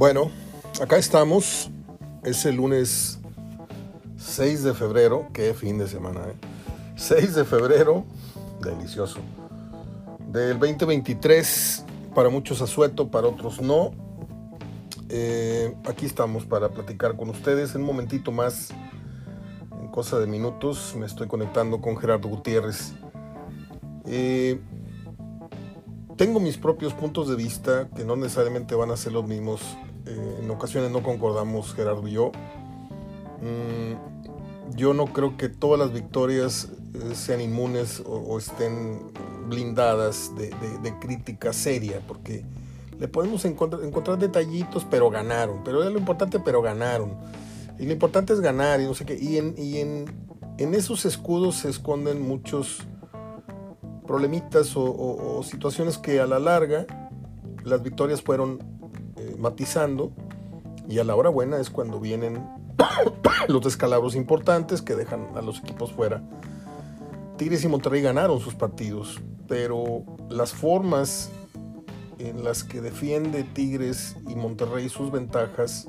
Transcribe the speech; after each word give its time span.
Bueno, 0.00 0.30
acá 0.80 0.96
estamos. 0.96 1.70
Es 2.24 2.46
el 2.46 2.56
lunes 2.56 3.18
6 4.16 4.62
de 4.62 4.72
febrero. 4.72 5.28
Qué 5.34 5.52
fin 5.52 5.76
de 5.76 5.86
semana, 5.86 6.20
¿eh? 6.20 6.36
6 6.96 7.34
de 7.34 7.44
febrero. 7.44 8.06
Delicioso. 8.62 9.18
Del 10.32 10.58
2023. 10.58 11.84
Para 12.14 12.30
muchos 12.30 12.62
asueto, 12.62 13.10
para 13.10 13.28
otros 13.28 13.60
no. 13.60 13.90
Eh, 15.10 15.76
aquí 15.84 16.06
estamos 16.06 16.46
para 16.46 16.70
platicar 16.70 17.14
con 17.18 17.28
ustedes. 17.28 17.74
Un 17.74 17.82
momentito 17.82 18.32
más, 18.32 18.70
en 19.82 19.88
cosa 19.88 20.18
de 20.18 20.26
minutos, 20.26 20.94
me 20.96 21.04
estoy 21.04 21.28
conectando 21.28 21.78
con 21.82 21.98
Gerardo 21.98 22.26
Gutiérrez. 22.26 22.94
Eh, 24.06 24.58
tengo 26.16 26.40
mis 26.40 26.56
propios 26.56 26.94
puntos 26.94 27.28
de 27.28 27.36
vista 27.36 27.90
que 27.94 28.04
no 28.04 28.16
necesariamente 28.16 28.74
van 28.74 28.90
a 28.90 28.96
ser 28.96 29.12
los 29.12 29.26
mismos. 29.26 29.60
Eh, 30.06 30.38
en 30.42 30.50
ocasiones 30.50 30.90
no 30.90 31.02
concordamos 31.02 31.74
Gerardo 31.74 32.06
y 32.08 32.12
yo. 32.12 32.32
Mm, 33.40 34.76
yo 34.76 34.94
no 34.94 35.06
creo 35.06 35.36
que 35.36 35.48
todas 35.48 35.78
las 35.78 35.92
victorias 35.92 36.68
eh, 36.94 37.14
sean 37.14 37.40
inmunes 37.40 38.02
o, 38.06 38.38
estén 38.38 39.12
blindadas 39.48 40.32
de, 40.36 40.94
crítica 41.00 41.52
seria, 41.52 42.00
porque 42.06 42.44
le 42.98 43.08
podemos 43.08 43.44
encontrar, 43.44 43.82
encontrar 43.82 44.18
detallitos, 44.18 44.86
pero 44.88 45.10
ganaron. 45.10 45.62
Pero 45.64 45.82
es 45.82 45.90
lo 45.90 45.98
importante, 45.98 46.38
pero 46.38 46.62
ganaron. 46.62 47.16
Y 47.78 47.86
lo 47.86 47.92
importante 47.92 48.32
es 48.32 48.40
ganar 48.40 48.80
y 48.80 48.84
no 48.84 48.94
sé 48.94 49.04
qué. 49.06 49.16
Y 49.16 49.38
en, 49.38 49.54
y 49.56 49.78
en, 49.78 50.04
en 50.58 50.74
esos 50.74 51.06
escudos 51.06 51.56
se 51.56 51.70
esconden 51.70 52.20
muchos 52.20 52.86
problemitas 54.10 54.72
o, 54.74 55.40
situaciones 55.44 55.96
que 55.96 56.18
a 56.18 56.26
la 56.26 56.40
larga 56.40 56.84
las 57.64 57.80
victorias 57.80 58.20
fueron 58.20 58.79
matizando 59.40 60.12
y 60.88 60.98
a 60.98 61.04
la 61.04 61.14
hora 61.14 61.30
buena 61.30 61.58
es 61.58 61.70
cuando 61.70 62.00
vienen 62.00 62.46
los 63.48 63.62
descalabros 63.62 64.14
importantes 64.14 64.82
que 64.82 64.94
dejan 64.94 65.28
a 65.36 65.42
los 65.42 65.60
equipos 65.60 65.92
fuera. 65.92 66.22
Tigres 67.36 67.64
y 67.64 67.68
Monterrey 67.68 68.02
ganaron 68.02 68.40
sus 68.40 68.54
partidos, 68.54 69.20
pero 69.48 70.04
las 70.28 70.52
formas 70.52 71.30
en 72.18 72.44
las 72.44 72.64
que 72.64 72.80
defiende 72.80 73.44
Tigres 73.44 74.16
y 74.28 74.34
Monterrey 74.34 74.88
sus 74.88 75.10
ventajas 75.10 75.88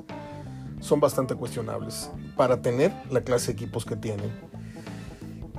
son 0.80 1.00
bastante 1.00 1.34
cuestionables 1.34 2.10
para 2.36 2.62
tener 2.62 2.92
la 3.10 3.22
clase 3.22 3.48
de 3.48 3.52
equipos 3.52 3.84
que 3.84 3.96
tienen. 3.96 4.30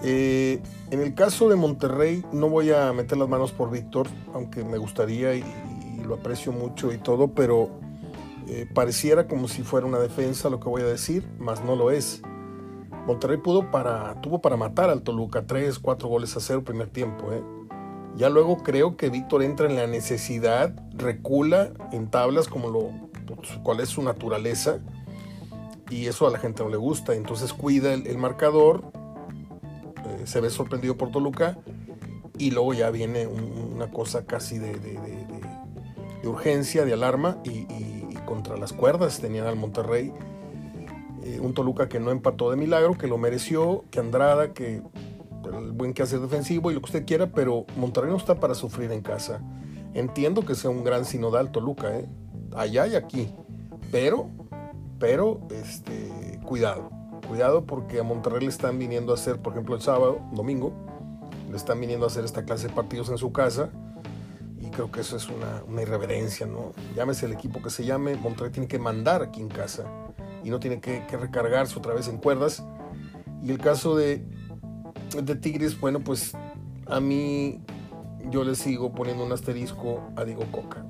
Eh, 0.04 0.62
en 0.92 1.00
el 1.00 1.16
caso 1.16 1.48
de 1.48 1.56
Monterrey, 1.56 2.26
no 2.34 2.50
voy 2.50 2.72
a 2.72 2.92
meter 2.92 3.18
las 3.18 3.30
manos 3.30 3.52
por 3.52 3.72
Víctor, 3.72 4.08
aunque 4.34 4.64
me 4.66 4.78
gustaría 4.78 5.36
y, 5.36 5.44
lo 6.04 6.16
aprecio 6.16 6.52
mucho 6.52 6.92
y 6.92 6.98
todo, 6.98 7.30
pero 7.30 7.70
eh, 8.48 8.68
pareciera 8.74 9.28
como 9.28 9.48
si 9.48 9.64
fuera 9.64 9.86
una 9.88 10.00
defensa 10.00 10.50
lo 10.50 10.60
que 10.60 10.70
voy 10.70 10.82
a 10.82 10.86
decir, 10.86 11.28
más 11.40 11.64
no 11.64 11.76
lo 11.76 11.92
es. 11.92 12.22
Monterrey 13.08 13.38
pudo 13.38 13.72
para, 13.72 14.22
tuvo 14.22 14.42
para 14.42 14.56
matar 14.56 14.90
al 14.90 15.02
Toluca, 15.02 15.46
3, 15.46 15.80
4 15.80 16.08
goles 16.08 16.38
a 16.38 16.40
cero 16.40 16.64
primer 16.64 16.90
tiempo. 16.90 17.34
¿eh? 17.34 17.44
Ya 18.16 18.30
luego 18.30 18.58
creo 18.64 18.96
que 18.96 19.10
Víctor 19.10 19.44
entra 19.44 19.68
en 19.68 19.76
la 19.76 19.88
necesidad, 19.88 20.74
recula 20.94 21.74
en 21.92 22.10
tablas 22.10 22.48
como 22.48 22.70
lo, 22.70 22.90
cuál 23.64 23.80
es 23.80 23.90
su 23.90 24.02
naturaleza, 24.04 24.80
y 25.90 26.08
eso 26.08 26.28
a 26.28 26.32
la 26.32 26.40
gente 26.40 26.64
no 26.64 26.70
le 26.70 26.78
gusta, 26.78 27.14
entonces 27.14 27.54
cuida 27.54 27.94
el 27.94 28.18
marcador, 28.18 28.84
se 30.26 30.42
ve 30.42 30.50
sorprendido 30.50 30.98
por 30.98 31.12
Toluca 31.12 31.58
y 32.38 32.52
luego 32.52 32.74
ya 32.74 32.90
viene 32.90 33.28
una 33.28 33.92
cosa 33.92 34.26
casi 34.26 34.58
de, 34.58 35.23
urgencia, 36.28 36.86
de 36.86 36.94
alarma 36.94 37.38
y, 37.44 37.66
contra 38.26 38.56
las 38.56 38.72
cuerdas 38.72 39.20
tenían 39.20 39.48
al 39.48 39.56
Monterrey. 39.56 40.14
Eh, 41.24 41.40
un 41.42 41.54
Toluca 41.54 41.90
que 41.90 42.00
no 42.00 42.12
empató 42.12 42.50
de 42.50 42.58
milagro, 42.58 42.98
que 42.98 43.08
lo 43.08 43.18
mereció, 43.18 43.84
que 43.92 44.00
Andrada, 44.00 44.54
que 44.54 44.82
el 45.46 45.72
buen 45.74 45.94
que 45.94 46.04
hace 46.04 46.18
defensivo 46.20 46.72
y 46.72 46.74
lo 46.74 46.82
que 46.82 46.86
usted 46.86 47.06
quiera, 47.06 47.28
pero 47.28 47.66
Monterrey 47.76 48.10
no 48.10 48.18
está 48.18 48.40
para 48.40 48.56
sufrir 48.56 48.92
en 48.92 49.02
casa. 49.02 49.42
Entiendo 49.94 50.46
que 50.46 50.56
sea 50.56 50.70
un 50.70 50.84
gran 50.84 51.06
sinodal 51.06 51.52
Toluca, 51.52 51.98
¿eh? 51.98 52.10
allá 52.56 52.88
y 52.88 52.96
aquí, 52.96 53.30
pero, 53.92 54.30
pero, 55.00 55.42
este, 55.52 56.40
cuidado 56.46 56.90
Cuidado 57.28 57.66
porque 57.66 58.00
a 58.00 58.04
Monterrey 58.04 58.42
le 58.42 58.50
están 58.50 58.78
viniendo 58.78 59.12
a 59.12 59.16
hacer, 59.16 59.42
por 59.42 59.54
ejemplo, 59.54 59.76
el 59.76 59.82
sábado, 59.82 60.20
domingo, 60.34 60.74
le 61.50 61.56
están 61.56 61.80
viniendo 61.80 62.06
a 62.06 62.08
hacer 62.08 62.26
esta 62.26 62.44
clase 62.44 62.68
de 62.68 62.74
partidos 62.74 63.10
en 63.10 63.18
su 63.18 63.32
casa. 63.32 63.70
Creo 64.76 64.92
que 64.92 65.02
eso 65.02 65.18
es 65.18 65.28
una, 65.30 65.82
irreverencia, 65.82 66.46
¿no? 66.46 66.74
Llámese 66.96 67.28
el 67.28 67.34
equipo 67.34 67.62
que 67.62 67.70
se 67.70 67.86
llame, 67.86 68.16
Monterrey 68.16 68.52
tiene 68.52 68.68
que 68.68 68.80
mandar 68.80 69.22
aquí 69.22 69.40
en 69.40 69.50
casa 69.50 69.86
y 70.44 70.50
no 70.50 70.60
tiene 70.60 70.80
que, 70.80 71.06
recargarse 71.12 71.78
otra 71.78 71.94
vez 71.94 72.08
en 72.08 72.18
cuerdas. 72.18 72.64
Y 73.42 73.52
el 73.52 73.60
caso 73.60 73.96
de, 73.96 74.26
de 75.22 75.36
Tigres, 75.36 75.80
bueno, 75.80 76.00
pues 76.00 76.34
a 76.88 77.00
mí 77.00 77.62
yo 78.30 78.44
le 78.44 78.56
sigo 78.56 78.94
poniendo 78.94 79.24
un 79.26 79.32
asterisco 79.32 80.02
a 80.16 80.24
Diego 80.24 80.44
Coca. 80.52 80.86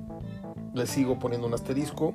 Le 0.72 0.86
sigo 0.86 1.18
poniendo 1.18 1.46
un 1.46 1.54
asterisco 1.54 2.14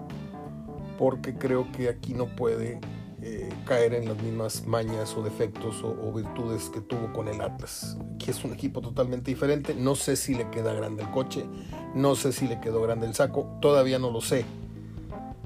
porque 0.98 1.36
creo 1.36 1.72
que 1.72 1.88
aquí 1.88 2.14
no 2.14 2.26
puede 2.36 2.80
eh, 3.22 3.50
caer 3.66 3.94
en 3.94 4.08
las 4.08 4.22
mismas 4.24 4.66
mañas 4.66 5.14
o 5.18 5.22
defectos 5.22 5.84
o, 5.84 6.14
virtudes 6.14 6.70
que 6.70 6.80
tuvo 6.80 7.12
con 7.12 7.28
el 7.28 7.42
Atlas, 7.42 7.98
que 8.18 8.32
es 8.32 8.46
un 8.46 8.54
equipo 8.54 8.80
totalmente 8.80 9.30
diferente. 9.30 9.74
No 9.74 9.96
sé 9.96 10.16
si 10.16 10.36
le 10.36 10.50
queda 10.50 10.74
grande 10.74 11.04
el 11.04 11.12
coche, 11.12 11.46
no 11.94 12.16
sé 12.16 12.32
si 12.32 12.48
le 12.48 12.62
quedó 12.62 12.82
grande 12.82 13.08
el 13.08 13.14
saco, 13.14 13.58
todavía 13.62 14.00
no 14.00 14.10
lo 14.10 14.22
sé. 14.22 14.46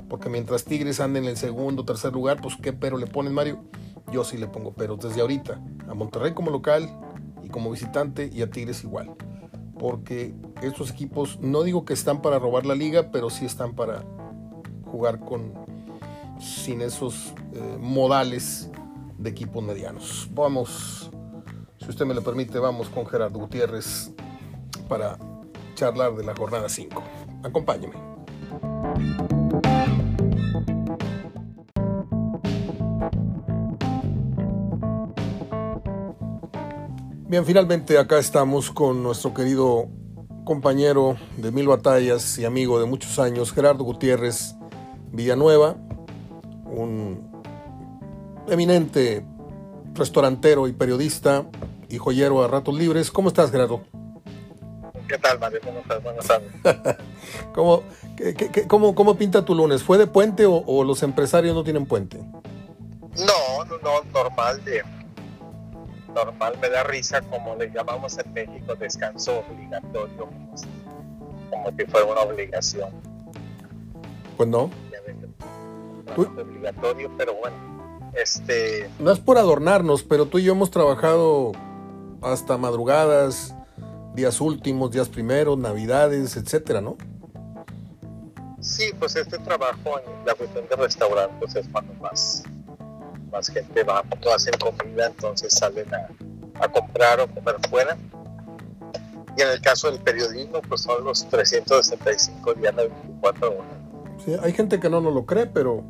Porque 0.07 0.29
mientras 0.29 0.65
Tigres 0.65 0.99
ande 0.99 1.17
en 1.17 1.25
el 1.25 1.35
segundo 1.35 1.83
tercer 1.83 2.13
lugar, 2.13 2.39
pues 2.41 2.55
qué 2.61 2.73
pero 2.73 2.97
le 2.97 3.07
ponen 3.07 3.33
Mario. 3.33 3.63
Yo 4.11 4.23
sí 4.23 4.37
le 4.37 4.47
pongo 4.47 4.73
pero 4.73 4.95
desde 4.95 5.21
ahorita. 5.21 5.59
A 5.87 5.95
Monterrey 5.95 6.33
como 6.35 6.51
local 6.51 6.87
y 7.43 7.49
como 7.49 7.71
visitante 7.71 8.29
y 8.31 8.43
a 8.43 8.51
Tigres 8.51 8.83
igual. 8.83 9.15
Porque 9.79 10.35
estos 10.61 10.91
equipos 10.91 11.39
no 11.41 11.63
digo 11.63 11.85
que 11.85 11.93
están 11.93 12.21
para 12.21 12.37
robar 12.37 12.67
la 12.67 12.75
liga, 12.75 13.09
pero 13.11 13.31
sí 13.31 13.45
están 13.45 13.73
para 13.73 14.03
jugar 14.85 15.19
con, 15.19 15.53
sin 16.39 16.81
esos 16.81 17.33
eh, 17.53 17.77
modales 17.79 18.69
de 19.17 19.29
equipos 19.29 19.63
medianos. 19.63 20.29
Vamos, 20.33 21.11
si 21.79 21.89
usted 21.89 22.05
me 22.05 22.13
lo 22.13 22.23
permite, 22.23 22.59
vamos 22.59 22.89
con 22.89 23.05
Gerardo 23.05 23.39
Gutiérrez 23.39 24.11
para 24.87 25.17
charlar 25.75 26.15
de 26.15 26.23
la 26.23 26.35
jornada 26.35 26.69
5. 26.69 27.03
Acompáñeme. 27.43 27.93
Bien, 37.33 37.45
finalmente 37.45 37.97
acá 37.97 38.19
estamos 38.19 38.69
con 38.69 39.01
nuestro 39.01 39.33
querido 39.33 39.87
compañero 40.45 41.17
de 41.37 41.51
mil 41.51 41.67
batallas 41.67 42.37
y 42.37 42.45
amigo 42.45 42.79
de 42.79 42.85
muchos 42.85 43.17
años, 43.17 43.51
Gerardo 43.51 43.83
Gutiérrez 43.83 44.55
Villanueva, 45.11 45.75
un 46.73 47.31
eminente 48.47 49.25
restaurantero 49.93 50.67
y 50.67 50.73
periodista 50.73 51.45
y 51.89 51.97
joyero 51.97 52.43
a 52.43 52.47
ratos 52.47 52.73
libres. 52.75 53.11
¿Cómo 53.11 53.29
estás, 53.29 53.51
Gerardo? 53.51 53.83
¿Qué 55.07 55.17
tal, 55.17 55.39
Mario? 55.39 55.59
¿Cómo 55.63 55.79
estás? 55.79 56.03
Buenas 56.03 56.27
tardes. 56.27 56.51
¿Cómo, 57.53 57.83
cómo, 58.67 58.95
cómo, 58.95 59.15
pinta 59.15 59.45
tu 59.45 59.53
lunes? 59.53 59.83
¿Fue 59.83 59.97
de 59.97 60.07
puente 60.07 60.45
o, 60.47 60.83
los 60.83 61.03
empresarios 61.03 61.53
no 61.53 61.63
tienen 61.63 61.85
puente? 61.85 62.17
No, 62.17 63.65
no, 63.65 64.03
normal 64.11 64.63
de 64.65 64.81
normal 66.13 66.55
me 66.61 66.69
da 66.69 66.83
risa 66.83 67.21
como 67.21 67.55
le 67.55 67.71
llamamos 67.71 68.17
en 68.19 68.33
México 68.33 68.75
descanso 68.75 69.43
obligatorio 69.49 70.29
como 71.49 71.71
si 71.75 71.85
fuera 71.85 72.05
una 72.05 72.21
obligación. 72.21 72.89
Pues 74.37 74.47
no 74.47 74.69
obligatorio, 76.15 77.11
pero 77.17 77.35
bueno, 77.35 77.55
este... 78.13 78.89
No 78.99 79.11
es 79.11 79.19
por 79.19 79.37
adornarnos, 79.37 80.03
pero 80.03 80.25
tú 80.25 80.39
y 80.39 80.43
yo 80.43 80.53
hemos 80.53 80.71
trabajado 80.71 81.51
hasta 82.21 82.57
madrugadas, 82.57 83.55
días 84.13 84.39
últimos, 84.41 84.91
días 84.91 85.09
primeros, 85.09 85.57
navidades, 85.57 86.37
etcétera, 86.37 86.81
¿no? 86.81 86.97
Sí, 88.59 88.91
pues 88.97 89.15
este 89.15 89.37
trabajo 89.39 89.99
en 89.99 90.25
la 90.25 90.35
cuestión 90.35 90.65
de 90.69 90.75
restaurantes 90.75 91.55
es 91.55 91.67
cuando 91.69 91.93
más, 91.95 92.43
más 93.29 93.49
gente 93.49 93.83
va, 93.83 94.03
cuando 94.07 94.33
hacen 94.33 94.53
comida, 94.57 95.07
entonces 95.07 95.53
salen 95.53 95.93
a, 95.93 96.07
a 96.63 96.67
comprar 96.69 97.19
o 97.19 97.27
comer 97.27 97.55
fuera. 97.69 97.97
Y 99.35 99.41
en 99.41 99.49
el 99.49 99.61
caso 99.61 99.91
del 99.91 99.99
periodismo, 99.99 100.61
pues 100.61 100.81
son 100.81 101.03
los 101.03 101.27
365 101.27 102.53
días 102.53 102.75
de 102.75 102.87
24 102.87 103.51
horas. 103.51 103.82
Hay 104.41 104.53
gente 104.53 104.79
que 104.79 104.89
no 104.89 105.01
nos 105.01 105.13
lo 105.13 105.25
cree, 105.25 105.47
pero 105.47 105.83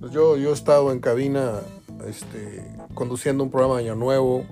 pues 0.00 0.12
yo, 0.12 0.36
yo 0.36 0.50
he 0.50 0.52
estado 0.52 0.92
en 0.92 1.00
cabina 1.00 1.60
este, 2.06 2.62
conduciendo 2.94 3.42
un 3.42 3.50
programa 3.50 3.76
de 3.76 3.84
Año 3.84 3.94
Nuevo 3.94 4.44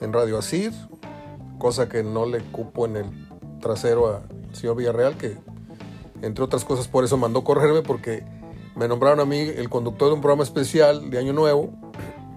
en 0.00 0.12
Radio 0.12 0.38
Asir, 0.38 0.72
cosa 1.58 1.88
que 1.88 2.02
no 2.02 2.26
le 2.26 2.40
cupo 2.40 2.84
en 2.84 2.96
el 2.96 3.06
trasero 3.60 4.08
al 4.08 4.54
señor 4.54 4.76
Villarreal, 4.76 5.16
que 5.16 5.38
Entre 6.22 6.44
otras 6.44 6.64
cosas, 6.64 6.88
por 6.88 7.04
eso 7.04 7.16
mandó 7.16 7.42
correrme, 7.42 7.82
porque 7.82 8.24
me 8.74 8.86
nombraron 8.86 9.20
a 9.20 9.24
mí 9.24 9.38
el 9.38 9.70
conductor 9.70 10.08
de 10.08 10.14
un 10.14 10.20
programa 10.20 10.42
especial 10.42 11.10
de 11.10 11.18
Año 11.18 11.32
Nuevo. 11.32 11.70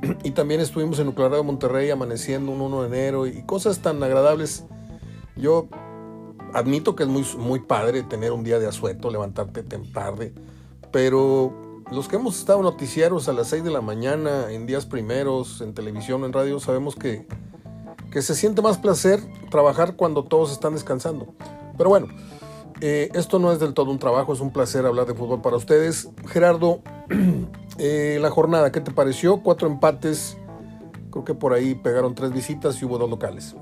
Y 0.24 0.32
también 0.32 0.62
estuvimos 0.62 0.98
en 1.00 1.08
Nuclear 1.08 1.32
de 1.32 1.44
Monterrey 1.44 1.90
amaneciendo 1.90 2.54
un 2.54 2.62
1 2.62 2.84
de 2.84 2.88
enero 2.88 3.28
y 3.28 3.44
cosas 3.44 3.80
tan 3.80 4.02
agradables. 4.02 4.64
Yo 5.36 5.68
admito 6.54 6.96
que 6.96 7.04
es 7.04 7.10
muy, 7.10 7.26
muy 7.38 7.60
padre 7.60 8.04
tener 8.04 8.32
un 8.32 8.44
día 8.44 8.60
de 8.60 8.68
asueto, 8.68 9.10
levantarte 9.10 9.64
tarde, 9.64 10.34
pero 10.92 11.84
los 11.92 12.08
que 12.08 12.18
hemos 12.18 12.38
estado 12.38 12.62
noticieros 12.62 13.28
a 13.30 13.34
las 13.34 13.48
6 13.48 13.64
de 13.64 13.72
la 13.72 13.82
mañana, 13.82 14.52
en 14.52 14.66
días 14.66 14.86
primeros, 14.86 15.62
en 15.62 15.74
televisión, 15.74 16.24
en 16.24 16.34
radio, 16.34 16.60
sabemos 16.60 16.96
que, 16.96 17.28
que 18.12 18.22
se 18.22 18.36
siente 18.36 18.62
más 18.62 18.78
placer 18.78 19.20
trabajar 19.50 19.96
cuando 19.96 20.24
todos 20.24 20.52
están 20.52 20.74
descansando. 20.74 21.34
Pero 21.78 21.90
bueno, 21.90 22.08
eh, 22.82 23.10
esto 23.14 23.40
no 23.40 23.52
es 23.52 23.60
del 23.60 23.74
todo 23.74 23.92
un 23.92 24.00
trabajo, 24.00 24.34
es 24.34 24.40
un 24.40 24.52
placer 24.52 24.86
hablar 24.86 25.08
de 25.08 25.16
fútbol 25.16 25.42
para 25.42 25.58
ustedes. 25.58 26.10
Gerardo, 26.28 26.82
eh, 27.80 28.20
la 28.22 28.30
jornada, 28.30 28.72
¿qué 28.72 28.82
te 28.82 28.92
pareció? 28.92 29.42
Cuatro 29.42 29.68
empates, 29.68 30.38
creo 31.12 31.26
que 31.26 31.34
por 31.34 31.54
ahí 31.54 31.74
pegaron 31.74 32.14
tres 32.14 32.32
visitas 32.32 32.80
y 32.82 32.86
hubo 32.86 32.98
dos 32.98 33.10
locales. 33.10 33.56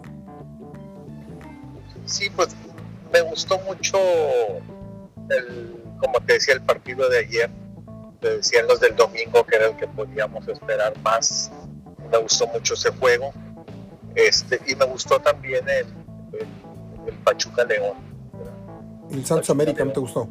Sí, 2.05 2.29
pues 2.35 2.55
me 3.11 3.21
gustó 3.21 3.59
mucho, 3.59 3.97
el, 5.29 5.83
como 5.99 6.19
te 6.25 6.33
decía, 6.33 6.53
el 6.53 6.61
partido 6.61 7.09
de 7.09 7.19
ayer. 7.19 7.49
Te 8.19 8.37
decían 8.37 8.67
los 8.67 8.79
del 8.79 8.95
domingo 8.95 9.45
que 9.45 9.55
era 9.55 9.67
el 9.67 9.77
que 9.77 9.87
podíamos 9.87 10.47
esperar 10.47 10.97
más. 11.01 11.51
Me 12.11 12.17
gustó 12.17 12.47
mucho 12.47 12.73
ese 12.73 12.91
juego. 12.91 13.31
Este, 14.15 14.59
y 14.67 14.75
me 14.75 14.85
gustó 14.85 15.19
también 15.19 15.63
el, 15.69 15.85
el, 17.07 17.13
Pachuca 17.23 17.63
León. 17.63 17.97
¿El 19.11 19.23
Santos 19.25 19.49
América 19.51 19.85
no 19.85 19.91
te 19.91 19.99
gustó? 19.99 20.27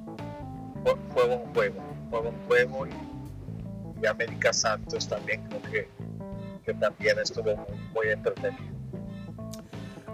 Fue, 0.82 1.24
un 1.24 1.54
juego, 1.54 1.76
fue 2.10 2.20
un 2.20 2.46
juego 2.46 2.86
y, 2.86 4.06
América 4.06 4.52
Santos 4.52 5.08
también 5.08 5.42
creo 5.48 5.62
que, 5.62 5.88
que 6.64 6.74
también 6.74 7.18
estuvo 7.18 7.56
muy, 7.92 8.08
entretenido. 8.08 8.62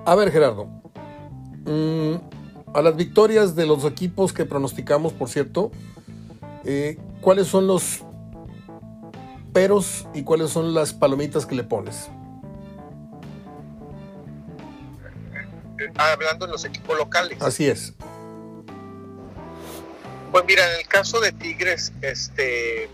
A 0.07 0.15
ver, 0.15 0.31
Gerardo. 0.31 0.67
Mm, 1.65 2.17
a 2.75 2.83
las 2.83 2.97
victorias 2.97 3.55
de 3.55 3.67
los 3.67 3.85
equipos 3.85 4.33
que 4.33 4.45
pronosticamos, 4.45 5.13
por 5.13 5.29
cierto, 5.29 5.71
eh, 6.65 6.99
¿cuáles 7.21 7.47
son 7.47 7.67
los 7.67 8.03
peros 9.53 10.07
y 10.15 10.23
cuáles 10.23 10.51
son 10.51 10.75
las 10.75 10.93
palomitas 10.93 11.47
que 11.47 11.55
le 11.55 11.65
pones? 11.65 12.09
Ah, 15.97 16.13
hablando 16.13 16.47
de 16.47 16.53
los 16.53 16.65
equipos 16.65 16.97
locales. 16.97 17.41
Así 17.43 17.69
es. 17.69 17.95
Pues 20.31 20.45
mira, 20.47 20.65
en 20.73 20.81
el 20.81 20.89
caso 20.89 21.21
de 21.21 21.33
Tigres, 21.33 21.93
este 22.01 22.89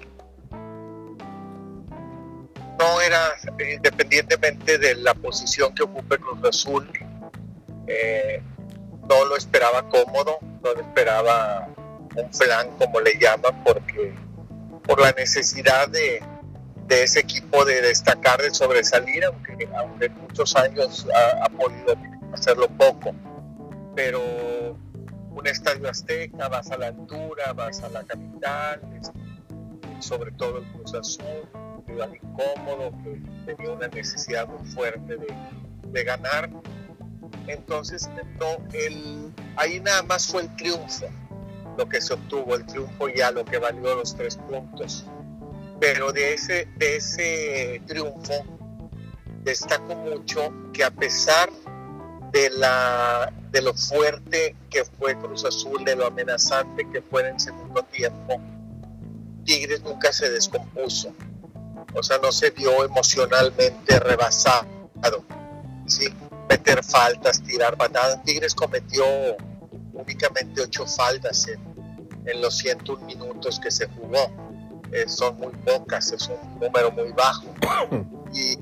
no 2.79 3.01
era 3.01 3.33
independientemente 3.75 4.79
de 4.79 4.95
la 4.97 5.15
posición 5.15 5.75
que 5.75 5.83
ocupe 5.83 6.17
Cruz 6.19 6.39
Azul, 6.45 6.89
eh, 7.87 8.41
no 9.09 9.25
lo 9.25 9.37
esperaba 9.37 9.89
cómodo, 9.89 10.39
no 10.63 10.75
lo 10.75 10.81
esperaba 10.81 11.69
un 12.15 12.33
flan 12.33 12.69
como 12.79 13.01
le 13.01 13.19
llaman, 13.19 13.63
porque 13.65 14.15
por 14.85 15.01
la 15.01 15.13
necesidad 15.13 15.89
de, 15.89 16.23
ese 16.89 17.21
equipo 17.21 17.65
de 17.65 17.83
destacar, 17.83 18.41
de 18.41 18.53
sobresalir, 18.53 19.25
aunque, 19.25 19.69
aunque 19.77 20.09
muchos 20.11 20.57
años 20.57 21.07
ha, 21.43 21.49
podido 21.51 21.95
hacerlo 22.33 22.69
poco. 22.69 23.15
Pero 23.95 24.21
un 25.31 25.47
estadio 25.47 25.89
azteca, 25.89 26.49
vas 26.49 26.71
a 26.71 26.79
la 26.79 26.89
altura, 26.89 27.53
vas 27.53 27.83
a 27.83 27.89
la 27.89 28.05
capital, 28.05 28.81
sobre 30.01 30.33
todo 30.33 30.59
el 30.59 30.65
Cruz 30.73 30.95
Azul, 30.95 31.49
un 31.55 31.85
rival 31.87 32.15
incómodo 32.15 32.93
que 33.03 33.55
tenía 33.55 33.73
una 33.73 33.89
necesidad 33.89 34.47
muy 34.47 34.67
fuerte 34.71 35.17
de, 35.17 35.35
de 35.89 36.05
ganar 36.05 36.49
entonces, 37.49 38.09
no, 38.39 38.47
el, 38.73 39.33
ahí 39.57 39.81
nada 39.81 40.03
más 40.03 40.27
fue 40.27 40.43
el 40.43 40.57
triunfo, 40.57 41.07
lo 41.77 41.89
que 41.89 42.01
se 42.01 42.15
obtuvo, 42.15 42.55
el 42.55 42.67
triunfo 42.67 43.09
ya 43.09 43.31
lo 43.31 43.45
que 43.45 43.59
valió 43.59 43.95
los 43.95 44.15
tres 44.15 44.37
puntos. 44.37 45.07
Pero 45.81 46.13
de 46.13 46.35
ese, 46.35 46.69
de 46.77 46.97
ese 46.97 47.83
triunfo 47.87 48.45
destaco 49.45 49.95
mucho 49.95 50.53
que 50.73 50.85
a 50.85 50.91
pesar 50.91 51.51
de, 52.33 52.51
la, 52.51 53.33
de 53.51 53.63
lo 53.63 53.73
fuerte 53.75 54.57
que 54.71 54.85
fue 54.85 55.17
Cruz 55.19 55.45
Azul, 55.45 55.85
de 55.85 55.97
lo 55.97 56.07
amenazante 56.07 56.87
que 56.93 57.01
fue 57.01 57.29
en 57.29 57.39
segundo 57.41 57.83
tiempo, 57.85 58.41
Tigres 59.45 59.83
nunca 59.83 60.13
se 60.13 60.31
descompuso. 60.31 61.13
O 61.95 62.03
sea, 62.03 62.19
no 62.19 62.31
se 62.33 62.51
vio 62.51 62.85
emocionalmente 62.85 63.99
rebasado. 63.99 64.67
¿sí? 65.87 66.09
Meter 66.49 66.83
faltas, 66.85 67.43
tirar 67.43 67.77
patadas. 67.77 68.23
Tigres 68.25 68.55
cometió 68.55 69.05
únicamente 69.93 70.63
ocho 70.63 70.87
faltas 70.87 71.49
en, 71.49 71.69
los 72.43 72.59
101 72.59 73.07
minutos 73.07 73.59
que 73.59 73.71
se 73.71 73.87
jugó. 73.89 74.31
Eh, 74.93 75.09
son 75.09 75.39
muy 75.39 75.53
pocas, 75.65 76.13
es 76.13 76.29
un 76.29 76.61
número 76.61 76.91
muy 76.93 77.13
bajo. 77.13 77.47
Y 78.35 78.59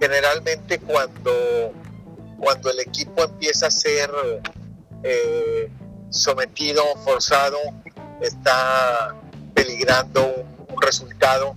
generalmente 0.00 0.80
cuando, 0.80 1.72
cuando 2.40 2.68
el 2.68 2.80
equipo 2.80 3.22
empieza 3.22 3.68
a 3.68 3.70
ser 3.70 4.10
eh, 5.04 5.70
sometido, 6.10 6.82
forzado, 7.04 7.58
está 8.20 9.14
peligrando 9.54 10.26
un, 10.26 10.66
un, 10.68 10.82
resultado, 10.82 11.54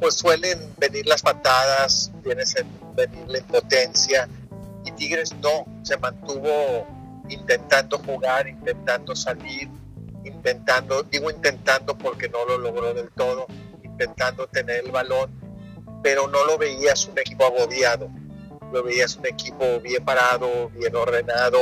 pues 0.00 0.14
suelen 0.14 0.72
venir 0.78 1.04
las 1.08 1.22
patadas, 1.22 2.12
viene 2.22 2.44
venir 2.94 3.24
la 3.26 3.38
impotencia, 3.38 4.28
y 4.84 4.92
Tigres 4.92 5.34
no, 5.42 5.66
se 5.82 5.96
mantuvo 5.96 6.86
intentando 7.28 7.98
jugar, 7.98 8.48
intentando 8.48 9.16
salir, 9.16 9.68
intentando, 10.24 11.02
digo 11.04 11.30
intentando 11.30 11.96
porque 11.96 12.28
no 12.28 12.44
lo 12.44 12.58
logró 12.58 12.92
del 12.94 13.10
todo, 13.10 13.46
intentando 13.82 14.46
tener 14.46 14.84
el 14.84 14.90
balón, 14.90 15.30
pero 16.02 16.28
no 16.28 16.44
lo 16.44 16.58
veías 16.58 17.06
un 17.06 17.18
equipo 17.18 17.46
agobiado, 17.46 18.10
lo 18.72 18.82
veías 18.82 19.16
un 19.16 19.26
equipo 19.26 19.80
bien 19.80 20.04
parado, 20.04 20.68
bien 20.70 20.94
ordenado, 20.94 21.58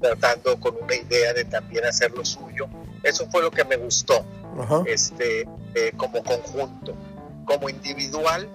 tratando 0.00 0.58
con 0.58 0.76
una 0.82 0.94
idea 0.94 1.32
de 1.32 1.44
también 1.44 1.84
hacer 1.84 2.10
lo 2.12 2.24
suyo. 2.24 2.68
Eso 3.02 3.26
fue 3.30 3.42
lo 3.42 3.50
que 3.50 3.64
me 3.64 3.76
gustó, 3.76 4.24
este, 4.86 5.48
eh, 5.74 5.92
como 5.96 6.22
conjunto. 6.22 6.94
Como 7.44 7.68
individual, 7.68 8.48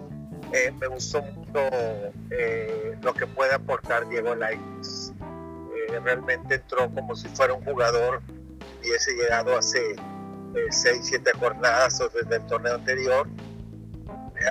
eh, 0.53 0.71
me 0.79 0.87
gustó 0.87 1.21
mucho 1.21 1.59
eh, 2.29 2.97
lo 3.01 3.13
que 3.13 3.27
puede 3.27 3.53
aportar 3.53 4.07
Diego 4.07 4.35
Lainez. 4.35 5.11
Eh, 5.89 5.99
realmente 6.03 6.55
entró 6.55 6.89
como 6.93 7.15
si 7.15 7.27
fuera 7.29 7.53
un 7.53 7.63
jugador 7.63 8.21
que 8.81 8.89
hubiese 8.89 9.13
llegado 9.13 9.57
hace 9.57 9.95
6, 10.69 10.99
7 11.01 11.31
jornadas 11.39 11.99
o 12.01 12.09
desde 12.09 12.37
el 12.37 12.45
torneo 12.45 12.75
anterior, 12.75 13.27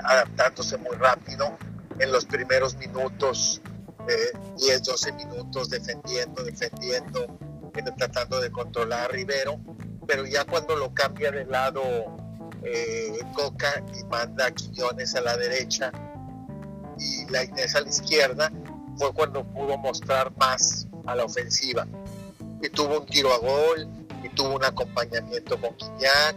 adaptándose 0.05 0.77
muy 0.79 0.97
rápido 0.97 1.57
en 1.99 2.13
los 2.13 2.25
primeros 2.25 2.77
minutos, 2.77 3.63
10, 4.59 4.83
12 4.83 5.13
minutos 5.13 5.71
defendiendo, 5.71 6.45
defendiendo, 6.45 7.27
tratando 7.97 8.41
de 8.41 8.51
controlar 8.51 9.07
a 9.07 9.09
Rivero, 9.09 9.59
pero 10.07 10.27
ya 10.27 10.45
cuando 10.45 10.77
lo 10.77 10.93
cambia 10.93 11.31
de 11.31 11.47
lado 11.47 11.83
eh, 12.65 13.19
Coca 13.35 13.83
y 13.99 14.05
manda 14.05 14.47
a 14.47 14.51
Quiñones 14.51 15.15
a 15.15 15.21
la 15.21 15.37
derecha 15.37 15.93
y 16.99 17.31
la 17.31 17.45
Inés 17.45 17.75
a 17.75 17.81
la 17.81 17.89
izquierda, 17.89 18.51
fue 18.97 19.13
cuando 19.13 19.45
pudo 19.45 19.77
mostrar 19.79 20.33
más 20.37 20.87
a 21.07 21.15
la 21.15 21.25
ofensiva. 21.25 21.87
Y 22.63 22.69
tuvo 22.69 23.01
un 23.01 23.07
tiro 23.07 23.33
a 23.33 23.39
gol, 23.39 23.89
y 24.23 24.29
tuvo 24.31 24.55
un 24.57 24.65
acompañamiento 24.65 25.61
con 25.61 25.75
Quiñán, 25.75 26.37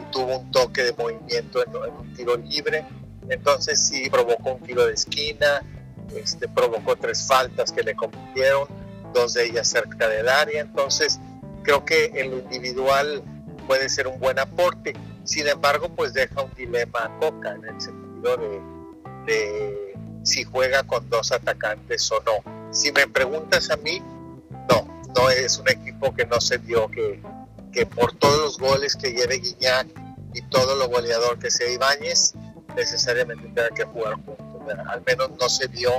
y 0.00 0.12
tuvo 0.12 0.38
un 0.38 0.50
toque 0.50 0.84
de 0.84 0.92
movimiento 0.92 1.62
en, 1.62 1.76
un 1.92 2.14
tiro 2.14 2.36
libre. 2.36 2.84
Entonces 3.28 3.80
sí 3.80 4.08
provocó 4.08 4.54
un 4.54 4.62
tiro 4.62 4.86
de 4.86 4.94
esquina, 4.94 5.62
este, 6.14 6.48
provocó 6.48 6.96
tres 6.96 7.26
faltas 7.26 7.72
que 7.72 7.82
le 7.82 7.94
cometieron, 7.96 8.68
dos 9.12 9.34
de 9.34 9.46
ellas 9.46 9.66
cerca 9.68 10.08
del 10.08 10.28
área. 10.28 10.60
Entonces 10.60 11.18
creo 11.62 11.84
que 11.84 12.12
en 12.14 12.30
lo 12.30 12.38
individual 12.38 13.22
puede 13.66 13.88
ser 13.88 14.06
un 14.06 14.20
buen 14.20 14.38
aporte 14.38 14.94
sin 15.26 15.48
embargo, 15.48 15.88
pues 15.88 16.12
deja 16.14 16.42
un 16.42 16.54
dilema 16.54 17.04
a 17.04 17.18
Coca 17.18 17.52
en 17.54 17.64
el 17.64 17.80
sentido 17.80 18.36
de, 19.26 19.94
si 20.22 20.44
juega 20.44 20.84
con 20.84 21.08
dos 21.10 21.32
atacantes 21.32 22.10
o 22.12 22.22
no. 22.22 22.72
Si 22.72 22.92
me 22.92 23.08
preguntas 23.08 23.70
a 23.70 23.76
mí, 23.76 24.00
no, 24.68 25.04
no 25.16 25.30
es 25.30 25.58
un 25.58 25.68
equipo 25.68 26.14
que 26.14 26.26
no 26.26 26.40
se 26.40 26.58
dio 26.58 26.88
que, 26.88 27.20
que 27.72 27.86
por 27.86 28.14
todos 28.14 28.38
los 28.38 28.58
goles 28.58 28.94
que 28.94 29.12
lleve 29.12 29.38
Guiñac 29.38 29.88
y 30.32 30.42
todo 30.42 30.76
lo 30.76 30.88
goleador 30.88 31.38
que 31.40 31.50
sea 31.50 31.70
Ibáñez, 31.70 32.34
necesariamente 32.76 33.48
tenga 33.48 33.70
que 33.70 33.84
jugar 33.84 34.14
juntos. 34.14 34.46
Al 34.88 35.02
menos 35.04 35.30
no 35.40 35.48
se 35.48 35.66
vio 35.68 35.90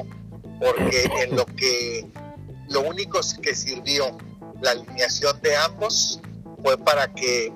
porque 0.60 1.10
en 1.22 1.36
lo 1.36 1.46
que 1.46 2.08
lo 2.70 2.82
único 2.82 3.20
que 3.42 3.56
sirvió 3.56 4.18
la 4.62 4.72
alineación 4.72 5.40
de 5.42 5.56
ambos 5.56 6.22
fue 6.64 6.78
para 6.78 7.08
que 7.14 7.54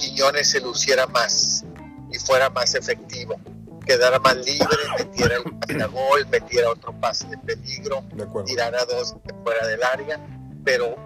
Quiñones 0.00 0.50
se 0.50 0.60
luciera 0.60 1.06
más 1.06 1.64
y 2.10 2.18
fuera 2.18 2.48
más 2.48 2.74
efectivo, 2.74 3.36
quedara 3.84 4.18
más 4.18 4.36
libre, 4.36 4.76
metiera 4.98 5.36
el 5.36 5.42
pase 5.42 5.82
a 5.82 5.86
gol, 5.86 6.26
metiera 6.30 6.70
otro 6.70 6.92
pase 6.98 7.26
de 7.28 7.36
peligro, 7.38 8.02
tirara 8.46 8.84
dos 8.86 9.14
fuera 9.44 9.66
del 9.66 9.82
área, 9.82 10.18
pero 10.64 10.96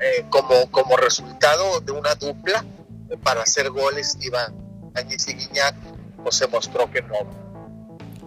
eh, 0.00 0.26
como, 0.28 0.70
como 0.70 0.96
resultado 0.96 1.80
de 1.80 1.92
una 1.92 2.14
dupla 2.14 2.64
para 3.22 3.42
hacer 3.42 3.70
goles 3.70 4.18
Iván 4.20 4.54
Áñez 4.94 5.26
y 5.28 5.34
Guiñac, 5.34 5.74
pues 6.22 6.36
se 6.36 6.46
mostró 6.46 6.90
que 6.90 7.00
no. 7.02 7.14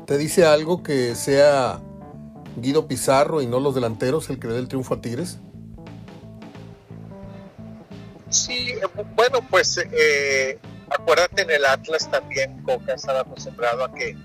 ¿Te 0.06 0.18
dice 0.18 0.46
algo 0.46 0.82
que 0.82 1.16
sea 1.16 1.82
Guido 2.58 2.88
Pizarro 2.88 3.42
y 3.42 3.48
no 3.48 3.60
los 3.60 3.76
delanteros 3.76 4.30
el 4.30 4.40
que 4.40 4.48
le 4.48 4.54
dé 4.54 4.60
el 4.60 4.68
triunfo 4.68 4.96
a 4.96 5.02
Tigres? 5.02 5.38
Sí, 8.30 8.74
bueno, 9.16 9.40
pues 9.50 9.78
eh, 9.78 10.60
acuérdate 10.90 11.44
en 11.44 11.52
el 11.52 11.66
Atlas 11.66 12.10
también 12.10 12.62
Coca 12.64 12.94
estaba 12.94 13.22
acostumbrado 13.22 13.84
a 13.84 13.94
que 13.94 14.18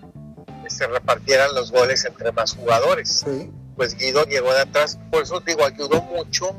se 0.68 0.86
repartieran 0.86 1.54
los 1.54 1.70
goles 1.72 2.04
entre 2.04 2.32
más 2.32 2.54
jugadores. 2.54 3.24
Sí 3.24 3.50
pues 3.80 3.96
Guido 3.96 4.24
llegó 4.24 4.52
de 4.52 4.60
atrás, 4.60 4.98
por 5.10 5.22
eso 5.22 5.40
digo, 5.40 5.64
ayudó 5.64 6.02
mucho 6.02 6.54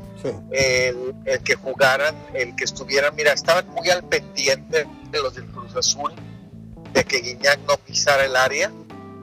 el, 0.50 1.14
que 1.44 1.54
jugaran, 1.54 2.16
el 2.34 2.56
que 2.56 2.64
estuvieran, 2.64 3.14
mira, 3.14 3.32
estaban 3.32 3.64
muy 3.68 3.88
al 3.90 4.02
pendiente 4.02 4.88
de 5.12 5.22
los 5.22 5.36
del 5.36 5.46
Cruz 5.46 5.76
Azul, 5.76 6.10
de 6.92 7.04
que 7.04 7.20
Guiñac 7.20 7.60
no 7.68 7.76
pisara 7.76 8.24
el 8.24 8.34
área 8.34 8.72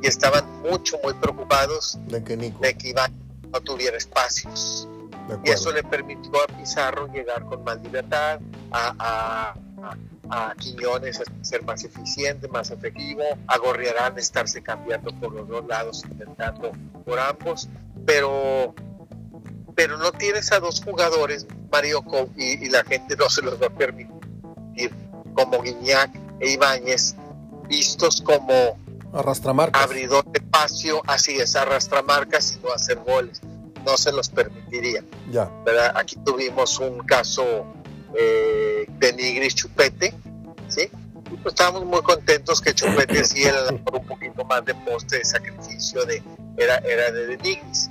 y 0.01 0.07
estaban 0.07 0.45
mucho, 0.61 0.97
muy 1.03 1.13
preocupados 1.15 1.99
de 2.07 2.23
que, 2.23 2.37
de 2.37 2.77
que 2.77 2.87
Iván 2.87 3.11
no 3.51 3.59
tuviera 3.59 3.97
espacios. 3.97 4.87
Y 5.43 5.49
eso 5.49 5.71
le 5.71 5.83
permitió 5.83 6.31
a 6.43 6.47
Pizarro 6.57 7.07
llegar 7.07 7.45
con 7.45 7.63
más 7.63 7.81
libertad, 7.81 8.39
a 8.71 9.53
a 10.29 10.53
Quiñones 10.55 11.19
a 11.19 11.23
ser 11.43 11.63
más 11.63 11.83
eficiente, 11.83 12.47
más 12.47 12.69
efectivo, 12.71 13.23
a 13.47 13.57
Gorriarán 13.57 14.17
estarse 14.17 14.61
cambiando 14.61 15.11
por 15.19 15.33
los 15.33 15.47
dos 15.47 15.65
lados, 15.65 16.03
intentando 16.09 16.71
por 17.05 17.19
ambos, 17.19 17.67
pero, 18.05 18.75
pero 19.75 19.97
no 19.97 20.11
tienes 20.11 20.51
a 20.51 20.59
dos 20.59 20.81
jugadores, 20.83 21.47
Mario, 21.71 22.03
y, 22.37 22.65
y 22.65 22.69
la 22.69 22.83
gente 22.83 23.15
no 23.15 23.29
se 23.29 23.41
los 23.41 23.61
va 23.61 23.67
a 23.67 23.71
permitir, 23.71 24.93
como 25.33 25.61
Guiñac 25.61 26.11
e 26.39 26.51
Ibáñez, 26.51 27.15
vistos 27.67 28.21
como 28.21 28.77
arrastramarcas. 29.13 29.81
abridor 29.81 30.25
de 30.25 30.39
espacio, 30.39 31.01
así 31.07 31.37
es, 31.37 31.55
arrastramarcas 31.55 32.55
y 32.55 32.63
no 32.63 32.71
hacer 32.71 32.99
goles. 32.99 33.41
No 33.85 33.97
se 33.97 34.11
los 34.11 34.29
permitiría. 34.29 35.03
Ya. 35.31 35.51
Aquí 35.95 36.15
tuvimos 36.25 36.79
un 36.79 36.99
caso 36.99 37.65
eh, 38.17 38.85
de 38.99 39.13
Nigris 39.13 39.55
Chupete, 39.55 40.13
¿sí? 40.67 40.89
pues 41.43 41.53
estábamos 41.53 41.85
muy 41.85 42.01
contentos 42.01 42.59
que 42.59 42.73
Chupete 42.73 43.23
sí 43.23 43.43
era 43.43 43.65
por 43.83 43.95
un 43.95 44.05
poquito 44.05 44.43
más 44.45 44.65
de 44.65 44.73
poste 44.75 45.19
de 45.19 45.25
sacrificio 45.25 46.05
de, 46.05 46.21
era, 46.57 46.77
era 46.77 47.11
de 47.11 47.37
Nigris, 47.37 47.89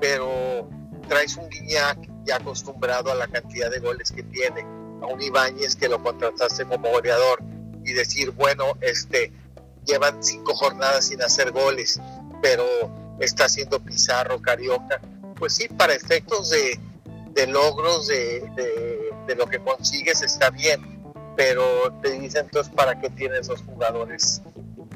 pero 0.00 0.68
traes 1.08 1.36
un 1.36 1.48
Guiñac 1.48 1.98
ya 2.24 2.36
acostumbrado 2.36 3.10
a 3.10 3.14
la 3.14 3.26
cantidad 3.26 3.70
de 3.70 3.80
goles 3.80 4.12
que 4.12 4.22
tiene, 4.22 4.60
a 5.02 5.06
un 5.06 5.20
Ibáñez 5.20 5.74
que 5.76 5.88
lo 5.88 6.02
contrataste 6.02 6.64
como 6.66 6.90
goleador 6.90 7.42
y 7.84 7.92
decir, 7.92 8.30
bueno, 8.32 8.64
este, 8.80 9.32
llevan 9.86 10.22
cinco 10.22 10.54
jornadas 10.54 11.06
sin 11.06 11.22
hacer 11.22 11.50
goles, 11.50 12.00
pero 12.42 12.64
está 13.20 13.44
haciendo 13.44 13.80
Pizarro, 13.80 14.40
Carioca, 14.40 15.00
pues 15.36 15.54
sí, 15.54 15.68
para 15.68 15.94
efectos 15.94 16.50
de, 16.50 17.46
logros 17.46 18.08
de, 18.08 18.42
lo 19.36 19.46
que 19.46 19.58
consigues 19.60 20.22
está 20.22 20.50
bien, 20.50 20.80
pero 21.36 21.62
te 22.02 22.18
dicen 22.18 22.46
entonces 22.46 22.72
para 22.74 23.00
qué 23.00 23.08
tienes 23.10 23.46
dos 23.46 23.62
jugadores, 23.62 24.42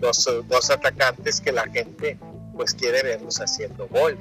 dos, 0.01 0.29
dos 0.49 0.71
atacantes 0.71 1.41
que 1.41 1.53
la 1.53 1.65
gente 1.65 2.19
pues 2.57 2.75
quiere 2.75 3.03
verlos 3.03 3.41
haciendo 3.41 3.89
goles. 3.89 4.19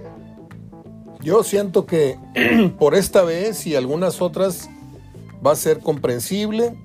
Yo 1.22 1.44
siento 1.44 1.86
que 1.86 2.18
por 2.80 2.96
esta 2.96 3.24
vez 3.24 3.66
y 3.66 3.76
algunas 3.76 4.22
otras 4.22 4.70
va 5.46 5.52
a 5.52 5.56
ser 5.56 5.80
comprensible 5.80 6.78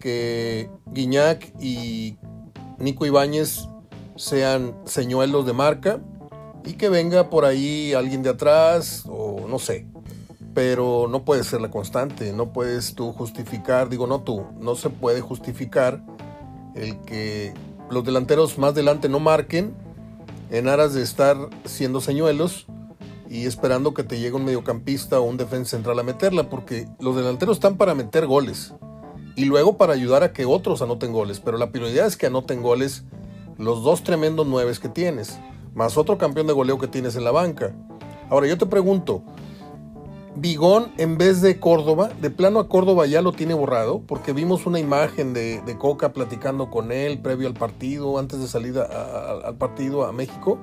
que 0.00 0.70
Guiñac 0.86 1.52
y 1.60 2.16
Nico 2.78 3.06
Ibáñez 3.06 3.68
sean 4.16 4.76
señuelos 4.84 5.46
de 5.46 5.52
marca 5.52 6.00
y 6.64 6.74
que 6.74 6.88
venga 6.88 7.30
por 7.30 7.44
ahí 7.44 7.92
alguien 7.92 8.22
de 8.22 8.30
atrás 8.30 9.04
o 9.06 9.46
no 9.48 9.58
sé. 9.58 9.86
Pero 10.54 11.08
no 11.08 11.24
puede 11.24 11.42
ser 11.44 11.60
la 11.60 11.70
constante, 11.70 12.32
no 12.32 12.52
puedes 12.52 12.94
tú 12.94 13.12
justificar, 13.12 13.88
digo 13.88 14.06
no 14.06 14.22
tú, 14.22 14.46
no 14.58 14.76
se 14.76 14.88
puede 14.88 15.20
justificar 15.20 16.02
el 16.74 17.00
que 17.00 17.52
los 17.90 18.04
delanteros 18.04 18.58
más 18.58 18.74
delante 18.74 19.08
no 19.08 19.20
marquen 19.20 19.74
en 20.50 20.68
aras 20.68 20.94
de 20.94 21.02
estar 21.02 21.36
siendo 21.64 22.00
señuelos 22.00 22.66
y 23.28 23.46
esperando 23.46 23.94
que 23.94 24.04
te 24.04 24.18
llegue 24.18 24.36
un 24.36 24.44
mediocampista 24.44 25.18
o 25.18 25.24
un 25.24 25.36
defensa 25.36 25.72
central 25.72 25.98
a 25.98 26.02
meterla, 26.02 26.48
porque 26.48 26.86
los 27.00 27.16
delanteros 27.16 27.56
están 27.56 27.76
para 27.76 27.94
meter 27.94 28.26
goles 28.26 28.74
y 29.36 29.46
luego 29.46 29.76
para 29.76 29.94
ayudar 29.94 30.22
a 30.22 30.32
que 30.32 30.44
otros 30.44 30.82
anoten 30.82 31.12
goles, 31.12 31.40
pero 31.40 31.58
la 31.58 31.70
prioridad 31.70 32.06
es 32.06 32.16
que 32.16 32.26
anoten 32.26 32.62
goles 32.62 33.04
los 33.58 33.82
dos 33.82 34.04
tremendos 34.04 34.46
nueves 34.46 34.78
que 34.78 34.88
tienes, 34.88 35.38
más 35.74 35.96
otro 35.96 36.18
campeón 36.18 36.46
de 36.46 36.52
goleo 36.52 36.78
que 36.78 36.88
tienes 36.88 37.16
en 37.16 37.24
la 37.24 37.30
banca. 37.30 37.74
Ahora 38.30 38.46
yo 38.46 38.56
te 38.56 38.66
pregunto, 38.66 39.22
Bigón 40.36 40.92
en 40.98 41.16
vez 41.16 41.40
de 41.42 41.60
Córdoba, 41.60 42.10
de 42.20 42.30
plano 42.30 42.58
a 42.58 42.68
Córdoba 42.68 43.06
ya 43.06 43.22
lo 43.22 43.32
tiene 43.32 43.54
borrado, 43.54 44.00
porque 44.00 44.32
vimos 44.32 44.66
una 44.66 44.80
imagen 44.80 45.32
de, 45.32 45.62
Coca 45.78 46.12
platicando 46.12 46.70
con 46.70 46.90
él 46.90 47.20
previo 47.20 47.46
al 47.46 47.54
partido, 47.54 48.18
antes 48.18 48.40
de 48.40 48.48
salir 48.48 48.78
al 48.78 49.56
partido 49.56 50.04
a 50.04 50.12
México, 50.12 50.58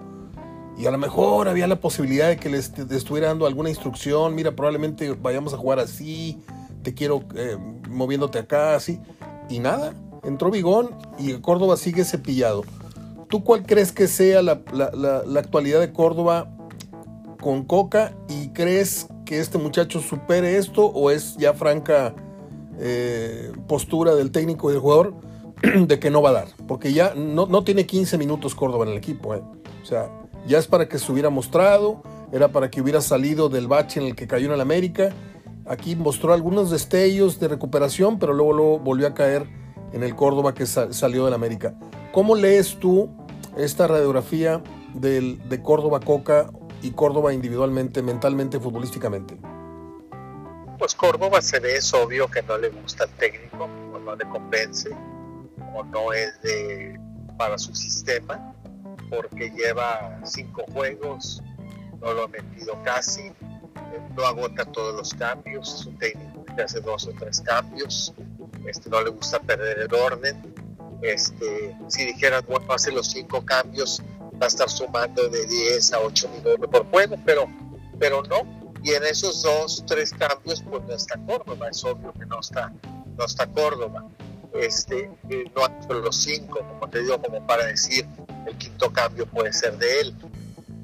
y 0.78 0.88
a 0.88 0.92
lo 0.92 0.98
mejor 0.98 1.48
había 1.48 1.68
la 1.68 1.80
posibilidad 1.80 2.28
de 2.28 2.38
que 2.38 2.50
le 2.50 2.58
estuviera 2.58 3.28
dando 3.28 3.46
alguna 3.46 3.70
instrucción, 3.70 4.36
mira, 4.36 4.56
probablemente 4.56 5.14
vayamos 5.14 5.54
a 5.54 5.58
jugar 5.58 5.80
así, 5.80 6.42
te 6.82 6.94
quiero 6.94 7.24
eh, 7.36 7.58
moviéndote 7.90 8.40
acá, 8.40 8.76
así, 8.76 9.00
y 9.50 9.60
nada, 9.60 9.94
entró 10.24 10.50
Bigón 10.52 10.90
y 11.18 11.34
Córdoba 11.36 11.78
sigue 11.78 12.04
cepillado. 12.04 12.64
¿Tú 13.32 13.44
cuál 13.44 13.66
crees 13.66 13.92
que 13.92 14.08
sea 14.08 14.44
la, 14.44 14.62
la 14.72 15.40
actualidad 15.40 15.80
de 15.80 15.92
Córdoba 15.92 16.52
con 17.42 17.64
Coca 17.64 18.14
y 18.30 18.50
crees 18.50 19.08
que 19.26 19.40
este 19.40 19.58
muchacho 19.58 20.00
supere 20.00 20.58
esto 20.58 20.86
o 20.86 21.10
es 21.10 21.36
ya 21.38 21.54
franca 21.54 22.14
eh, 22.80 23.52
postura 23.68 24.16
del 24.16 24.32
técnico 24.32 24.70
y 24.70 24.74
del 24.74 24.82
jugador 24.82 25.14
de 25.88 26.00
que 26.00 26.10
no 26.10 26.22
va 26.22 26.30
a 26.30 26.34
dar? 26.34 26.48
Porque 26.68 26.94
ya 26.94 27.14
no, 27.16 27.46
no 27.48 27.64
tiene 27.64 27.86
15 27.86 28.18
minutos 28.18 28.56
Córdoba 28.56 28.86
en 28.86 28.92
el 28.92 28.98
equipo. 28.98 29.34
Eh. 29.36 29.42
O 29.82 29.86
sea, 29.86 30.10
ya 30.48 30.58
es 30.58 30.68
para 30.68 30.88
que 30.88 31.00
se 31.00 31.12
hubiera 31.12 31.30
mostrado, 31.30 32.04
era 32.32 32.52
para 32.52 32.70
que 32.70 32.82
hubiera 32.82 33.02
salido 33.02 33.50
del 33.50 33.68
bache 33.68 34.00
en 34.00 34.08
el 34.08 34.16
que 34.16 34.28
cayó 34.28 34.48
en 34.48 34.54
el 34.54 34.62
América. 34.62 35.12
Aquí 35.66 35.96
mostró 35.96 36.34
algunos 36.34 36.72
destellos 36.72 37.40
de 37.40 37.48
recuperación, 37.48 38.20
pero 38.20 38.34
luego, 38.34 38.54
luego 38.54 38.80
volvió 38.80 39.08
a 39.08 39.14
caer 39.14 39.48
en 39.94 40.04
el 40.04 40.16
Córdoba 40.16 40.54
que 40.54 40.66
salió 40.66 41.26
del 41.26 41.34
América. 41.34 41.76
¿Cómo 42.12 42.36
lees 42.36 42.78
tú 42.78 43.10
esta 43.58 43.88
radiografía 43.88 44.62
del, 44.94 45.38
de 45.50 45.62
Córdoba 45.62 46.00
Coca 46.00 46.52
y 46.82 46.92
Córdoba 46.92 47.34
individualmente, 47.34 48.02
mentalmente, 48.02 48.60
futbolísticamente? 48.60 49.38
Pues 50.80 50.96
Córdoba 50.96 51.42
se 51.42 51.60
ve, 51.60 51.76
es 51.76 51.94
obvio 51.94 52.28
que 52.28 52.42
no 52.44 52.58
le 52.58 52.70
gusta 52.70 53.04
el 53.04 53.12
técnico, 53.12 53.66
o 53.94 54.00
no 54.00 54.16
le 54.16 54.28
convence, 54.30 54.90
o 55.76 55.84
no 55.84 56.14
es 56.14 56.42
de 56.42 57.00
para 57.38 57.58
su 57.58 57.74
sistema, 57.76 58.54
porque 59.10 59.52
lleva 59.52 60.20
cinco 60.24 60.64
juegos, 60.74 61.44
no 62.00 62.14
lo 62.14 62.24
ha 62.24 62.28
metido 62.28 62.82
casi, 62.84 63.32
no 64.16 64.26
agota 64.26 64.66
todos 64.66 64.96
los 64.96 65.14
cambios, 65.14 65.82
es 65.82 65.86
un 65.86 65.98
técnico 65.98 66.46
que 66.56 66.62
hace 66.62 66.80
dos 66.82 67.08
o 67.08 67.12
tres 67.20 67.42
cambios, 67.42 68.14
este, 68.68 68.90
no 68.90 69.02
le 69.02 69.10
gusta 69.10 69.40
perder 69.40 69.80
el 69.80 69.94
orden. 69.94 70.51
Este, 71.02 71.76
si 71.88 72.06
dijeras, 72.06 72.46
bueno, 72.46 72.72
hace 72.74 72.92
los 72.92 73.08
cinco 73.08 73.44
cambios, 73.44 74.02
va 74.42 74.46
a 74.46 74.48
estar 74.48 74.70
sumando 74.70 75.30
de 75.30 75.46
10 75.46 75.94
a 75.94 76.00
8 76.00 76.30
minutos 76.30 76.70
por 76.70 76.90
juego, 76.90 77.16
pero, 77.26 77.48
pero 78.00 78.24
no. 78.24 78.62
Y 78.84 78.92
en 78.92 79.04
esos 79.04 79.44
dos, 79.44 79.84
tres 79.88 80.12
cambios, 80.12 80.64
pues 80.64 80.84
no 80.84 80.94
está 80.96 81.20
Córdoba, 81.26 81.70
es 81.70 81.84
obvio 81.84 82.12
que 82.14 82.26
no 82.26 82.40
está, 82.40 82.74
no 83.18 83.26
está 83.26 83.46
Córdoba. 83.48 84.06
Este, 84.54 85.10
eh, 85.30 85.46
no 85.56 86.02
los 86.02 86.16
cinco, 86.18 86.60
como 86.60 86.90
te 86.90 87.02
digo, 87.02 87.22
como 87.22 87.46
para 87.48 87.66
decir 87.66 88.06
el 88.46 88.58
quinto 88.58 88.92
cambio 88.92 89.26
puede 89.26 89.54
ser 89.54 89.78
de 89.78 90.02
él. 90.02 90.16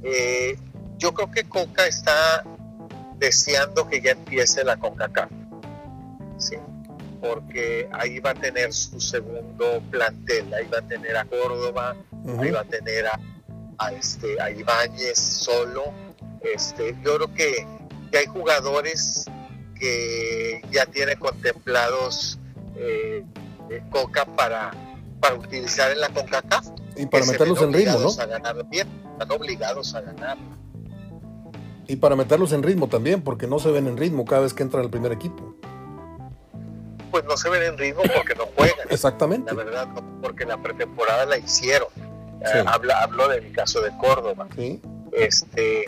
Eh, 0.04 0.58
yo 0.98 1.14
creo 1.14 1.30
que 1.32 1.44
Coca 1.48 1.86
está 1.86 2.44
deseando 3.18 3.88
que 3.88 4.02
ya 4.02 4.12
empiece 4.12 4.64
la 4.64 4.78
CONCACAF, 4.78 5.32
¿sí? 6.38 6.56
Porque 7.22 7.90
ahí 7.92 8.20
va 8.20 8.32
a 8.32 8.36
tener 8.36 8.74
su 8.74 9.00
segundo 9.00 9.82
plantel, 9.92 10.54
ahí 10.54 10.68
va 10.74 10.80
a 10.80 10.88
tener 10.88 11.18
a 11.18 11.26
Córdoba, 11.26 11.96
ahí 12.40 12.52
va 12.52 12.62
a 12.62 12.66
tener 12.66 13.08
a 13.08 13.20
a, 13.78 13.92
este, 13.92 14.40
a 14.42 14.50
Ibáñez 14.52 15.18
solo. 15.18 15.94
Este, 16.42 16.96
yo 17.04 17.16
creo 17.16 17.34
que, 17.34 17.68
hay 18.18 18.26
jugadores 18.26 19.26
que 19.80 20.62
ya 20.72 20.86
tiene 20.88 21.18
contemplados 21.18 22.40
eh, 22.76 23.24
Coca 23.92 24.26
para, 24.26 24.72
para 25.20 25.36
utilizar 25.36 25.92
en 25.92 26.00
la 26.00 26.10
CONCACAF. 26.10 26.68
Y 26.96 27.06
para 27.06 27.26
meterlos 27.26 27.62
en 27.62 27.74
ritmo, 27.74 28.00
¿no? 28.00 28.10
A 28.10 28.26
ganar 28.26 28.66
bien, 28.70 28.88
están 29.12 29.32
obligados 29.32 29.94
a 29.94 30.02
ganar. 30.02 30.38
Y 31.88 31.98
para 31.98 32.16
meterlos 32.16 32.54
en 32.54 32.64
ritmo 32.64 32.88
también, 32.88 33.22
porque 33.22 33.46
no 33.46 33.60
se 33.60 33.72
ven 33.72 33.88
en 33.88 33.98
ritmo 33.98 34.26
cada 34.26 34.42
vez 34.42 34.54
que 34.54 34.64
entran 34.64 34.84
al 34.84 34.90
primer 34.90 35.12
equipo. 35.12 35.56
Pues 37.18 37.26
no 37.26 37.36
se 37.36 37.50
ven 37.50 37.64
en 37.64 37.78
ritmo 37.80 38.04
porque 38.16 38.36
no 38.36 38.46
juegan. 38.56 38.88
Exactamente. 38.92 39.52
La 39.52 39.64
verdad, 39.64 39.88
porque 40.22 40.46
la 40.46 40.62
pretemporada 40.62 41.26
la 41.26 41.40
hicieron. 41.40 41.88
Eh, 41.98 42.64
habla, 42.64 43.02
hablo 43.02 43.28
del 43.28 43.52
caso 43.54 43.82
de 43.82 43.90
Córdoba. 43.98 44.48
Sí. 44.56 44.80
Este, 45.12 45.86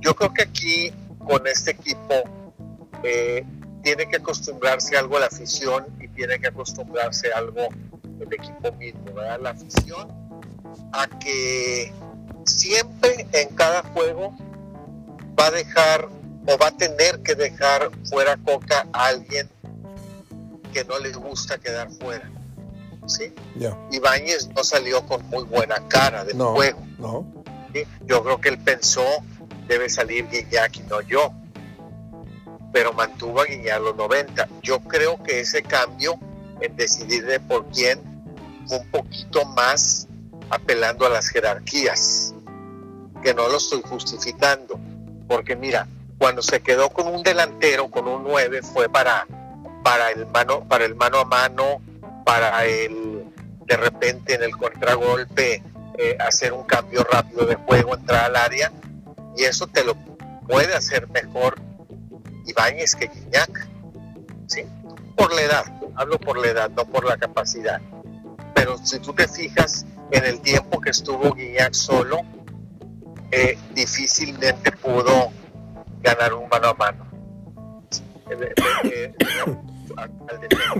yo 0.00 0.16
creo 0.16 0.34
que 0.34 0.42
aquí 0.42 0.92
con 1.24 1.46
este 1.46 1.70
equipo 1.70 2.24
eh, 3.04 3.44
tiene 3.84 4.08
que 4.08 4.16
acostumbrarse 4.16 4.96
algo 4.96 5.18
a 5.18 5.20
la 5.20 5.26
afición 5.26 5.86
y 6.00 6.08
tiene 6.08 6.40
que 6.40 6.48
acostumbrarse 6.48 7.30
algo 7.32 7.68
el 8.20 8.34
equipo 8.34 8.72
mismo, 8.72 9.04
¿verdad? 9.14 9.38
La 9.40 9.50
afición 9.50 10.08
a 10.92 11.06
que 11.20 11.92
siempre 12.44 13.24
en 13.30 13.54
cada 13.54 13.84
juego 13.84 14.36
va 15.38 15.46
a 15.46 15.50
dejar 15.52 16.08
o 16.48 16.58
va 16.58 16.66
a 16.66 16.76
tener 16.76 17.20
que 17.22 17.36
dejar 17.36 17.88
fuera 18.10 18.36
Coca 18.36 18.88
a 18.92 19.06
alguien 19.06 19.48
que 20.72 20.84
no 20.84 20.98
le 20.98 21.12
gusta 21.12 21.58
quedar 21.58 21.90
fuera. 21.90 22.30
¿sí? 23.06 23.32
Ibáñez 23.90 24.48
no 24.54 24.64
salió 24.64 25.04
con 25.06 25.24
muy 25.26 25.44
buena 25.44 25.76
cara 25.88 26.24
del 26.24 26.38
juego. 26.38 26.80
No. 26.98 27.26
Yo 28.04 28.22
creo 28.22 28.40
que 28.40 28.50
él 28.50 28.58
pensó, 28.58 29.04
debe 29.66 29.88
salir 29.88 30.28
Guiñac 30.28 30.76
y 30.76 30.82
no 30.82 31.00
yo. 31.00 31.32
Pero 32.72 32.92
mantuvo 32.92 33.40
a 33.40 33.44
Guiñac 33.44 33.80
los 33.80 33.96
90. 33.96 34.48
Yo 34.62 34.80
creo 34.80 35.22
que 35.22 35.40
ese 35.40 35.62
cambio 35.62 36.18
en 36.60 36.76
decidir 36.76 37.26
de 37.26 37.40
por 37.40 37.66
quién 37.70 38.00
fue 38.66 38.78
un 38.78 38.90
poquito 38.90 39.44
más 39.46 40.06
apelando 40.50 41.06
a 41.06 41.08
las 41.08 41.28
jerarquías, 41.28 42.34
que 43.22 43.34
no 43.34 43.48
lo 43.48 43.56
estoy 43.56 43.82
justificando. 43.82 44.78
Porque 45.26 45.56
mira, 45.56 45.86
cuando 46.18 46.42
se 46.42 46.60
quedó 46.60 46.90
con 46.90 47.06
un 47.08 47.22
delantero, 47.22 47.90
con 47.90 48.06
un 48.06 48.22
9, 48.22 48.62
fue 48.62 48.88
para, 48.88 49.26
para, 49.82 50.10
el, 50.10 50.26
mano, 50.26 50.66
para 50.68 50.84
el 50.84 50.94
mano 50.94 51.18
a 51.18 51.24
mano, 51.24 51.80
para 52.24 52.64
el 52.64 53.24
de 53.66 53.76
repente 53.76 54.34
en 54.34 54.42
el 54.42 54.56
contragolpe 54.56 55.62
eh, 55.98 56.16
hacer 56.20 56.52
un 56.52 56.64
cambio 56.64 57.04
rápido 57.04 57.46
de 57.46 57.54
juego, 57.54 57.94
entrar 57.94 58.24
al 58.24 58.36
área, 58.36 58.72
y 59.36 59.44
eso 59.44 59.66
te 59.66 59.84
lo 59.84 59.94
puede 60.46 60.74
hacer 60.74 61.08
mejor 61.08 61.60
Ibáñez 62.46 62.96
que 62.96 63.08
Guiñac, 63.08 63.68
¿sí? 64.46 64.64
Por 65.16 65.34
la 65.34 65.42
edad, 65.42 65.64
hablo 65.96 66.18
por 66.18 66.38
la 66.38 66.48
edad, 66.48 66.70
no 66.70 66.84
por 66.84 67.04
la 67.04 67.16
capacidad. 67.16 67.80
Pero 68.54 68.76
si 68.78 68.98
tú 68.98 69.12
te 69.12 69.28
fijas 69.28 69.86
en 70.10 70.24
el 70.24 70.40
tiempo 70.40 70.80
que 70.80 70.90
estuvo 70.90 71.32
Guiñac 71.32 71.72
solo, 71.74 72.20
eh, 73.30 73.58
difícilmente 73.74 74.72
pudo 74.72 75.30
ganar 76.02 76.34
un 76.34 76.48
mano 76.48 76.68
a 76.68 76.74
mano. 76.74 77.06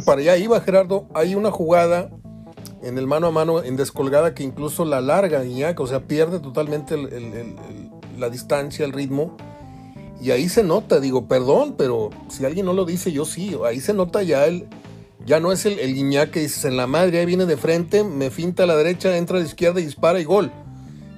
Para 0.05 0.21
allá 0.21 0.37
iba 0.37 0.61
Gerardo, 0.61 1.07
hay 1.15 1.35
una 1.35 1.51
jugada 1.51 2.11
en 2.83 2.99
el 2.99 3.07
mano 3.07 3.29
a 3.29 3.31
mano 3.31 3.63
en 3.63 3.77
descolgada 3.77 4.35
que 4.35 4.43
incluso 4.43 4.85
la 4.85 5.01
larga 5.01 5.43
o 5.77 5.87
sea, 5.87 6.01
pierde 6.01 6.41
totalmente 6.41 6.97
la 8.19 8.29
distancia, 8.29 8.85
el 8.85 8.93
ritmo. 8.93 9.37
Y 10.21 10.31
ahí 10.31 10.49
se 10.49 10.63
nota, 10.63 11.01
digo, 11.01 11.27
perdón, 11.27 11.75
pero 11.77 12.11
si 12.29 12.45
alguien 12.45 12.67
no 12.67 12.73
lo 12.73 12.85
dice, 12.85 13.11
yo 13.11 13.25
sí. 13.25 13.57
Ahí 13.65 13.81
se 13.81 13.93
nota 13.93 14.23
ya 14.23 14.47
el. 14.47 14.69
Ya 15.25 15.39
no 15.39 15.53
es 15.53 15.67
el, 15.67 15.79
el 15.79 15.95
Guiñac 15.95 16.31
que 16.31 16.41
dices 16.41 16.65
en 16.65 16.77
la 16.77 16.89
madre, 16.89 17.21
ahí 17.21 17.27
viene 17.27 17.47
de 17.47 17.57
frente, 17.57 18.03
me 18.03 18.31
finta 18.31 18.65
a 18.65 18.67
la 18.67 18.77
derecha, 18.77 19.17
entra 19.17 19.37
a 19.37 19.41
la 19.41 19.47
izquierda 19.47 19.81
y 19.81 19.85
dispara 19.85 20.19
y 20.19 20.25
gol. 20.25 20.51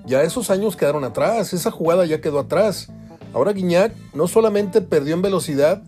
Ya 0.07 0.23
esos 0.23 0.51
años 0.51 0.77
quedaron 0.77 1.05
atrás, 1.05 1.55
esa 1.55 1.71
jugada 1.71 2.05
ya 2.05 2.21
quedó 2.21 2.39
atrás. 2.41 2.89
Ahora 3.33 3.53
Guiñac 3.53 3.95
no 4.13 4.29
solamente 4.29 4.83
perdió 4.83 5.15
en 5.15 5.23
velocidad, 5.23 5.83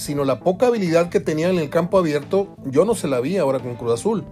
sino 0.00 0.24
la 0.24 0.40
poca 0.40 0.68
habilidad 0.68 1.10
que 1.10 1.20
tenía 1.20 1.50
en 1.50 1.58
el 1.58 1.68
campo 1.68 1.98
abierto, 1.98 2.56
yo 2.64 2.86
no 2.86 2.94
se 2.94 3.06
la 3.06 3.20
vi 3.20 3.36
ahora 3.36 3.58
con 3.58 3.76
Cruz 3.76 3.92
Azul. 3.92 4.24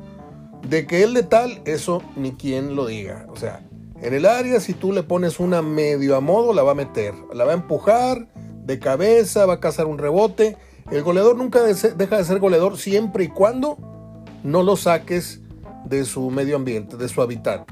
De 0.67 0.87
que 0.87 1.03
él 1.03 1.13
de 1.13 1.23
tal, 1.23 1.61
eso 1.67 2.03
ni 2.17 2.33
quien 2.33 2.75
lo 2.75 2.87
diga. 2.87 3.27
O 3.29 3.37
sea, 3.37 3.63
en 4.01 4.15
el 4.15 4.25
área, 4.25 4.61
si 4.61 4.73
tú 4.73 4.93
le 4.93 5.03
pones 5.03 5.39
una 5.39 5.61
medio 5.61 6.17
a 6.17 6.21
modo, 6.21 6.55
la 6.55 6.63
va 6.63 6.73
a 6.73 6.75
meter, 6.75 7.13
la 7.35 7.45
va 7.45 7.53
a 7.53 7.55
empujar 7.55 8.29
de 8.65 8.79
cabeza, 8.79 9.45
va 9.45 9.55
a 9.55 9.61
cazar 9.61 9.87
un 9.87 9.99
rebote. 9.99 10.57
El 10.91 11.03
goleador 11.03 11.37
nunca 11.37 11.63
deja 11.63 12.17
de 12.17 12.25
ser 12.25 12.39
goleador 12.39 12.79
siempre 12.79 13.25
y 13.25 13.29
cuando 13.29 13.77
no 14.43 14.63
lo 14.63 14.77
saques 14.77 15.43
de 15.85 16.07
su 16.07 16.31
medio 16.31 16.57
ambiente, 16.57 16.97
de 16.97 17.09
su 17.09 17.21
hábitat. 17.21 17.71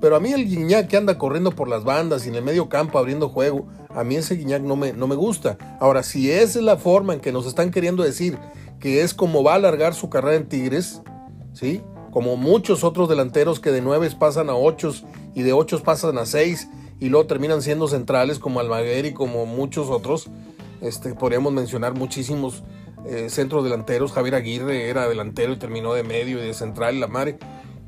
Pero 0.00 0.16
a 0.16 0.20
mí 0.20 0.32
el 0.32 0.46
Guiñac 0.46 0.88
que 0.88 0.96
anda 0.96 1.18
corriendo 1.18 1.52
por 1.52 1.68
las 1.68 1.84
bandas 1.84 2.26
y 2.26 2.28
en 2.28 2.34
el 2.34 2.44
medio 2.44 2.68
campo 2.68 2.98
abriendo 2.98 3.28
juego, 3.28 3.66
a 3.90 4.04
mí 4.04 4.16
ese 4.16 4.34
Guiñac 4.36 4.62
no 4.62 4.76
me, 4.76 4.92
no 4.92 5.06
me 5.06 5.14
gusta. 5.14 5.56
Ahora, 5.80 6.02
si 6.02 6.30
esa 6.30 6.58
es 6.58 6.64
la 6.64 6.76
forma 6.76 7.14
en 7.14 7.20
que 7.20 7.32
nos 7.32 7.46
están 7.46 7.70
queriendo 7.70 8.02
decir 8.02 8.38
que 8.78 9.02
es 9.02 9.14
como 9.14 9.42
va 9.42 9.52
a 9.52 9.56
alargar 9.56 9.94
su 9.94 10.10
carrera 10.10 10.36
en 10.36 10.48
Tigres, 10.48 11.00
¿sí? 11.54 11.82
Como 12.10 12.36
muchos 12.36 12.84
otros 12.84 13.08
delanteros 13.08 13.58
que 13.60 13.72
de 13.72 13.80
nueve 13.80 14.10
pasan 14.18 14.50
a 14.50 14.54
ocho 14.54 14.92
y 15.34 15.42
de 15.42 15.52
ocho 15.52 15.82
pasan 15.82 16.18
a 16.18 16.26
seis 16.26 16.68
y 17.00 17.08
luego 17.08 17.26
terminan 17.26 17.62
siendo 17.62 17.88
centrales 17.88 18.38
como 18.38 18.60
Almaguer 18.60 19.06
y 19.06 19.12
como 19.12 19.46
muchos 19.46 19.88
otros. 19.88 20.28
Este, 20.80 21.14
podríamos 21.14 21.52
mencionar 21.52 21.94
muchísimos 21.94 22.62
eh, 23.06 23.28
centros 23.30 23.64
delanteros. 23.64 24.12
Javier 24.12 24.34
Aguirre 24.34 24.88
era 24.88 25.08
delantero 25.08 25.52
y 25.52 25.56
terminó 25.56 25.94
de 25.94 26.02
medio 26.02 26.38
y 26.38 26.46
de 26.46 26.54
central 26.54 27.00
la 27.00 27.06
madre. 27.06 27.38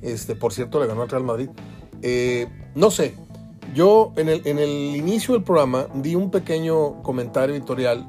Este, 0.02 0.34
por 0.34 0.52
cierto, 0.52 0.80
le 0.80 0.86
ganó 0.86 1.02
al 1.02 1.08
Real 1.08 1.24
Madrid. 1.24 1.50
Eh, 2.02 2.46
no 2.74 2.90
sé, 2.90 3.14
yo 3.74 4.12
en 4.16 4.28
el, 4.28 4.96
inicio 4.96 5.34
del 5.34 5.42
programa 5.42 5.88
di 5.94 6.14
un 6.14 6.30
pequeño 6.30 7.02
comentario 7.02 7.54
editorial 7.54 8.06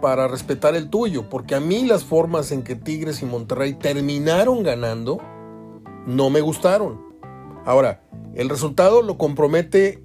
para 0.00 0.28
respetar 0.28 0.74
el 0.74 0.88
tuyo, 0.88 1.28
porque 1.28 1.54
a 1.54 1.60
mí 1.60 1.84
las 1.84 2.04
formas 2.04 2.52
en 2.52 2.62
que 2.62 2.74
Tigres 2.76 3.22
y 3.22 3.26
Monterrey 3.26 3.74
terminaron 3.74 4.62
ganando 4.62 5.20
no 6.06 6.30
me 6.30 6.40
gustaron. 6.40 7.00
Ahora, 7.64 8.02
el 8.34 8.48
resultado 8.48 9.02
lo 9.02 9.18
compromete, 9.18 10.02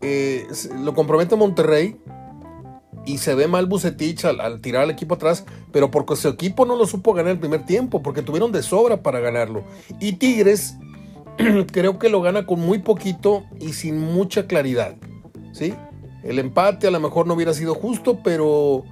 eh, 0.00 0.46
lo 0.80 0.94
compromete 0.94 1.36
Monterrey 1.36 1.96
y 3.06 3.18
se 3.18 3.34
ve 3.34 3.48
mal 3.48 3.66
Bucetich 3.66 4.24
al, 4.24 4.40
al, 4.40 4.60
tirar 4.60 4.82
al 4.82 4.90
equipo 4.90 5.14
atrás, 5.14 5.46
pero 5.72 5.90
porque 5.90 6.16
su 6.16 6.28
equipo 6.28 6.66
no 6.66 6.76
lo 6.76 6.86
supo 6.86 7.14
ganar 7.14 7.32
el 7.32 7.38
primer 7.38 7.64
tiempo, 7.64 8.02
porque 8.02 8.22
tuvieron 8.22 8.52
de 8.52 8.62
sobra 8.62 9.02
para 9.02 9.20
ganarlo. 9.20 9.62
Y 10.00 10.14
Tigres 10.14 10.76
creo 11.72 11.98
que 11.98 12.08
lo 12.08 12.20
gana 12.20 12.46
con 12.46 12.60
muy 12.60 12.78
poquito 12.78 13.44
y 13.60 13.72
sin 13.72 13.98
mucha 13.98 14.46
claridad. 14.46 14.96
¿sí? 15.52 15.74
El 16.22 16.38
empate 16.38 16.86
a 16.86 16.90
lo 16.90 17.00
mejor 17.00 17.26
no 17.26 17.34
hubiera 17.34 17.54
sido 17.54 17.74
justo, 17.74 18.20
pero 18.22 18.84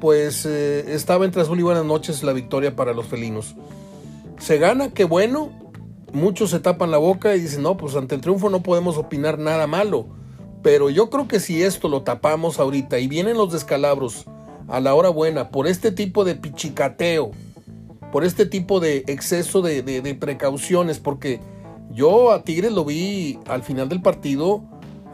pues 0.00 0.46
eh, 0.46 0.94
estaba 0.94 1.24
entre 1.24 1.42
azul 1.42 1.58
y 1.58 1.62
buenas 1.62 1.84
noches 1.84 2.22
la 2.22 2.32
victoria 2.32 2.76
para 2.76 2.92
los 2.92 3.06
felinos. 3.06 3.56
Se 4.38 4.58
gana, 4.58 4.90
qué 4.90 5.04
bueno. 5.04 5.50
Muchos 6.12 6.50
se 6.50 6.60
tapan 6.60 6.90
la 6.90 6.98
boca 6.98 7.34
y 7.34 7.40
dicen, 7.40 7.62
no, 7.62 7.76
pues 7.76 7.94
ante 7.96 8.14
el 8.14 8.20
triunfo 8.20 8.48
no 8.48 8.62
podemos 8.62 8.96
opinar 8.96 9.38
nada 9.38 9.66
malo. 9.66 10.06
Pero 10.62 10.90
yo 10.90 11.10
creo 11.10 11.28
que 11.28 11.40
si 11.40 11.62
esto 11.62 11.88
lo 11.88 12.02
tapamos 12.02 12.58
ahorita 12.58 12.98
y 12.98 13.08
vienen 13.08 13.36
los 13.36 13.52
descalabros 13.52 14.26
a 14.68 14.80
la 14.80 14.94
hora 14.94 15.08
buena 15.08 15.50
por 15.50 15.66
este 15.66 15.92
tipo 15.92 16.24
de 16.24 16.34
pichicateo, 16.34 17.30
por 18.12 18.24
este 18.24 18.46
tipo 18.46 18.80
de 18.80 19.04
exceso 19.06 19.62
de, 19.62 19.82
de 19.82 20.14
precauciones, 20.14 20.98
porque 20.98 21.40
yo 21.90 22.32
a 22.32 22.42
Tigres 22.42 22.72
lo 22.72 22.84
vi 22.84 23.38
al 23.46 23.62
final 23.62 23.88
del 23.88 24.02
partido 24.02 24.62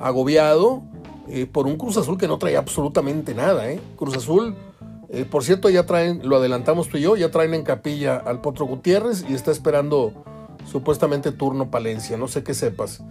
agobiado 0.00 0.82
eh, 1.28 1.46
por 1.46 1.66
un 1.66 1.76
Cruz 1.76 1.96
Azul 1.96 2.18
que 2.18 2.28
no 2.28 2.38
traía 2.38 2.58
absolutamente 2.58 3.34
nada. 3.34 3.70
¿eh? 3.70 3.80
Cruz 3.96 4.16
Azul, 4.16 4.54
eh, 5.08 5.24
por 5.24 5.44
cierto, 5.44 5.70
ya 5.70 5.86
traen, 5.86 6.20
lo 6.28 6.36
adelantamos 6.36 6.88
tú 6.88 6.98
y 6.98 7.02
yo, 7.02 7.16
ya 7.16 7.30
traen 7.30 7.54
en 7.54 7.62
capilla 7.62 8.16
al 8.16 8.40
Potro 8.40 8.66
Gutiérrez 8.66 9.24
y 9.28 9.34
está 9.34 9.50
esperando 9.50 10.12
supuestamente 10.70 11.32
turno 11.32 11.70
Palencia, 11.70 12.16
no 12.16 12.28
sé 12.28 12.42
qué 12.42 12.54
sepas. 12.54 13.02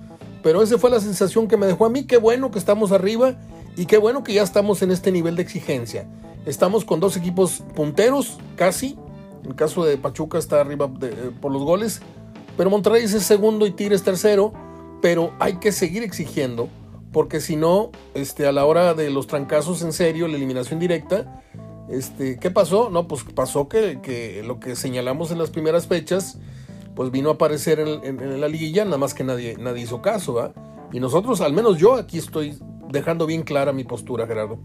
Pero 0.44 0.62
esa 0.62 0.78
fue 0.78 0.90
la 0.90 1.00
sensación 1.00 1.48
que 1.48 1.58
me 1.58 1.66
dejó 1.66 1.86
a 1.86 1.90
mí, 1.90 2.04
qué 2.04 2.18
bueno 2.18 2.52
que 2.52 2.60
estamos 2.60 2.92
arriba 2.92 3.36
y 3.78 3.86
qué 3.86 3.98
bueno 3.98 4.24
que 4.24 4.34
ya 4.34 4.44
estamos 4.44 4.82
en 4.82 4.92
este 4.92 5.12
nivel 5.12 5.36
de 5.36 5.44
exigencia. 5.44 6.06
Estamos 6.46 6.84
con 6.84 7.00
dos 7.00 7.16
equipos 7.16 7.64
punteros, 7.74 8.38
casi. 8.58 8.98
En 9.46 9.54
caso 9.54 9.86
de 9.86 9.98
Pachuca 9.98 10.38
está 10.38 10.60
arriba 10.62 10.90
por 11.42 11.52
los 11.52 11.64
goles, 11.64 12.02
pero 12.58 12.70
Monterrey 12.70 13.04
es 13.04 13.12
segundo 13.24 13.66
y 13.66 13.72
Tigres 13.72 14.04
tercero, 14.04 14.54
pero 15.02 15.34
hay 15.40 15.58
que 15.58 15.72
seguir 15.72 16.04
exigiendo, 16.04 16.70
porque 17.12 17.42
si 17.42 17.56
no, 17.56 17.92
este, 18.14 18.48
a 18.48 18.52
la 18.52 18.66
hora 18.66 18.94
de 18.94 19.10
los 19.10 19.28
trancazos 19.28 19.82
en 19.82 19.94
serio, 19.94 20.28
la 20.28 20.38
eliminación 20.38 20.80
directa, 20.80 21.44
este, 21.90 22.40
¿qué 22.40 22.52
pasó? 22.52 22.90
No, 22.90 23.08
pues 23.08 23.24
pasó 23.24 23.68
que, 23.68 24.42
lo 24.46 24.60
que 24.60 24.76
señalamos 24.76 25.32
en 25.32 25.40
las 25.40 25.50
primeras 25.50 25.88
fechas, 25.88 26.40
pues 26.96 27.12
vino 27.12 27.30
a 27.30 27.34
aparecer 27.34 27.80
en, 27.80 28.42
la 28.42 28.48
liguilla, 28.48 28.86
nada 28.86 28.98
más 28.98 29.14
que 29.14 29.24
nadie, 29.24 29.58
nadie 29.60 29.84
hizo 29.84 30.02
caso, 30.02 30.34
¿va? 30.36 30.54
Y 30.92 31.00
nosotros, 31.00 31.42
al 31.42 31.54
menos 31.54 31.78
yo 31.78 31.96
aquí 31.96 32.18
estoy 32.18 32.58
dejando 32.90 33.26
bien 33.26 33.44
clara 33.44 33.74
mi 33.74 33.84
postura, 33.84 34.28
Gerardo. 34.28 34.60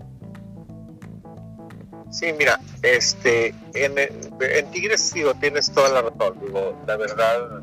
Sí, 2.10 2.26
mira, 2.38 2.60
este, 2.82 3.48
en, 3.74 3.98
en 3.98 4.70
Tigres, 4.70 5.12
digo, 5.12 5.34
tienes 5.34 5.70
toda 5.72 5.88
la 5.90 6.02
razón, 6.02 6.38
digo, 6.40 6.74
la 6.86 6.96
verdad, 6.96 7.62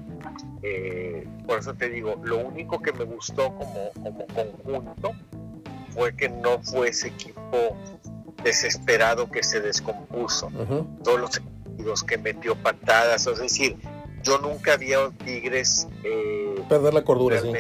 eh, 0.68 1.28
por 1.46 1.60
eso 1.60 1.76
te 1.76 1.90
digo, 1.90 2.20
lo 2.24 2.40
único 2.40 2.82
que 2.82 2.92
me 2.92 3.04
gustó 3.04 3.54
como, 3.56 3.92
como 3.94 4.26
conjunto 4.28 5.12
fue 5.92 6.16
que 6.16 6.28
no 6.28 6.60
fue 6.64 6.90
ese 6.90 7.10
equipo 7.10 7.78
desesperado 8.44 9.30
que 9.30 9.44
se 9.44 9.62
descompuso. 9.62 10.50
Todos 11.04 11.20
los 11.20 11.38
equipos 11.38 12.04
que 12.04 12.18
metió 12.18 12.56
patadas, 12.56 13.28
es 13.28 13.38
decir, 13.38 13.78
yo 14.24 14.40
nunca 14.40 14.74
había 14.74 15.12
Tigres 15.24 15.88
eh, 16.04 16.56
perder 16.68 16.96
la 16.96 17.04
cordura, 17.04 17.40
sí. 17.40 17.52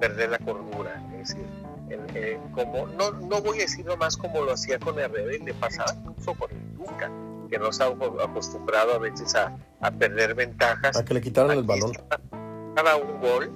perder 0.00 0.30
la 0.30 0.38
cordura, 0.38 1.02
es 1.12 1.28
decir, 1.28 1.44
eh, 2.14 2.38
como 2.52 2.86
no, 2.86 3.10
no 3.10 3.42
voy 3.42 3.58
a 3.58 3.62
decir 3.62 3.84
nomás 3.84 4.16
como 4.16 4.42
lo 4.42 4.52
hacía 4.52 4.78
con 4.78 4.98
Herrera 4.98 5.36
y 5.36 5.40
le 5.40 5.52
pasaba 5.52 5.92
incluso 5.94 6.34
con 6.34 6.50
el 6.50 6.76
Duca, 6.78 7.10
que 7.48 7.58
no 7.58 7.70
estaba 7.70 7.94
acostumbrado 8.22 8.94
a 8.94 8.98
veces 8.98 9.34
a, 9.34 9.56
a 9.80 9.90
perder 9.90 10.34
ventajas. 10.34 10.96
A 10.96 11.04
que 11.04 11.14
le 11.14 11.20
quitaran 11.20 11.56
el 11.56 11.64
balón. 11.64 11.92
Cada 12.74 12.96
un 12.96 13.20
gol 13.20 13.50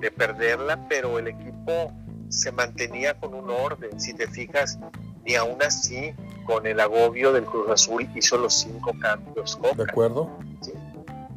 de 0.00 0.10
perderla, 0.10 0.88
pero 0.88 1.18
el 1.18 1.28
equipo 1.28 1.92
se 2.28 2.52
mantenía 2.52 3.14
con 3.14 3.34
un 3.34 3.50
orden. 3.50 4.00
Si 4.00 4.14
te 4.14 4.26
fijas, 4.26 4.78
y 5.24 5.34
aún 5.34 5.62
así, 5.62 6.12
con 6.44 6.66
el 6.66 6.80
agobio 6.80 7.32
del 7.32 7.44
Cruz 7.44 7.68
Azul, 7.70 8.08
hizo 8.14 8.38
los 8.38 8.54
cinco 8.54 8.92
cambios. 9.00 9.58
¿De 9.76 9.82
acuerdo? 9.84 10.38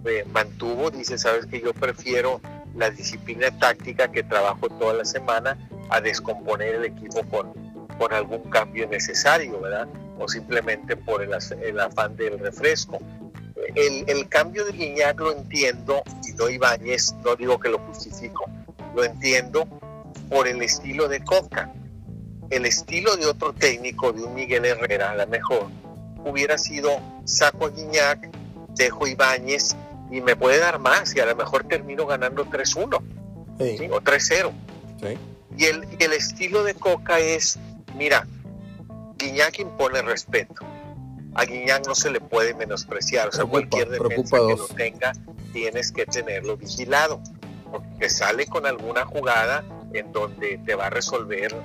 Eh, 0.06 0.26
mantuvo, 0.32 0.90
dice, 0.90 1.18
sabes 1.18 1.46
que 1.46 1.62
yo 1.62 1.74
prefiero 1.74 2.42
la 2.76 2.90
disciplina 2.90 3.52
táctica 3.60 4.12
que 4.12 4.24
trabajo 4.24 4.70
toda 4.70 4.94
la 4.94 5.06
semana 5.06 5.58
a 5.90 6.02
descomponer 6.02 6.76
el 6.76 6.86
equipo 6.86 7.24
con, 7.24 7.54
con 7.98 8.14
algún 8.14 8.50
cambio 8.50 8.88
necesario, 8.88 9.60
¿verdad? 9.60 9.88
O 10.20 10.28
simplemente 10.28 10.96
por 10.96 11.24
el, 11.24 11.34
afán 11.80 12.16
del 12.16 12.40
refresco. 12.40 13.00
El, 13.76 14.04
el, 14.08 14.28
cambio 14.28 14.66
de 14.66 14.72
Guiñac 14.72 15.20
lo 15.20 15.32
entiendo, 15.32 16.04
y 16.28 16.34
no 16.34 16.50
Ibáñez, 16.50 17.14
no 17.24 17.36
digo 17.36 17.60
que 17.60 17.70
lo 17.70 17.80
justifico, 17.80 18.46
lo 18.96 19.04
entiendo 19.04 19.68
por 20.30 20.48
el 20.48 20.62
estilo 20.62 21.08
de 21.08 21.24
Coca 21.24 21.72
el 22.52 22.66
estilo 22.66 23.16
de 23.16 23.26
otro 23.26 23.54
técnico, 23.54 24.12
de 24.12 24.24
un 24.24 24.36
Miguel 24.36 24.66
Herrera, 24.66 25.12
a 25.12 25.16
lo 25.16 25.28
mejor, 25.28 25.68
hubiera 26.26 26.58
sido 26.58 26.92
saco 27.24 27.66
a 27.66 27.70
Guiñac, 27.70 28.30
dejo 28.76 29.08
Ibáñez 29.08 29.76
y 30.12 30.20
me 30.22 30.36
puede 30.36 30.60
dar 30.60 30.78
más 30.78 31.16
y 31.16 31.22
a 31.22 31.26
lo 31.26 31.36
mejor 31.36 31.64
termino 31.64 32.06
ganando 32.06 32.46
3-1 32.46 33.02
o 33.90 34.02
3-0. 34.02 34.52
Y, 35.58 35.66
el, 35.66 35.88
el 36.00 36.14
estilo 36.14 36.64
de 36.64 36.74
Coca 36.74 37.20
es, 37.20 37.58
mira, 37.96 38.28
Guiñac 39.18 39.60
impone 39.60 40.02
respeto. 40.02 40.66
A 41.34 41.46
Guiñac 41.46 41.88
no 41.88 41.96
se 41.96 42.12
le 42.12 42.20
puede 42.20 42.54
menospreciar, 42.54 43.30
o 43.30 43.32
sea, 43.32 43.46
cualquier 43.46 43.90
defensa 43.90 44.38
que 44.38 44.56
lo 44.56 44.68
tenga, 44.68 45.14
tienes 45.54 45.92
que 45.92 46.06
tenerlo 46.06 46.58
vigilado, 46.58 47.22
porque 47.72 48.10
sale 48.10 48.46
con 48.48 48.66
alguna 48.66 49.06
jugada 49.06 49.64
en 49.94 50.12
donde 50.12 50.60
te 50.66 50.76
va 50.76 50.88
a 50.88 50.90
resolver 50.90 51.56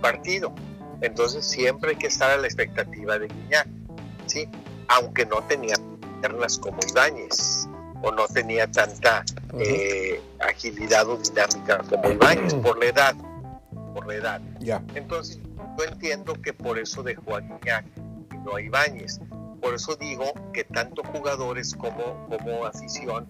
partido. 0.00 0.52
Entonces 1.00 1.46
siempre 1.46 1.90
hay 1.90 1.96
que 1.96 2.08
estar 2.08 2.30
a 2.30 2.36
la 2.36 2.46
expectativa 2.46 3.18
de 3.18 3.28
Guiñac, 3.28 3.68
¿sí? 4.26 4.48
aunque 4.88 5.24
no 5.24 5.42
tenía 5.44 5.74
piernas 6.20 6.58
como 6.58 6.78
Ibáñez 6.88 7.68
o 8.02 8.10
no 8.10 8.26
tenía 8.28 8.70
tanta 8.70 9.24
eh, 9.58 10.20
agilidad 10.40 11.08
o 11.08 11.16
dinámica 11.16 11.78
como 11.88 12.10
Ibáñez 12.10 12.54
por 12.54 12.78
la 12.78 12.86
edad. 12.86 13.14
Por 13.94 14.06
la 14.06 14.14
edad. 14.14 14.40
Entonces 14.94 15.38
yo 15.78 15.84
entiendo 15.84 16.34
que 16.34 16.52
por 16.52 16.78
eso 16.78 17.02
dejó 17.02 17.36
a 17.36 17.40
Guiñac 17.40 17.84
y 18.32 18.38
no 18.38 18.56
a 18.56 18.60
Ibáñez. 18.60 19.20
Por 19.60 19.74
eso 19.74 19.96
digo 19.96 20.24
que 20.52 20.64
tanto 20.64 21.02
jugadores 21.04 21.74
como, 21.74 22.26
como 22.28 22.64
afición 22.64 23.26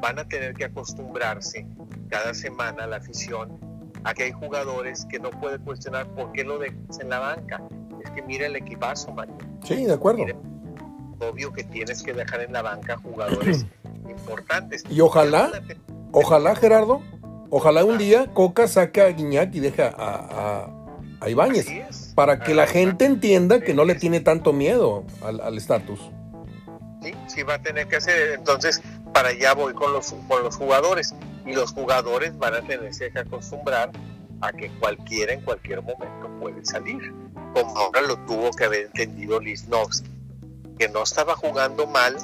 van 0.00 0.18
a 0.18 0.26
tener 0.26 0.54
que 0.54 0.64
acostumbrarse 0.64 1.66
cada 2.08 2.34
semana 2.34 2.84
a 2.84 2.86
la 2.86 2.96
afición 2.96 3.70
Aquí 4.04 4.22
hay 4.22 4.32
jugadores 4.32 5.04
que 5.06 5.18
no 5.18 5.30
puede 5.30 5.58
cuestionar 5.58 6.06
por 6.14 6.32
qué 6.32 6.44
lo 6.44 6.58
dejas 6.58 7.00
en 7.00 7.10
la 7.10 7.18
banca. 7.18 7.62
Es 8.02 8.10
que 8.10 8.22
mira 8.22 8.46
el 8.46 8.56
equipazo, 8.56 9.12
Mario. 9.12 9.36
Sí, 9.62 9.84
de 9.84 9.92
acuerdo. 9.92 10.24
obvio 11.20 11.52
que 11.52 11.64
tienes 11.64 12.02
que 12.02 12.14
dejar 12.14 12.40
en 12.40 12.52
la 12.52 12.62
banca 12.62 12.96
jugadores 12.96 13.66
importantes. 14.08 14.84
Y 14.88 15.00
ojalá, 15.00 15.50
ojalá, 16.12 16.54
Gerardo, 16.56 17.02
ojalá 17.50 17.84
un 17.84 17.98
día 17.98 18.32
Coca 18.32 18.68
saque 18.68 19.02
a 19.02 19.08
Guiñac 19.08 19.54
y 19.54 19.60
deja 19.60 19.88
a, 19.88 20.64
a, 20.64 20.79
Ibáñez. 21.28 21.66
Para 22.14 22.40
que 22.40 22.54
la 22.54 22.66
gente 22.66 23.04
entienda 23.04 23.60
que 23.60 23.74
no 23.74 23.84
le 23.84 23.94
tiene 23.94 24.20
tanto 24.20 24.52
miedo 24.52 25.04
al 25.22 25.56
estatus. 25.56 26.00
sí, 27.02 27.14
sí 27.26 27.42
va 27.42 27.54
a 27.54 27.62
tener 27.62 27.88
que 27.88 27.96
hacer. 27.96 28.32
Entonces, 28.32 28.82
para 29.12 29.30
allá 29.30 29.54
voy 29.54 29.74
con 29.74 29.92
los, 29.92 30.14
con 30.28 30.42
los 30.42 30.56
jugadores 30.56 31.14
y 31.44 31.52
los 31.52 31.72
jugadores 31.72 32.36
van 32.38 32.54
a 32.54 32.62
tenerse 32.62 33.10
que 33.10 33.18
acostumbrar 33.18 33.90
a 34.40 34.52
que 34.52 34.70
cualquiera 34.78 35.32
en 35.32 35.42
cualquier 35.42 35.82
momento 35.82 36.30
puede 36.40 36.64
salir, 36.64 37.12
como 37.54 37.76
ahora 37.76 38.00
lo 38.02 38.16
tuvo 38.24 38.50
que 38.52 38.64
haber 38.64 38.86
entendido 38.86 39.40
Lisnowski, 39.40 40.08
que 40.78 40.88
no 40.88 41.02
estaba 41.02 41.36
jugando 41.36 41.86
mal, 41.86 42.16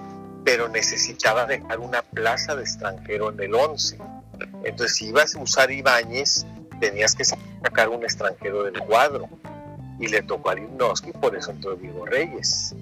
pero 0.45 0.69
necesitaba 0.69 1.45
dejar 1.45 1.81
una 1.81 2.03
plaza 2.03 2.55
de 2.57 2.63
extranjero 2.63 3.31
en 3.31 3.41
el 3.41 3.55
11. 3.55 3.99
Entonces, 4.65 4.97
si 4.97 5.09
ibas 5.09 5.35
a 5.35 5.41
usar 5.41 5.71
Ibáñez, 5.71 6.47
tenías 6.77 7.15
que 7.15 7.25
sacar 7.25 7.89
un 7.89 8.03
extranjero 8.03 8.65
del 8.65 8.79
cuadro. 8.81 9.29
Y 9.99 10.09
le 10.09 10.23
tocó 10.23 10.51
a 10.51 10.55
Lisnowski, 10.55 11.13
por 11.13 11.35
eso 11.35 11.53
entró 11.53 11.75
Diego 11.75 12.05
Reyes. 12.05 12.75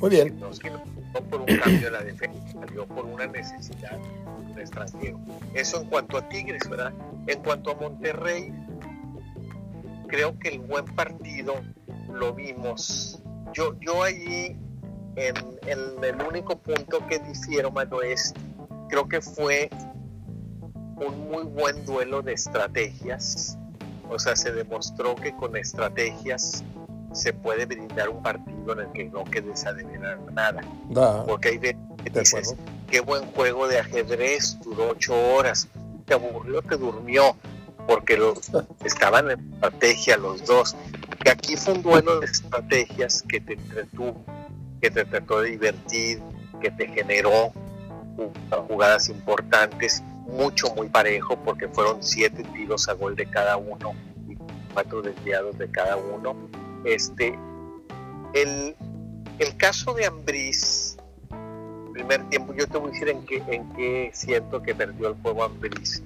Muy 0.00 0.10
bien. 0.10 0.40
no 0.40 0.50
por 1.28 1.40
un 1.40 1.46
cambio 1.46 1.80
de 1.80 1.90
la 1.90 2.02
defensa, 2.02 2.40
salió 2.52 2.86
por 2.86 3.04
una 3.04 3.26
necesidad 3.26 3.98
extranjero. 4.60 5.18
Eso 5.54 5.80
en 5.80 5.88
cuanto 5.88 6.18
a 6.18 6.28
Tigres, 6.28 6.68
¿verdad? 6.68 6.92
En 7.26 7.42
cuanto 7.42 7.72
a 7.72 7.74
Monterrey, 7.74 8.52
creo 10.08 10.38
que 10.38 10.48
el 10.48 10.60
buen 10.60 10.84
partido 10.84 11.54
lo 12.12 12.34
vimos. 12.34 13.22
Yo, 13.52 13.78
yo 13.80 14.02
allí, 14.02 14.56
en, 15.16 15.34
el 15.66 16.22
único 16.28 16.58
punto 16.58 17.06
que 17.08 17.18
difiero, 17.18 17.70
mano, 17.70 18.02
es, 18.02 18.34
creo 18.88 19.08
que 19.08 19.20
fue 19.20 19.70
un 21.06 21.30
muy 21.30 21.44
buen 21.44 21.84
duelo 21.84 22.22
de 22.22 22.32
estrategias. 22.32 23.56
O 24.08 24.18
sea, 24.18 24.36
se 24.36 24.52
demostró 24.52 25.14
que 25.14 25.34
con 25.36 25.56
estrategias 25.56 26.64
se 27.12 27.32
puede 27.32 27.66
brindar 27.66 28.08
un 28.08 28.22
partido 28.22 28.72
en 28.72 28.80
el 28.80 28.92
que 28.92 29.04
no 29.04 29.24
quedes 29.24 29.66
a 29.66 29.74
nada. 30.32 30.62
Porque 31.26 31.48
hay 31.48 31.58
de, 31.58 31.76
dices, 32.12 32.54
qué 32.88 33.00
buen 33.00 33.26
juego 33.32 33.68
de 33.68 33.78
ajedrez, 33.78 34.58
duró 34.62 34.90
ocho 34.90 35.14
horas, 35.34 35.68
te 36.06 36.14
aburrió, 36.14 36.62
te 36.62 36.76
durmió, 36.76 37.36
porque 37.86 38.16
los, 38.16 38.50
estaban 38.84 39.30
en 39.30 39.52
estrategia 39.54 40.16
los 40.16 40.44
dos. 40.44 40.76
Que 41.22 41.30
aquí 41.30 41.56
fue 41.56 41.74
un 41.74 41.82
duelo 41.82 42.20
de 42.20 42.26
estrategias 42.26 43.22
que 43.28 43.40
te 43.40 43.54
entretuvo, 43.54 44.24
que 44.80 44.90
te 44.90 45.04
trató 45.04 45.42
de 45.42 45.50
divertir, 45.50 46.22
que 46.60 46.70
te 46.70 46.88
generó 46.88 47.52
jugadas 48.68 49.08
importantes, 49.08 50.02
mucho, 50.32 50.74
muy 50.74 50.88
parejo, 50.88 51.36
porque 51.44 51.68
fueron 51.68 52.02
siete 52.02 52.42
tiros 52.54 52.88
a 52.88 52.94
gol 52.94 53.16
de 53.16 53.26
cada 53.26 53.56
uno 53.56 53.92
y 54.28 54.36
cuatro 54.72 55.02
desviados 55.02 55.58
de 55.58 55.70
cada 55.70 55.96
uno. 55.96 56.36
Este, 56.84 57.38
el, 58.34 58.74
el 59.38 59.56
caso 59.56 59.94
de 59.94 60.06
Ambriz 60.06 60.96
primer 62.00 62.28
tiempo, 62.30 62.54
yo 62.54 62.66
te 62.66 62.78
voy 62.78 62.90
a 62.90 62.92
decir 62.92 63.08
en 63.08 63.26
qué, 63.26 63.42
en 63.48 63.68
qué 63.74 64.10
siento 64.14 64.62
que 64.62 64.74
perdió 64.74 65.08
el 65.08 65.14
juego 65.20 65.44
Ambriz. 65.44 66.02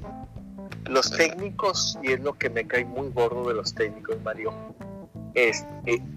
Los 0.87 1.11
técnicos, 1.11 1.99
y 2.03 2.13
es 2.13 2.21
lo 2.21 2.35
que 2.35 2.51
me 2.51 2.67
cae 2.67 2.85
muy 2.85 3.11
gordo 3.11 3.49
de 3.49 3.55
los 3.55 3.75
técnicos, 3.75 4.17
Mario, 4.23 4.53
es, 5.35 5.65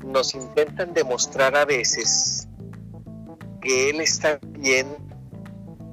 nos 0.03 0.35
intentan 0.35 0.93
demostrar 0.93 1.55
a 1.55 1.65
veces 1.65 2.47
que 3.61 3.91
él 3.91 4.01
está 4.01 4.39
bien 4.59 4.87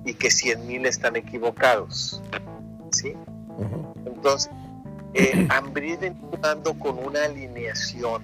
y 0.05 0.15
que 0.15 0.31
cien 0.31 0.67
mil 0.67 0.87
están 0.87 1.17
equivocados. 1.17 2.23
¿sí? 2.93 3.15
Entonces, 4.07 4.51
eh, 5.15 5.47
Ambrí 5.51 5.97
jugando 6.31 6.79
con 6.79 6.99
una 6.99 7.25
alineación 7.25 8.23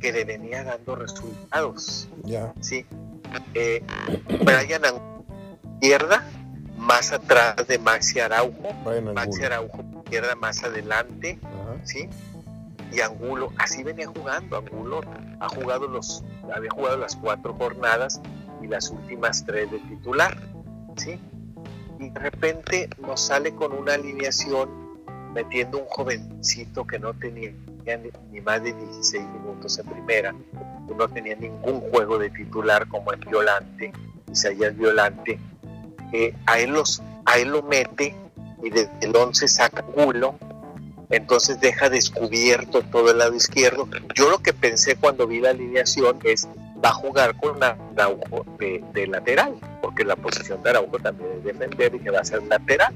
que 0.00 0.12
le 0.12 0.24
venía 0.24 0.64
dando 0.64 0.96
resultados. 0.96 2.08
Ya. 2.24 2.52
¿sí? 2.60 2.84
eh, 3.54 3.82
Brian 4.44 4.82
izquierda, 5.74 6.24
más 6.76 7.12
atrás 7.12 7.66
de 7.66 7.78
Maxi 7.78 8.20
Araujo, 8.20 8.72
Maxi 9.14 9.44
Araujo 9.44 9.84
izquierda 10.04 10.34
más 10.34 10.62
adelante, 10.62 11.38
¿sí? 11.84 12.08
Y 12.92 13.00
Angulo, 13.00 13.52
así 13.58 13.82
venía 13.82 14.06
jugando, 14.06 14.58
Angulo 14.58 15.00
ha 15.40 15.48
jugado 15.48 15.88
los, 15.88 16.22
había 16.54 16.70
jugado 16.70 16.98
las 16.98 17.16
cuatro 17.16 17.54
jornadas 17.54 18.20
y 18.60 18.66
las 18.66 18.90
últimas 18.90 19.44
tres 19.46 19.70
de 19.70 19.78
titular, 19.78 20.36
Y 21.98 22.08
de 22.10 22.20
repente 22.20 22.88
nos 23.00 23.20
sale 23.20 23.54
con 23.54 23.72
una 23.72 23.94
alineación 23.94 24.68
metiendo 25.34 25.78
un 25.78 25.86
jovencito 25.86 26.86
que 26.86 26.98
no 26.98 27.14
tenía 27.14 27.52
ni 28.30 28.40
más 28.40 28.62
de 28.62 28.72
16 28.72 29.24
minutos 29.24 29.78
en 29.78 29.86
primera, 29.86 30.34
no 30.96 31.08
tenía 31.08 31.34
ningún 31.36 31.80
juego 31.90 32.18
de 32.18 32.30
titular 32.30 32.86
como 32.88 33.12
el 33.12 33.20
Violante, 33.20 33.92
Isaías 34.30 34.76
Violante, 34.76 35.38
eh, 36.12 36.34
a, 36.46 36.58
él 36.58 36.70
los, 36.70 37.02
a 37.24 37.38
él 37.38 37.48
lo 37.48 37.62
mete 37.62 38.14
y 38.62 38.70
desde 38.70 38.90
el 39.00 39.16
11 39.16 39.48
saca 39.48 39.82
culo, 39.82 40.36
entonces 41.10 41.60
deja 41.60 41.88
descubierto 41.88 42.82
todo 42.82 43.10
el 43.10 43.18
lado 43.18 43.34
izquierdo. 43.34 43.88
Yo 44.14 44.30
lo 44.30 44.38
que 44.38 44.52
pensé 44.52 44.96
cuando 44.96 45.26
vi 45.26 45.40
la 45.40 45.50
alineación 45.50 46.18
es, 46.24 46.48
va 46.84 46.90
a 46.90 46.92
jugar 46.92 47.36
con 47.36 47.62
Araujo 47.62 48.44
de, 48.58 48.84
de 48.92 49.06
lateral, 49.06 49.54
porque 49.80 50.04
la 50.04 50.16
posición 50.16 50.62
de 50.62 50.70
Araujo 50.70 50.98
también 50.98 51.30
es 51.38 51.44
defender 51.44 51.94
y 51.94 52.00
que 52.00 52.10
va 52.10 52.20
a 52.20 52.24
ser 52.24 52.42
lateral, 52.44 52.94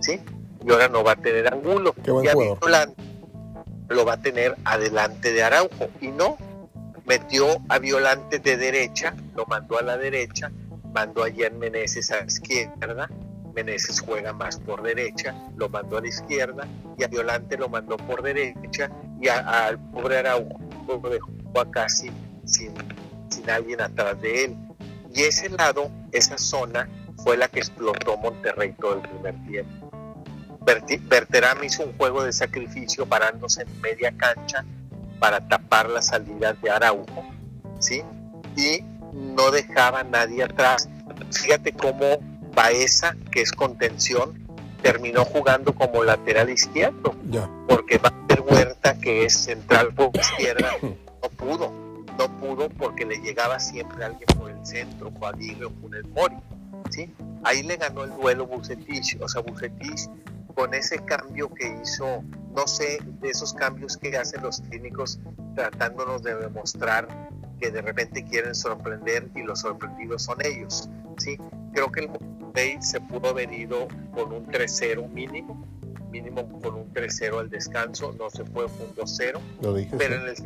¿sí? 0.00 0.20
Y 0.64 0.70
ahora 0.70 0.88
no 0.88 1.04
va 1.04 1.12
a 1.12 1.16
tener 1.16 1.52
ángulo. 1.52 1.94
y 2.04 2.28
a 2.28 2.34
lo 3.88 4.04
va 4.04 4.14
a 4.14 4.20
tener 4.20 4.54
adelante 4.64 5.32
de 5.32 5.42
Araujo. 5.42 5.88
Y 6.00 6.08
no, 6.08 6.36
metió 7.06 7.46
a 7.68 7.78
Violante 7.78 8.38
de 8.38 8.56
derecha, 8.56 9.14
lo 9.34 9.46
mandó 9.46 9.78
a 9.78 9.82
la 9.82 9.96
derecha, 9.96 10.50
mandó 10.92 11.24
a 11.24 11.28
Jan 11.34 11.58
Meneses 11.58 12.10
a 12.10 12.20
la 12.20 12.26
izquierda, 12.26 13.08
Meneses 13.54 14.00
juega 14.00 14.32
más 14.32 14.58
por 14.58 14.82
derecha, 14.82 15.34
lo 15.56 15.68
mandó 15.68 15.98
a 15.98 16.00
la 16.02 16.08
izquierda, 16.08 16.66
y 16.98 17.04
a 17.04 17.08
Violante 17.08 17.56
lo 17.56 17.68
mandó 17.68 17.96
por 17.96 18.22
derecha, 18.22 18.90
y 19.20 19.28
al 19.28 19.78
pobre 19.90 20.18
Araujo 20.18 20.60
lo 20.86 21.00
dejó 21.08 21.30
casi 21.70 22.10
sin, 22.44 22.74
sin 22.74 22.74
alguien 23.48 23.80
atrás 23.80 24.20
de 24.20 24.44
él. 24.44 24.56
Y 25.14 25.22
ese 25.22 25.48
lado, 25.48 25.90
esa 26.12 26.38
zona, 26.38 26.88
fue 27.22 27.36
la 27.36 27.48
que 27.48 27.60
explotó 27.60 28.16
Monterrey 28.16 28.74
todo 28.78 28.94
el 28.94 29.02
primer 29.02 29.34
tiempo. 29.46 29.90
Berterame 31.08 31.66
hizo 31.66 31.84
un 31.84 31.96
juego 31.96 32.22
de 32.22 32.32
sacrificio 32.32 33.06
parándose 33.06 33.62
en 33.62 33.80
media 33.80 34.12
cancha 34.16 34.64
para 35.18 35.46
tapar 35.48 35.88
la 35.88 36.02
salida 36.02 36.52
de 36.52 36.70
Araujo, 36.70 37.24
¿sí? 37.78 38.02
Y 38.56 38.84
no 39.12 39.50
dejaba 39.50 40.00
a 40.00 40.04
nadie 40.04 40.44
atrás. 40.44 40.88
Fíjate 41.30 41.72
cómo 41.72 42.18
Baeza, 42.54 43.16
que 43.32 43.40
es 43.40 43.52
contención, 43.52 44.46
terminó 44.82 45.24
jugando 45.24 45.74
como 45.74 46.04
lateral 46.04 46.50
izquierdo, 46.50 47.14
porque 47.66 47.98
va 47.98 48.10
a 48.10 48.26
ser 48.28 48.40
Huerta, 48.42 48.98
que 48.98 49.24
es 49.24 49.34
central 49.34 49.94
por 49.94 50.10
izquierda, 50.16 50.70
no 50.82 51.28
pudo, 51.30 51.72
no 52.18 52.28
pudo 52.38 52.68
porque 52.68 53.06
le 53.06 53.16
llegaba 53.18 53.60
siempre 53.60 54.04
alguien 54.04 54.26
por 54.36 54.50
el 54.50 54.66
centro, 54.66 55.12
Aguirre 55.22 55.66
o 55.66 55.70
Funes 55.70 56.06
Mori, 56.08 56.36
¿sí? 56.90 57.14
Ahí 57.44 57.62
le 57.62 57.76
ganó 57.76 58.04
el 58.04 58.10
duelo 58.10 58.46
Bucetich, 58.46 59.16
o 59.20 59.28
sea, 59.28 59.40
Bucetich 59.40 60.10
con 60.54 60.74
ese 60.74 60.98
cambio 61.04 61.48
que 61.54 61.78
hizo, 61.80 62.24
no 62.54 62.66
sé, 62.66 62.98
de 63.20 63.28
esos 63.28 63.54
cambios 63.54 63.96
que 63.96 64.16
hacen 64.16 64.42
los 64.42 64.60
técnicos 64.68 65.20
tratándonos 65.54 66.22
de 66.24 66.34
demostrar 66.34 67.06
que 67.60 67.70
de 67.70 67.80
repente 67.80 68.24
quieren 68.24 68.54
sorprender 68.54 69.28
y 69.36 69.42
los 69.42 69.60
sorprendidos 69.60 70.24
son 70.24 70.38
ellos. 70.44 70.88
¿sí? 71.18 71.38
Creo 71.72 71.92
que 71.92 72.00
el 72.00 72.08
Monterrey 72.08 72.78
se 72.80 73.00
pudo 73.00 73.28
haber 73.28 73.52
ido 73.52 73.86
con 74.12 74.32
un 74.32 74.46
3-0 74.46 75.08
mínimo, 75.10 75.64
mínimo 76.10 76.48
con 76.60 76.74
un 76.74 76.92
3-0 76.92 77.38
al 77.38 77.50
descanso, 77.50 78.12
no 78.18 78.28
se 78.28 78.44
fue 78.44 78.64
un 78.64 78.96
2-0, 78.96 79.40
pero 79.96 80.14
en 80.16 80.28
el 80.28 80.36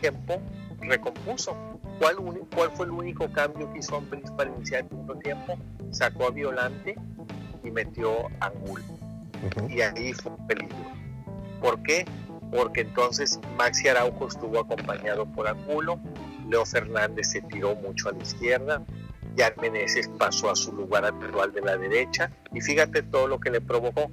tiempo 0.00 0.40
recompuso. 0.80 1.56
¿Cuál, 1.98 2.16
¿Cuál 2.54 2.70
fue 2.72 2.86
el 2.86 2.92
único 2.92 3.30
cambio 3.32 3.72
que 3.72 3.78
hizo 3.78 3.96
Ambris 3.96 4.30
para 4.32 4.50
iniciar 4.50 4.82
el 4.82 4.88
segundo 4.88 5.14
tiempo? 5.16 5.58
Sacó 5.90 6.26
a 6.26 6.30
Violante 6.30 6.96
y 7.64 7.70
metió 7.70 8.26
a 8.40 8.46
Angulo 8.46 8.84
y 9.68 9.80
ahí 9.80 10.12
fue 10.12 10.32
un 10.32 10.46
peligro. 10.46 10.76
¿Por 11.60 11.82
qué? 11.82 12.04
Porque 12.50 12.82
entonces 12.82 13.40
Maxi 13.56 13.88
Araujo 13.88 14.28
estuvo 14.28 14.60
acompañado 14.60 15.26
por 15.26 15.48
Angulo, 15.48 15.98
Leo 16.48 16.64
Fernández 16.64 17.30
se 17.30 17.42
tiró 17.42 17.74
mucho 17.76 18.08
a 18.08 18.12
la 18.12 18.22
izquierda, 18.22 18.82
Jan 19.36 19.52
Meneses 19.60 20.08
pasó 20.08 20.50
a 20.50 20.56
su 20.56 20.72
lugar 20.72 21.04
actual 21.04 21.52
de 21.52 21.60
la 21.60 21.76
derecha 21.76 22.30
y 22.52 22.60
fíjate 22.60 23.02
todo 23.02 23.26
lo 23.26 23.40
que 23.40 23.50
le 23.50 23.60
provocó. 23.60 24.10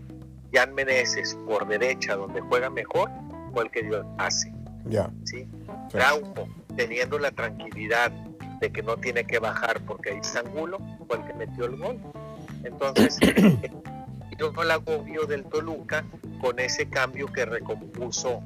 Jan 0.52 0.74
Meneses 0.74 1.36
por 1.48 1.68
derecha, 1.68 2.16
donde 2.16 2.42
juega 2.42 2.70
mejor, 2.70 3.10
fue 3.54 3.64
el 3.64 3.72
que 3.72 3.84
dio 3.84 4.06
hace. 4.18 4.54
Ya. 4.86 5.10
¿sí? 5.24 5.48
Araujo, 5.94 6.48
teniendo 6.76 7.20
la 7.20 7.32
tranquilidad 7.32 8.12
de 8.60 8.72
que 8.72 8.82
no 8.82 8.98
tiene 8.98 9.26
que 9.26 9.40
bajar 9.40 9.82
porque 9.82 10.12
ahí 10.12 10.18
está 10.18 10.40
Angulo, 10.40 10.80
fue 11.08 11.18
el 11.18 11.26
que 11.26 11.34
metió 11.34 11.66
el 11.66 11.78
gol. 11.78 12.00
Entonces, 12.64 13.18
el 14.62 14.72
agobio 14.72 15.26
del 15.26 15.46
Toluca 15.46 16.04
con 16.42 16.60
ese 16.60 16.90
cambio 16.90 17.28
que 17.28 17.46
recompuso 17.46 18.42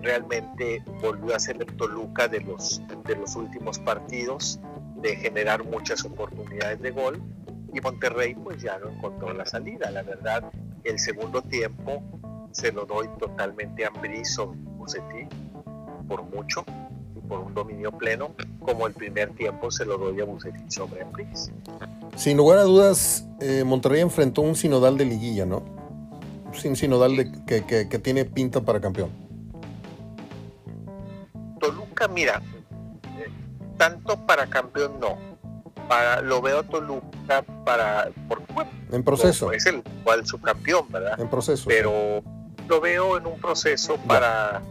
realmente 0.00 0.82
volvió 1.00 1.34
a 1.34 1.38
ser 1.38 1.56
el 1.60 1.66
Toluca 1.76 2.28
de 2.28 2.40
los, 2.40 2.80
de 3.04 3.16
los 3.16 3.36
últimos 3.36 3.78
partidos, 3.78 4.60
de 4.96 5.16
generar 5.16 5.64
muchas 5.64 6.04
oportunidades 6.04 6.80
de 6.80 6.90
gol 6.90 7.22
y 7.72 7.80
Monterrey 7.80 8.34
pues 8.34 8.62
ya 8.62 8.78
no 8.78 8.90
encontró 8.90 9.32
la 9.32 9.44
salida. 9.44 9.90
La 9.90 10.02
verdad, 10.02 10.50
el 10.84 10.98
segundo 10.98 11.42
tiempo 11.42 12.02
se 12.52 12.72
lo 12.72 12.86
doy 12.86 13.08
totalmente 13.18 13.84
a 13.84 13.88
Ambrizo 13.88 14.54
por 16.06 16.22
mucho 16.22 16.64
por 17.28 17.40
un 17.40 17.54
dominio 17.54 17.92
pleno, 17.92 18.34
como 18.60 18.86
el 18.86 18.92
primer 18.92 19.30
tiempo 19.34 19.70
se 19.70 19.84
lo 19.84 19.98
doy 19.98 20.20
a 20.20 20.24
Bucetich 20.24 20.70
sobre 20.70 21.02
Ambriz. 21.02 21.50
Sin 22.16 22.36
lugar 22.36 22.58
a 22.58 22.62
dudas, 22.62 23.26
eh, 23.40 23.64
Monterrey 23.64 24.00
enfrentó 24.00 24.42
un 24.42 24.56
sinodal 24.56 24.96
de 24.96 25.04
liguilla, 25.04 25.46
¿no? 25.46 25.62
Sin 26.52 26.76
sinodal 26.76 27.16
de, 27.16 27.32
que, 27.44 27.98
tiene 27.98 28.24
pinta 28.24 28.60
para 28.60 28.80
campeón. 28.80 29.10
Toluca, 31.58 32.06
mira, 32.08 32.40
eh, 33.18 33.30
tanto 33.76 34.24
para 34.26 34.46
campeón 34.46 35.00
no. 35.00 35.16
Para, 35.88 36.22
lo 36.22 36.40
veo 36.40 36.62
Toluca 36.62 37.42
para. 37.64 38.10
en 38.92 39.02
proceso. 39.02 39.52
Es 39.52 39.66
el 39.66 39.82
cual 40.04 40.26
su 40.26 40.40
campeón, 40.40 40.86
¿verdad? 40.90 41.20
En 41.20 41.28
proceso. 41.28 41.64
Pero 41.68 42.22
lo 42.68 42.80
veo 42.80 43.18
en 43.18 43.26
un 43.26 43.38
proceso 43.40 43.96
para. 44.06 44.62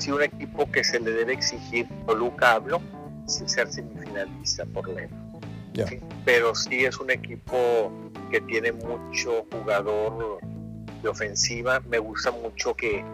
Si 0.00 0.10
un 0.10 0.22
equipo 0.22 0.70
que 0.70 0.82
se 0.82 0.98
le 0.98 1.12
debe 1.12 1.34
exigir, 1.34 1.86
Toluca 2.06 2.54
hablo, 2.54 2.80
sin 3.26 3.48
ser 3.48 3.70
semifinalista, 3.70 4.64
por 4.66 4.92
menos 4.92 5.30
pero 6.24 6.54
sí 6.54 6.84
es 6.84 6.98
un 6.98 7.10
equipo 7.10 7.90
que 8.30 8.40
tiene 8.42 8.72
mucho 8.72 9.46
jugador 9.52 10.40
de 11.02 11.08
ofensiva. 11.08 11.80
Me 11.88 11.98
gusta 11.98 12.30
mucho 12.30 12.74
que 12.74 13.04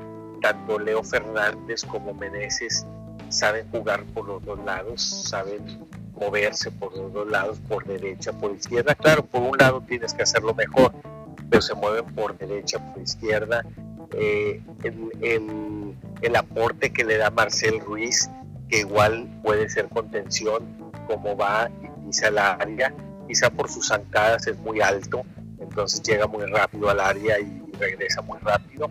tanto 0.42 0.78
Leo 0.78 1.02
Fernández 1.02 1.84
como 1.84 2.14
Meneses 2.14 2.86
saben 3.28 3.68
jugar 3.70 4.04
por 4.14 4.26
los 4.26 4.44
dos 4.44 4.58
lados, 4.64 5.02
saben 5.02 5.86
moverse 6.18 6.70
por 6.70 6.96
los 6.96 7.12
dos 7.12 7.28
lados, 7.28 7.58
por 7.68 7.84
derecha, 7.84 8.32
por 8.32 8.52
izquierda. 8.52 8.94
Claro, 8.94 9.24
por 9.24 9.42
un 9.42 9.56
lado 9.58 9.82
tienes 9.86 10.14
que 10.14 10.22
hacerlo 10.22 10.54
mejor, 10.54 10.92
pero 11.50 11.62
se 11.62 11.74
mueven 11.74 12.06
por 12.14 12.36
derecha, 12.38 12.78
por 12.92 13.02
izquierda. 13.02 13.64
Eh, 14.12 14.62
el, 14.84 15.12
el 15.20 15.75
aporte 16.36 16.92
que 16.92 17.04
le 17.04 17.18
da 17.18 17.30
Marcel 17.30 17.80
Ruiz, 17.80 18.30
que 18.68 18.80
igual 18.80 19.28
puede 19.42 19.68
ser 19.68 19.88
contención, 19.88 20.90
como 21.06 21.36
va 21.36 21.70
quizá 22.04 22.28
al 22.28 22.38
área, 22.38 22.94
quizá 23.26 23.50
por 23.50 23.70
sus 23.70 23.88
zancadas 23.88 24.46
es 24.46 24.58
muy 24.58 24.80
alto, 24.80 25.22
entonces 25.60 26.02
llega 26.02 26.26
muy 26.26 26.44
rápido 26.46 26.88
al 26.90 27.00
área 27.00 27.38
y 27.38 27.62
regresa 27.78 28.22
muy 28.22 28.38
rápido. 28.38 28.90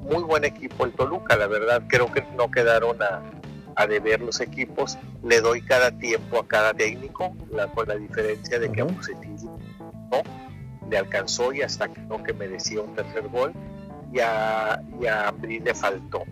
Muy 0.00 0.22
buen 0.24 0.44
equipo 0.44 0.84
el 0.84 0.92
Toluca, 0.92 1.36
la 1.36 1.46
verdad, 1.46 1.82
creo 1.86 2.10
que 2.10 2.22
no 2.36 2.50
quedaron 2.50 2.96
a, 3.02 3.22
deber 3.86 4.20
los 4.20 4.40
equipos. 4.40 4.98
Le 5.22 5.40
doy 5.40 5.62
cada 5.62 5.90
tiempo 5.90 6.38
a 6.38 6.46
cada 6.46 6.74
técnico, 6.74 7.34
la, 7.50 7.66
con 7.68 7.88
la 7.88 7.94
diferencia 7.96 8.58
de 8.58 8.70
que 8.70 8.82
a 8.82 8.84
Bucetich 8.84 9.40
no 9.40 10.22
le 10.90 10.98
alcanzó 10.98 11.52
y 11.54 11.62
hasta 11.62 11.88
creo 11.88 12.22
que 12.22 12.34
merecía 12.34 12.82
un 12.82 12.94
tercer 12.94 13.28
gol 13.28 13.54
y 14.12 14.20
a, 14.20 14.82
y 15.00 15.06
a 15.06 15.32
le 15.32 15.74
faltó. 15.74 16.24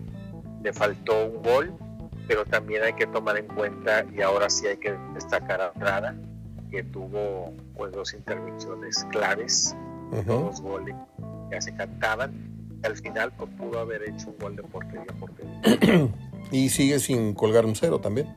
Le 0.63 0.73
faltó 0.73 1.25
un 1.27 1.41
gol 1.41 1.73
pero 2.29 2.45
también 2.45 2.83
hay 2.83 2.93
que 2.93 3.07
tomar 3.07 3.37
en 3.37 3.47
cuenta, 3.47 4.05
y 4.15 4.21
ahora 4.21 4.51
sí 4.51 4.67
hay 4.67 4.77
que 4.77 4.95
destacar 5.15 5.59
a 5.61 5.71
Rada, 5.71 6.15
que 6.69 6.83
tuvo 6.83 7.51
pues 7.75 7.91
dos 7.91 8.13
intervenciones 8.13 9.03
claves, 9.09 9.75
dos 10.27 10.61
goles 10.61 10.95
que 11.49 11.55
ya 11.55 11.59
se 11.59 11.73
cantaban, 11.73 12.31
y 12.83 12.85
al 12.85 12.95
final 12.95 13.31
pues, 13.35 13.49
pudo 13.57 13.79
haber 13.79 14.03
hecho 14.03 14.29
un 14.29 14.37
gol 14.37 14.55
de 14.55 14.61
portería 14.61 15.07
portería. 15.19 16.07
y 16.51 16.69
sigue 16.69 16.99
sin 16.99 17.33
colgar 17.33 17.65
un 17.65 17.75
cero 17.75 17.99
también. 17.99 18.27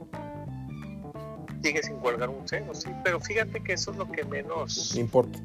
Sigue 1.62 1.83
sin 1.83 1.96
colgar 1.96 2.31
un 2.31 2.48
cero, 2.48 2.68
sí, 2.72 2.88
pero 3.05 3.20
fíjate 3.20 3.62
que 3.62 3.74
eso 3.74 3.90
es 3.90 3.98
lo 3.98 4.11
que 4.11 4.24
menos 4.24 4.96
importa. 4.96 5.38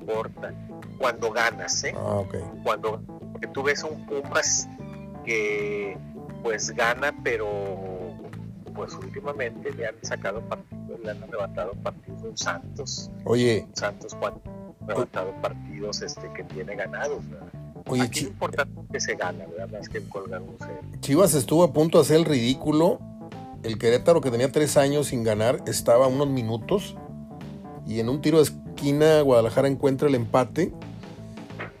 importa 0.00 0.54
cuando 1.02 1.32
ganas, 1.32 1.82
¿eh? 1.82 1.92
Ah, 1.96 2.20
ok. 2.20 2.36
Cuando 2.62 3.02
porque 3.32 3.48
tú 3.48 3.64
ves 3.64 3.82
un 3.82 4.06
Pumas 4.06 4.68
que 5.24 5.98
pues 6.44 6.70
gana, 6.70 7.12
pero 7.24 7.48
pues 8.72 8.94
últimamente 8.94 9.72
le 9.72 9.88
han 9.88 9.96
sacado 10.02 10.40
partidos, 10.42 11.00
le 11.02 11.10
han 11.10 11.20
levantado 11.28 11.72
partidos 11.82 12.22
en 12.22 12.36
Santos. 12.36 13.10
Oye. 13.24 13.66
Santos 13.72 14.14
cuando 14.14 14.40
levantado 14.86 15.32
partidos 15.42 16.02
este 16.02 16.32
que 16.34 16.44
tiene 16.44 16.76
ganados. 16.76 17.24
Oye, 17.86 18.02
Aquí 18.02 18.20
lo 18.20 18.28
importante 18.28 18.80
que 18.92 19.00
se 19.00 19.16
gana, 19.16 19.44
¿verdad? 19.46 19.80
Más 19.80 19.88
que 19.88 20.00
colgar 20.08 20.40
un 20.40 20.54
cero. 20.60 20.80
Chivas 21.00 21.34
estuvo 21.34 21.64
a 21.64 21.72
punto 21.72 21.98
de 21.98 22.02
hacer 22.02 22.18
el 22.18 22.26
ridículo. 22.26 23.00
El 23.64 23.76
Querétaro, 23.76 24.20
que 24.20 24.30
tenía 24.30 24.52
tres 24.52 24.76
años 24.76 25.08
sin 25.08 25.24
ganar, 25.24 25.64
estaba 25.66 26.04
a 26.04 26.08
unos 26.08 26.28
minutos. 26.28 26.96
Y 27.88 27.98
en 27.98 28.08
un 28.08 28.20
tiro 28.20 28.38
de 28.38 28.44
esquina, 28.44 29.20
Guadalajara 29.22 29.66
encuentra 29.66 30.06
el 30.06 30.14
empate. 30.14 30.72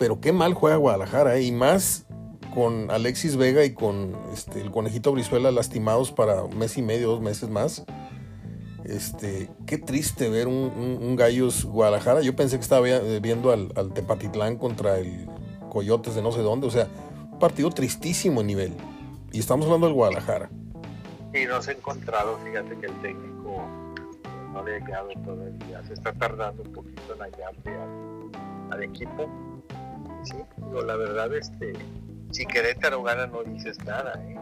Pero 0.02 0.20
qué 0.20 0.32
mal 0.32 0.52
juega 0.52 0.74
Guadalajara, 0.78 1.36
¿eh? 1.36 1.44
y 1.44 1.52
más 1.52 2.06
con 2.52 2.90
Alexis 2.90 3.36
Vega 3.36 3.64
y 3.64 3.72
con 3.72 4.16
este, 4.34 4.60
el 4.60 4.72
conejito 4.72 5.12
Brizuela 5.12 5.52
lastimados 5.52 6.10
para 6.10 6.42
un 6.42 6.58
mes 6.58 6.76
y 6.76 6.82
medio, 6.82 7.08
dos 7.08 7.20
meses 7.20 7.48
más. 7.48 7.84
Este, 8.82 9.48
qué 9.64 9.78
triste 9.78 10.28
ver 10.28 10.48
un, 10.48 11.14
Gallos 11.14 11.64
Guadalajara. 11.64 12.20
Yo 12.20 12.34
pensé 12.34 12.56
que 12.56 12.62
estaba 12.62 12.84
viendo 13.20 13.52
al, 13.52 13.92
Tepatitlán 13.94 14.56
contra 14.56 14.98
el 14.98 15.28
Coyotes 15.70 16.16
de 16.16 16.22
no 16.22 16.32
sé 16.32 16.40
dónde. 16.40 16.66
O 16.66 16.70
sea, 16.72 16.88
un 17.30 17.38
partido 17.38 17.70
tristísimo 17.70 18.40
en 18.40 18.48
nivel. 18.48 18.74
Y 19.30 19.38
estamos 19.38 19.66
hablando 19.66 19.86
del 19.86 19.94
Guadalajara. 19.94 20.50
Y 21.32 21.44
no 21.44 21.62
se 21.62 21.70
ha 21.70 21.74
encontrado, 21.74 22.40
fíjate 22.44 22.76
que 22.76 22.86
el 22.86 23.00
técnico 23.02 23.68
no 24.52 24.64
le 24.64 24.74
ha 24.74 24.78
llegado 24.80 25.10
todavía. 25.24 25.80
Se 25.86 25.94
está 25.94 26.12
tardando 26.12 26.64
un 26.64 26.72
poquito 26.72 27.14
en 27.14 27.20
hallarle 27.20 27.76
al, 27.76 28.72
al 28.72 28.82
equipo. 28.82 29.51
Sí, 30.24 30.36
pero 30.56 30.82
la 30.82 30.96
verdad, 30.96 31.32
este, 31.34 31.72
si 32.30 32.46
Querétaro 32.46 33.02
gana 33.02 33.26
no 33.26 33.42
dices 33.44 33.78
nada, 33.84 34.14
¿eh? 34.26 34.36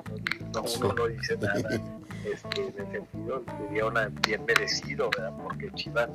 no, 0.55 0.63
uno 0.63 0.93
no 0.95 1.07
dice 1.09 1.37
nada. 1.37 1.69
Este, 2.23 2.67
en 2.67 2.75
el 2.87 2.93
sentido 2.93 3.43
sería 3.63 3.87
una, 3.87 4.09
bien 4.27 4.45
merecido, 4.45 5.09
¿verdad? 5.17 5.33
porque 5.43 5.71
Chivas 5.73 6.11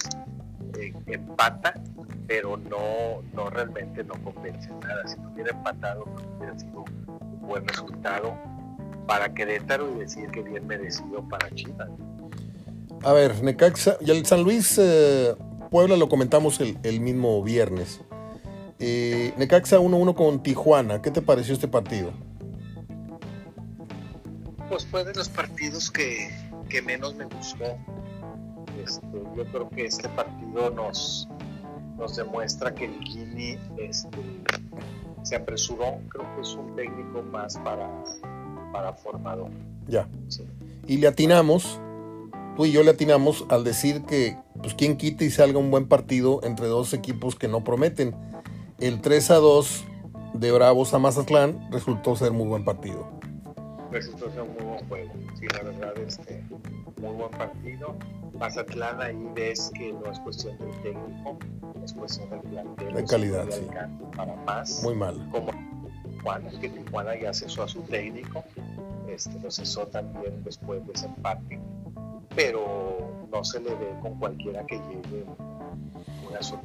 eh, 0.80 0.94
empata, 1.08 1.74
pero 2.28 2.58
no, 2.58 3.24
no 3.34 3.50
realmente 3.50 4.04
no 4.04 4.14
convence 4.24 4.70
nada. 4.84 5.08
Si 5.08 5.20
no 5.20 5.32
hubiera 5.32 5.50
empatado, 5.50 6.06
hubiera 6.38 6.60
sido 6.60 6.86
un 7.08 7.42
buen 7.42 7.68
resultado 7.68 8.38
para 9.08 9.34
Querétaro 9.34 9.96
y 9.96 10.00
decir 10.02 10.30
que 10.30 10.44
bien 10.44 10.68
merecido 10.68 11.28
para 11.28 11.50
Chivas. 11.56 11.90
A 13.04 13.14
ver, 13.14 13.44
Necaxa, 13.44 13.98
y 14.00 14.12
el 14.12 14.28
San 14.28 14.44
Luis 14.44 14.78
eh, 14.78 15.36
Puebla 15.72 15.98
lo 15.98 16.08
comentamos 16.08 16.60
el, 16.60 16.78
el 16.84 17.00
mismo 17.00 17.42
viernes. 17.42 18.02
Eh, 18.80 19.34
Necaxa 19.38 19.80
1-1 19.80 20.16
con 20.16 20.44
Tijuana. 20.44 21.02
¿Qué 21.02 21.12
te 21.12 21.22
pareció 21.22 21.54
este 21.54 21.68
partido? 21.68 22.12
Pues 24.70 24.86
fue 24.86 25.06
de 25.06 25.14
los 25.14 25.30
partidos 25.30 25.90
que, 25.92 26.30
menos 26.84 27.16
me 27.16 27.26
gustó. 27.26 27.78
Este, 28.84 29.08
yo 29.38 29.46
creo 29.46 29.70
que 29.70 29.86
este 29.86 30.10
partido 30.10 30.70
nos, 30.72 31.30
nos 31.98 32.18
demuestra 32.18 32.76
que 32.76 32.86
el 32.86 33.00
Guini 33.00 33.58
este, 33.78 34.20
se 35.24 35.36
apresuró. 35.38 36.00
Creo 36.10 36.36
que 36.36 36.42
es 36.42 36.54
un 36.56 36.76
técnico 36.76 37.22
más 37.24 37.58
para, 37.60 37.90
para 38.74 38.92
formador. 38.92 39.52
Ya. 39.88 40.10
Y 40.86 40.98
le 40.98 41.08
atinamos, 41.08 41.80
tú 42.58 42.66
y 42.66 42.74
yo 42.74 42.84
le 42.84 42.92
atinamos 42.92 43.46
al 43.48 43.64
decir 43.64 44.02
que, 44.02 44.38
pues, 44.62 44.74
quien 44.74 44.98
quita 44.98 45.24
y 45.24 45.30
salga 45.30 45.60
un 45.60 45.72
buen 45.72 45.88
partido 45.88 46.42
entre 46.44 46.68
dos 46.68 46.94
equipos 46.94 47.36
que 47.36 47.48
no 47.48 47.64
prometen 47.64 48.14
el 48.80 49.02
3 49.02 49.32
a 49.32 49.36
2 49.36 49.86
de 50.34 50.52
Bravos 50.52 50.94
a 50.94 51.00
Mazatlán 51.00 51.72
resultó 51.72 52.16
ser 52.16 52.32
muy 52.32 52.48
buen 52.48 52.66
partido. 52.66 53.08
Resultó 53.92 54.30
ser 54.32 54.42
un 54.42 54.54
muy 54.54 54.64
buen 54.64 54.88
juego. 54.90 55.14
Sí, 55.40 55.48
la 55.48 55.64
verdad, 55.64 55.98
este, 55.98 56.44
muy 57.02 57.14
buen 57.16 57.32
partido. 57.32 57.96
Mazatlán 58.38 59.02
ahí 59.02 59.32
ves 59.34 59.72
que 59.74 59.94
no 59.94 60.12
es 60.12 60.20
cuestión 60.20 60.58
del 60.58 60.72
técnico, 60.82 61.38
es 61.84 61.94
cuestión 61.94 62.30
del 62.30 62.42
plantel. 62.42 62.94
De 62.94 63.06
calidad, 63.06 63.46
sí. 63.50 63.66
Para 64.16 64.36
más. 64.36 64.84
Muy 64.84 64.96
mal. 64.96 65.30
Como 65.32 65.52
Tijuana, 66.04 66.50
que 66.60 66.70
Tijuana 66.70 67.16
ya 67.16 67.34
cesó 67.34 67.64
a 67.64 67.68
su 67.70 67.82
técnico, 67.84 68.44
este, 69.08 69.40
lo 69.40 69.50
cesó 69.50 69.88
también 69.88 70.44
después 70.44 70.86
de 70.86 70.94
ese 70.94 71.06
empate, 71.06 71.60
pero 72.36 73.28
no 73.32 73.44
se 73.46 73.62
le 73.62 73.70
ve 73.76 73.96
con 74.02 74.20
cualquiera 74.20 74.66
que 74.66 74.76
llegue 74.76 75.26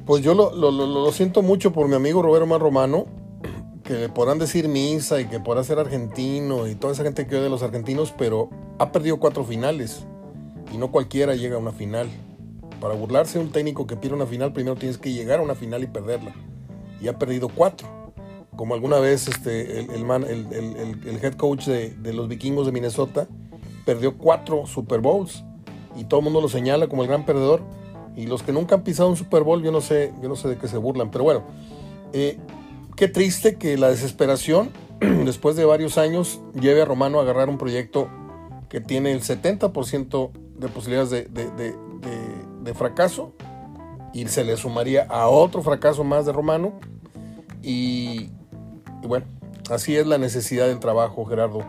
pues 0.05 0.23
yo 0.23 0.33
lo, 0.33 1.11
siento 1.11 1.41
mucho 1.41 1.71
por 1.71 1.87
mi 1.87 1.95
amigo 1.95 2.21
Roberto 2.21 2.45
Mar 2.45 2.61
Romano, 2.61 3.05
que 3.83 4.09
podrán 4.09 4.39
decir 4.39 4.67
misa 4.67 5.21
y 5.21 5.25
que 5.25 5.39
podrá 5.39 5.63
ser 5.63 5.79
argentino 5.79 6.67
y 6.67 6.75
toda 6.75 6.93
esa 6.93 7.03
gente 7.03 7.27
que 7.27 7.35
oye 7.35 7.43
de 7.43 7.49
los 7.49 7.63
argentinos, 7.63 8.13
pero 8.17 8.49
ha 8.79 8.91
perdido 8.91 9.17
cuatro 9.17 9.43
finales 9.43 10.05
y 10.73 10.77
no 10.77 10.91
cualquiera 10.91 11.35
llega 11.35 11.55
a 11.55 11.59
una 11.59 11.71
final. 11.71 12.09
Para 12.79 12.95
burlarse 12.95 13.37
de 13.37 13.45
un 13.45 13.51
técnico 13.51 13.85
que 13.85 13.95
pierde 13.95 14.15
una 14.15 14.25
final, 14.25 14.53
primero 14.53 14.75
tienes 14.75 14.97
que 14.97 15.11
llegar 15.11 15.39
a 15.39 15.43
una 15.43 15.53
final 15.53 15.83
y 15.83 15.87
perderla. 15.87 16.33
Y 16.99 17.07
ha 17.09 17.19
perdido 17.19 17.47
cuatro. 17.47 17.87
Como 18.55 18.73
alguna 18.73 18.97
vez 18.97 19.27
este, 19.27 19.79
el, 19.79 19.89
el, 19.89 21.19
head 21.21 21.33
coach 21.35 21.65
de, 21.65 21.91
de 21.91 22.13
los 22.13 22.27
vikingos 22.27 22.65
de 22.65 22.71
Minnesota 22.71 23.27
perdió 23.85 24.17
cuatro 24.17 24.65
Super 24.65 24.99
Bowls 24.99 25.43
y 25.95 26.05
todo 26.05 26.19
el 26.19 26.25
mundo 26.25 26.41
lo 26.41 26.49
señala 26.49 26.87
como 26.87 27.03
el 27.03 27.07
gran 27.07 27.25
perdedor 27.25 27.61
y 28.15 28.27
los 28.27 28.43
que 28.43 28.51
nunca 28.51 28.75
han 28.75 28.83
pisado 28.83 29.09
un 29.09 29.15
Super 29.15 29.43
Bowl, 29.43 29.63
yo 29.63 29.71
no 29.71 29.81
sé, 29.81 30.13
yo 30.21 30.29
no 30.29 30.35
sé 30.35 30.49
de 30.49 30.57
qué 30.57 30.67
se 30.67 30.77
burlan, 30.77 31.11
pero 31.11 31.23
bueno, 31.23 31.43
eh, 32.13 32.37
qué 32.95 33.07
triste 33.07 33.55
que 33.55 33.77
la 33.77 33.89
desesperación, 33.89 34.71
después 34.99 35.55
de 35.55 35.65
varios 35.65 35.97
años, 35.97 36.41
lleve 36.59 36.81
a 36.81 36.85
Romano 36.85 37.19
a 37.19 37.23
agarrar 37.23 37.49
un 37.49 37.57
proyecto 37.57 38.09
que 38.69 38.79
tiene 38.79 39.11
el 39.11 39.21
70% 39.21 40.31
de 40.57 40.67
posibilidades 40.69 41.09
de, 41.33 42.73
fracaso 42.73 43.33
y 44.13 44.25
se 44.27 44.45
le 44.45 44.55
sumaría 44.55 45.03
a 45.09 45.27
otro 45.27 45.61
fracaso 45.61 46.03
más 46.03 46.25
de 46.25 46.31
Romano. 46.31 46.79
Y, 47.61 48.29
bueno, 49.03 49.25
así 49.69 49.95
es 49.97 50.07
la 50.07 50.17
necesidad 50.17 50.67
del 50.67 50.79
trabajo, 50.79 51.25
Gerardo. 51.25 51.65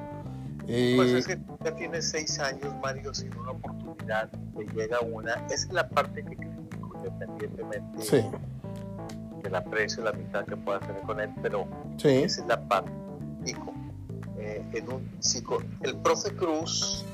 Eh, 0.68 0.94
pues 0.96 1.10
es 1.12 1.26
que 1.26 1.38
ya 1.64 1.74
tiene 1.74 2.00
seis 2.00 2.38
años, 2.38 2.74
Mario, 2.82 3.12
sin 3.12 3.36
una 3.36 3.52
oportunidad, 3.52 4.30
que 4.30 4.64
llega 4.74 5.00
una. 5.00 5.34
Esa 5.46 5.66
es 5.66 5.72
la 5.72 5.88
parte 5.88 6.24
que 6.24 6.36
critico, 6.36 6.92
independientemente 6.96 8.02
sí. 8.02 8.24
del 9.42 9.54
aprecio, 9.54 10.04
la 10.04 10.12
mitad 10.12 10.44
que 10.44 10.56
pueda 10.56 10.80
tener 10.80 11.02
con 11.02 11.20
él, 11.20 11.30
pero 11.42 11.66
esa 12.02 12.42
es 12.42 12.46
la 12.46 12.60
parte 12.68 12.90
que 13.44 13.52
eh, 14.38 14.64
en 14.72 14.92
un 14.92 15.08
el 15.82 15.96
profe 15.98 16.34
Cruz 16.34 17.04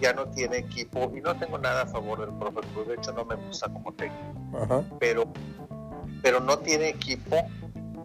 ya 0.00 0.12
no 0.12 0.26
tiene 0.26 0.58
equipo 0.58 1.12
y 1.14 1.20
no 1.20 1.36
tengo 1.36 1.58
nada 1.58 1.82
a 1.82 1.86
favor 1.86 2.20
del 2.20 2.36
profe 2.38 2.60
Cruz, 2.72 2.88
de 2.88 2.94
hecho 2.94 3.12
no 3.12 3.24
me 3.24 3.34
gusta 3.36 3.68
como 3.72 3.92
técnico, 3.92 4.84
pero 4.98 5.24
pero 6.22 6.40
no 6.40 6.58
tiene 6.58 6.88
equipo 6.88 7.36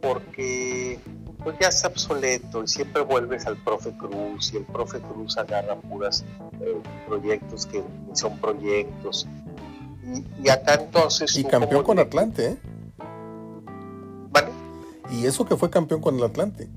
porque 0.02 1.00
pues 1.46 1.58
ya 1.60 1.68
es 1.68 1.86
obsoleto 1.86 2.64
y 2.64 2.68
siempre 2.68 3.04
vuelves 3.04 3.46
al 3.46 3.56
profe 3.58 3.92
Cruz 3.92 4.52
y 4.52 4.58
el 4.58 4.64
profe 4.66 5.00
Cruz 5.00 5.38
agarra 5.38 5.76
puras 5.76 6.26
eh, 6.60 6.82
proyectos 7.08 7.68
que 7.68 7.84
son 8.14 8.40
proyectos. 8.40 9.28
Y, 10.44 10.50
acá 10.50 10.74
entonces... 10.74 11.38
Y 11.38 11.44
campeón 11.44 11.84
con 11.84 12.00
Atlante, 12.00 12.46
¿eh? 12.48 12.58
¿Vale? 14.32 14.48
Y 15.12 15.28
eso 15.28 15.46
que 15.46 15.56
fue 15.56 15.70
campeón 15.70 16.02
con 16.02 16.16
el 16.18 16.24
Atlante. 16.24 16.68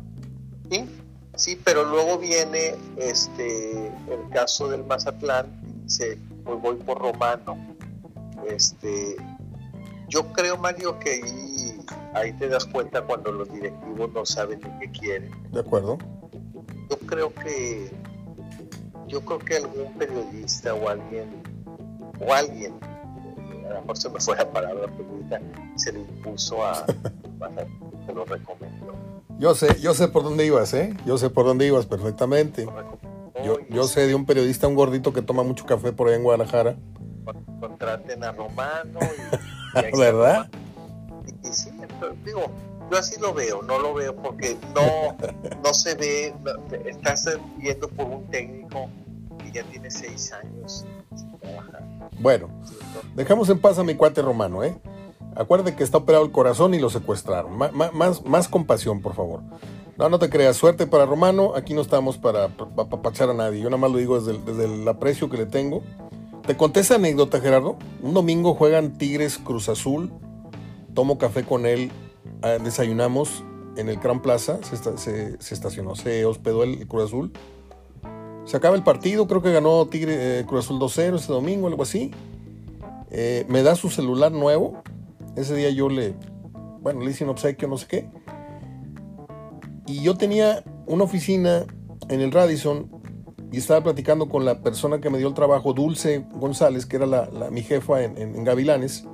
Sí, 0.70 0.84
sí, 1.34 1.58
pero 1.64 1.86
luego 1.86 2.18
viene 2.18 2.74
este 2.98 3.86
el 3.86 4.28
caso 4.30 4.68
del 4.68 4.84
Mazatlán 4.84 5.46
y 5.66 5.84
dice, 5.84 6.18
pues 6.44 6.60
voy 6.60 6.76
por 6.76 6.98
Romano. 6.98 7.56
Este, 8.46 9.16
yo 10.08 10.30
creo, 10.34 10.58
Mario, 10.58 10.98
que 10.98 11.10
ahí 11.12 11.67
ahí 12.14 12.32
te 12.34 12.48
das 12.48 12.64
cuenta 12.64 13.02
cuando 13.02 13.32
los 13.32 13.52
directivos 13.52 14.12
no 14.12 14.24
saben 14.24 14.60
lo 14.60 14.78
que 14.78 14.90
quieren. 14.90 15.30
De 15.52 15.60
acuerdo. 15.60 15.98
Yo 16.90 16.98
creo 17.06 17.34
que 17.34 17.90
yo 19.06 19.22
creo 19.22 19.38
que 19.38 19.56
algún 19.56 19.92
periodista 19.98 20.74
o 20.74 20.88
alguien 20.88 21.42
o 22.20 22.32
alguien 22.34 22.74
a 23.68 23.74
lo 23.74 23.80
mejor 23.80 23.96
se 23.96 24.08
me 24.08 24.20
fue 24.20 24.36
la 24.36 24.50
palabra 24.50 24.86
periodista 24.88 25.40
se 25.76 25.92
le 25.92 26.00
impuso 26.00 26.64
a, 26.64 26.86
se 28.06 28.12
lo 28.14 28.24
recomendó. 28.24 28.94
Yo 29.38 29.54
sé, 29.54 29.78
yo 29.80 29.94
sé 29.94 30.08
por 30.08 30.24
dónde 30.24 30.46
ibas, 30.46 30.74
¿eh? 30.74 30.96
Yo 31.06 31.16
sé 31.16 31.30
por 31.30 31.44
dónde 31.44 31.66
ibas 31.66 31.86
perfectamente. 31.86 32.66
Yo, 33.44 33.58
yo 33.68 33.84
sé 33.84 34.06
de 34.06 34.14
un 34.14 34.26
periodista, 34.26 34.66
un 34.66 34.74
gordito 34.74 35.12
que 35.12 35.22
toma 35.22 35.44
mucho 35.44 35.64
café 35.64 35.92
por 35.92 36.08
ahí 36.08 36.14
en 36.14 36.24
Guadalajara. 36.24 36.76
Contraten 37.60 38.24
a 38.24 38.32
Romano 38.32 38.98
y, 39.92 39.96
¿verdad? 39.98 40.48
y 40.52 40.54
sí, 40.54 40.57
digo, 42.24 42.50
yo 42.90 42.98
así 42.98 43.20
lo 43.20 43.34
veo, 43.34 43.62
no 43.62 43.78
lo 43.78 43.94
veo 43.94 44.14
porque 44.16 44.56
no, 44.74 45.16
no 45.64 45.74
se 45.74 45.94
ve, 45.94 46.34
estás 46.86 47.28
viendo 47.56 47.88
por 47.88 48.06
un 48.06 48.26
técnico 48.26 48.88
que 49.38 49.52
ya 49.52 49.62
tiene 49.64 49.90
seis 49.90 50.32
años 50.32 50.84
trabajar. 51.40 51.82
Bueno, 52.20 52.48
dejamos 53.14 53.48
en 53.50 53.60
paz 53.60 53.78
a 53.78 53.84
mi 53.84 53.94
cuate 53.94 54.22
romano, 54.22 54.64
¿eh? 54.64 54.76
Acuérdate 55.36 55.76
que 55.76 55.84
está 55.84 55.98
operado 55.98 56.24
el 56.24 56.32
corazón 56.32 56.74
y 56.74 56.78
lo 56.78 56.90
secuestraron. 56.90 57.56
más, 57.56 58.24
más 58.24 58.48
compasión, 58.48 59.00
por 59.00 59.14
favor. 59.14 59.42
No, 59.96 60.08
no 60.08 60.18
te 60.18 60.30
creas. 60.30 60.56
Suerte 60.56 60.86
para 60.86 61.06
Romano. 61.06 61.54
Aquí 61.54 61.74
no 61.74 61.80
estamos 61.80 62.18
para 62.18 62.44
apapachar 62.44 63.30
a 63.30 63.34
nadie. 63.34 63.60
Yo 63.60 63.68
nada 63.68 63.80
más 63.80 63.90
lo 63.90 63.98
digo 63.98 64.20
desde 64.20 64.38
desde 64.40 64.64
el 64.64 64.86
aprecio 64.86 65.28
que 65.28 65.36
le 65.36 65.46
tengo. 65.46 65.82
Te 66.46 66.56
conté 66.56 66.80
esa 66.80 66.96
anécdota, 66.96 67.40
Gerardo. 67.40 67.76
Un 68.02 68.14
domingo 68.14 68.54
juegan 68.54 68.96
Tigres 68.96 69.38
Cruz 69.38 69.68
Azul 69.68 70.12
tomo 70.98 71.16
café 71.16 71.44
con 71.44 71.64
él, 71.64 71.92
ah, 72.42 72.58
desayunamos 72.60 73.44
en 73.76 73.88
el 73.88 74.00
Crown 74.00 74.20
Plaza, 74.20 74.58
se, 74.64 75.36
estacionó, 75.54 75.94
se 75.94 76.24
hospedó 76.24 76.64
el, 76.64 76.88
Cruz 76.88 77.04
Azul. 77.04 77.32
Se 78.44 78.56
acaba 78.56 78.74
el 78.74 78.82
partido, 78.82 79.28
creo 79.28 79.40
que 79.40 79.52
ganó 79.52 79.86
Tigre 79.86 80.40
eh, 80.40 80.44
Cruz 80.44 80.64
Azul 80.64 80.80
2-0 80.80 81.14
ese 81.14 81.32
domingo, 81.32 81.68
algo 81.68 81.84
así. 81.84 82.10
Eh, 83.12 83.46
me 83.48 83.62
da 83.62 83.76
su 83.76 83.90
celular 83.90 84.32
nuevo. 84.32 84.82
Ese 85.36 85.54
día 85.54 85.70
yo 85.70 85.88
le, 85.88 86.16
bueno, 86.80 87.02
le 87.02 87.12
hice 87.12 87.22
un 87.22 87.30
obsequio, 87.30 87.68
no 87.68 87.78
sé 87.78 87.86
qué. 87.86 88.10
Y 89.86 90.02
yo 90.02 90.16
tenía 90.16 90.64
una 90.86 91.04
oficina 91.04 91.64
en 92.08 92.20
el 92.20 92.32
Radisson 92.32 92.90
y 93.52 93.58
estaba 93.58 93.84
platicando 93.84 94.28
con 94.28 94.44
la 94.44 94.62
persona 94.62 95.00
que 95.00 95.10
me 95.10 95.18
dio 95.18 95.28
el 95.28 95.34
trabajo, 95.34 95.74
Dulce 95.74 96.26
González, 96.32 96.86
que 96.86 96.96
era 96.96 97.06
la, 97.06 97.50
mi 97.52 97.62
jefa 97.62 98.02
en, 98.02 98.42
Gavilanes. 98.42 99.06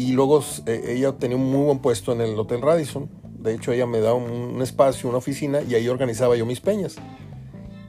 Y 0.00 0.12
luego 0.12 0.42
eh, 0.64 0.94
ella 0.96 1.12
tenía 1.18 1.36
un 1.36 1.50
muy 1.50 1.66
buen 1.66 1.78
puesto 1.80 2.12
en 2.12 2.22
el 2.22 2.38
Hotel 2.38 2.62
Radisson. 2.62 3.10
De 3.38 3.52
hecho, 3.52 3.70
ella 3.70 3.84
me 3.84 4.00
daba 4.00 4.14
un, 4.14 4.62
espacio, 4.62 5.10
una 5.10 5.18
oficina, 5.18 5.60
y 5.60 5.74
ahí 5.74 5.86
organizaba 5.88 6.34
yo 6.36 6.46
mis 6.46 6.60
peñas. 6.60 6.96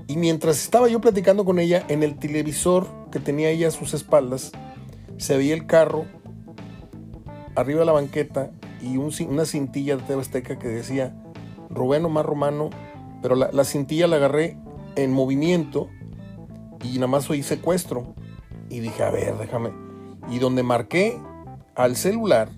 Y 0.07 0.17
mientras 0.17 0.61
estaba 0.61 0.89
yo 0.89 0.99
platicando 0.99 1.45
con 1.45 1.57
ella, 1.57 1.85
en 1.87 2.03
el 2.03 2.19
televisor 2.19 2.85
que 3.13 3.21
tenía 3.21 3.49
ella 3.49 3.69
a 3.69 3.71
sus 3.71 3.93
espaldas, 3.93 4.51
se 5.15 5.37
veía 5.37 5.53
el 5.53 5.65
carro 5.67 6.03
arriba 7.55 7.79
de 7.79 7.85
la 7.85 7.93
banqueta 7.93 8.51
y 8.81 8.97
una 8.97 9.45
cintilla 9.45 9.95
de 9.95 10.13
Azteca 10.13 10.59
que 10.59 10.67
decía 10.67 11.15
Rubén 11.69 12.03
Omar 12.03 12.25
Romano, 12.25 12.71
pero 13.21 13.35
la, 13.35 13.51
la 13.53 13.63
cintilla 13.63 14.07
la 14.07 14.17
agarré 14.17 14.57
en 14.97 15.13
movimiento 15.13 15.87
y 16.83 16.95
nada 16.95 17.07
más 17.07 17.29
oí 17.29 17.41
secuestro. 17.41 18.15
Y 18.69 18.81
dije, 18.81 19.01
a 19.01 19.11
ver, 19.11 19.37
déjame. 19.37 19.71
Y 20.29 20.39
donde 20.39 20.61
marqué 20.61 21.17
al 21.83 21.95
celular, 21.95 22.49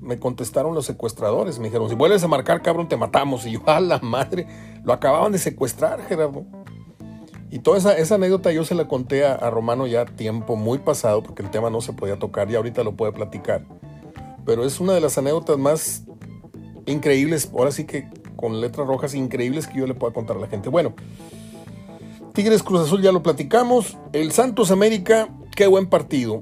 me 0.00 0.18
contestaron 0.18 0.74
los 0.74 0.86
secuestradores. 0.86 1.58
Me 1.58 1.66
dijeron, 1.66 1.88
si 1.88 1.94
vuelves 1.94 2.22
a 2.22 2.28
marcar, 2.28 2.62
cabrón, 2.62 2.88
te 2.88 2.96
matamos. 2.96 3.46
Y 3.46 3.52
yo, 3.52 3.62
a 3.66 3.80
la 3.80 3.98
madre, 3.98 4.46
lo 4.84 4.92
acababan 4.92 5.32
de 5.32 5.38
secuestrar, 5.38 6.02
Gerardo. 6.06 6.44
Y 7.50 7.58
toda 7.58 7.78
esa, 7.78 8.14
anécdota 8.14 8.52
yo 8.52 8.64
se 8.64 8.76
la 8.76 8.86
conté 8.86 9.26
a, 9.26 9.34
a, 9.34 9.50
Romano 9.50 9.86
ya 9.86 10.04
tiempo 10.04 10.54
muy 10.54 10.78
pasado, 10.78 11.22
porque 11.22 11.42
el 11.42 11.50
tema 11.50 11.68
no 11.68 11.80
se 11.80 11.92
podía 11.92 12.18
tocar 12.18 12.48
y 12.50 12.54
ahorita 12.54 12.84
lo 12.84 12.92
puede 12.92 13.12
platicar. 13.12 13.64
Pero 14.46 14.64
es 14.64 14.78
una 14.80 14.92
de 14.92 15.00
las 15.00 15.18
anécdotas 15.18 15.58
más 15.58 16.04
increíbles, 16.86 17.50
ahora 17.52 17.72
sí 17.72 17.84
que 17.84 18.08
con 18.36 18.60
letras 18.60 18.86
rojas 18.86 19.14
increíbles 19.14 19.66
que 19.66 19.80
yo 19.80 19.86
le 19.86 19.94
pueda 19.94 20.12
contar 20.12 20.36
a 20.36 20.40
la 20.40 20.46
gente. 20.46 20.68
Bueno, 20.68 20.94
Tigres 22.32 22.62
Cruz 22.62 22.82
Azul 22.82 23.02
ya 23.02 23.12
lo 23.12 23.22
platicamos. 23.22 23.98
El 24.12 24.32
Santos 24.32 24.70
América, 24.70 25.28
qué 25.54 25.66
buen 25.66 25.88
partido. 25.88 26.40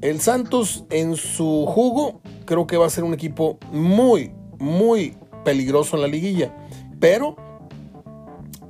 El 0.00 0.20
Santos 0.20 0.84
en 0.90 1.16
su 1.16 1.66
jugo 1.66 2.22
creo 2.46 2.66
que 2.66 2.76
va 2.76 2.86
a 2.86 2.90
ser 2.90 3.04
un 3.04 3.12
equipo 3.12 3.58
muy, 3.70 4.32
muy 4.58 5.16
peligroso 5.44 5.96
en 5.96 6.02
la 6.02 6.08
liguilla. 6.08 6.54
Pero 6.98 7.36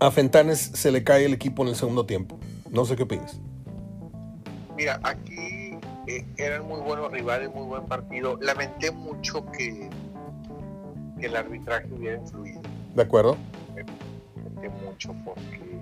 a 0.00 0.10
Fentanes 0.10 0.58
se 0.58 0.90
le 0.90 1.04
cae 1.04 1.26
el 1.26 1.34
equipo 1.34 1.62
en 1.62 1.68
el 1.68 1.76
segundo 1.76 2.04
tiempo. 2.06 2.38
No 2.70 2.84
sé 2.84 2.96
qué 2.96 3.04
opinas. 3.04 3.40
Mira, 4.76 4.98
aquí 5.04 5.76
eh, 6.06 6.24
eran 6.36 6.66
muy 6.66 6.80
buenos 6.80 7.12
rivales, 7.12 7.54
muy 7.54 7.66
buen 7.66 7.84
partido. 7.84 8.38
Lamenté 8.40 8.90
mucho 8.90 9.44
que, 9.52 9.88
que 11.20 11.26
el 11.26 11.36
arbitraje 11.36 11.86
hubiera 11.92 12.18
influido. 12.18 12.60
De 12.94 13.02
acuerdo. 13.02 13.36
Lamenté 14.36 14.68
mucho 14.84 15.14
porque 15.24 15.78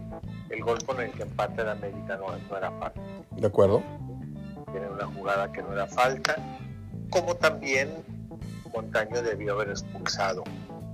el 0.50 0.62
gol 0.62 0.78
con 0.84 1.00
el 1.00 1.10
que 1.12 1.22
empata 1.22 1.62
el 1.62 1.68
América 1.68 2.18
no, 2.18 2.56
era 2.56 2.70
falta. 2.72 3.00
De 3.36 3.46
acuerdo. 3.46 3.82
Tiene 4.72 4.88
una 4.88 5.06
jugada 5.06 5.50
que 5.52 5.62
no 5.62 5.72
era 5.72 5.86
falta, 5.86 6.36
como 7.10 7.34
también 7.34 7.88
Montaño 8.72 9.22
debió 9.22 9.54
haber 9.54 9.70
expulsado 9.70 10.44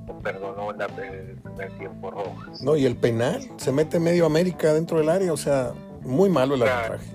o 0.06 0.18
perdonó 0.20 0.70
en, 0.70 0.80
el 0.80 1.36
primer 1.36 1.70
tiempo 1.78 2.10
Rojas. 2.10 2.62
No, 2.62 2.76
y 2.76 2.86
el 2.86 2.96
penal, 2.96 3.42
se 3.56 3.72
mete 3.72 3.98
medio 3.98 4.26
América 4.26 4.72
dentro 4.72 4.98
del 4.98 5.08
área, 5.08 5.32
o 5.32 5.36
sea, 5.36 5.72
muy 6.02 6.28
malo 6.28 6.54
el 6.54 6.62
arbitraje. 6.62 7.06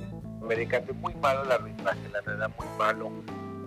América, 0.41 0.81
muy 1.01 1.13
malo 1.15 1.43
el 1.43 1.51
arbitraje, 1.51 1.99
la 2.11 2.21
verdad, 2.21 2.49
muy 2.57 2.67
malo. 2.77 3.11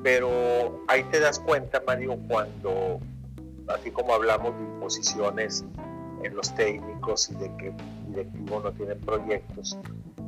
Pero 0.03 0.85
ahí 0.89 1.05
te 1.05 1.21
das 1.21 1.39
cuenta, 1.39 1.83
Mario, 1.87 2.19
cuando, 2.29 2.99
así 3.69 3.91
como 3.91 4.15
hablamos 4.15 4.57
de 4.59 4.65
imposiciones 4.65 5.65
en 6.25 6.35
los 6.35 6.53
técnicos 6.55 7.31
y 7.31 7.35
de 7.37 7.57
que 7.57 7.73
directivos 8.09 8.65
no 8.65 8.73
tienen 8.73 8.99
proyectos, 9.01 9.79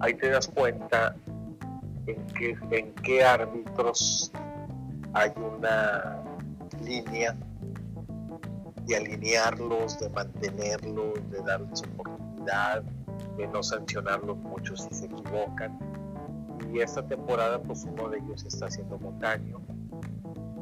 ahí 0.00 0.14
te 0.14 0.28
das 0.28 0.46
cuenta 0.46 1.16
en 2.06 2.26
qué, 2.26 2.56
en 2.70 2.94
qué 2.96 3.24
árbitros 3.24 4.30
hay 5.12 5.32
una 5.36 6.22
línea 6.82 7.36
de 8.86 8.96
alinearlos, 8.96 9.98
de 9.98 10.08
mantenerlos, 10.10 11.14
de 11.30 11.42
darles 11.42 11.82
oportunidad, 11.82 12.82
de 13.36 13.46
no 13.48 13.62
sancionarlos 13.62 14.36
mucho 14.38 14.76
si 14.76 14.92
se 14.94 15.06
equivocan. 15.06 15.78
Y 16.72 16.80
esta 16.80 17.06
temporada, 17.06 17.62
pues 17.62 17.84
uno 17.84 18.08
de 18.08 18.18
ellos 18.18 18.44
está 18.44 18.66
haciendo 18.66 18.98
Montaño, 18.98 19.60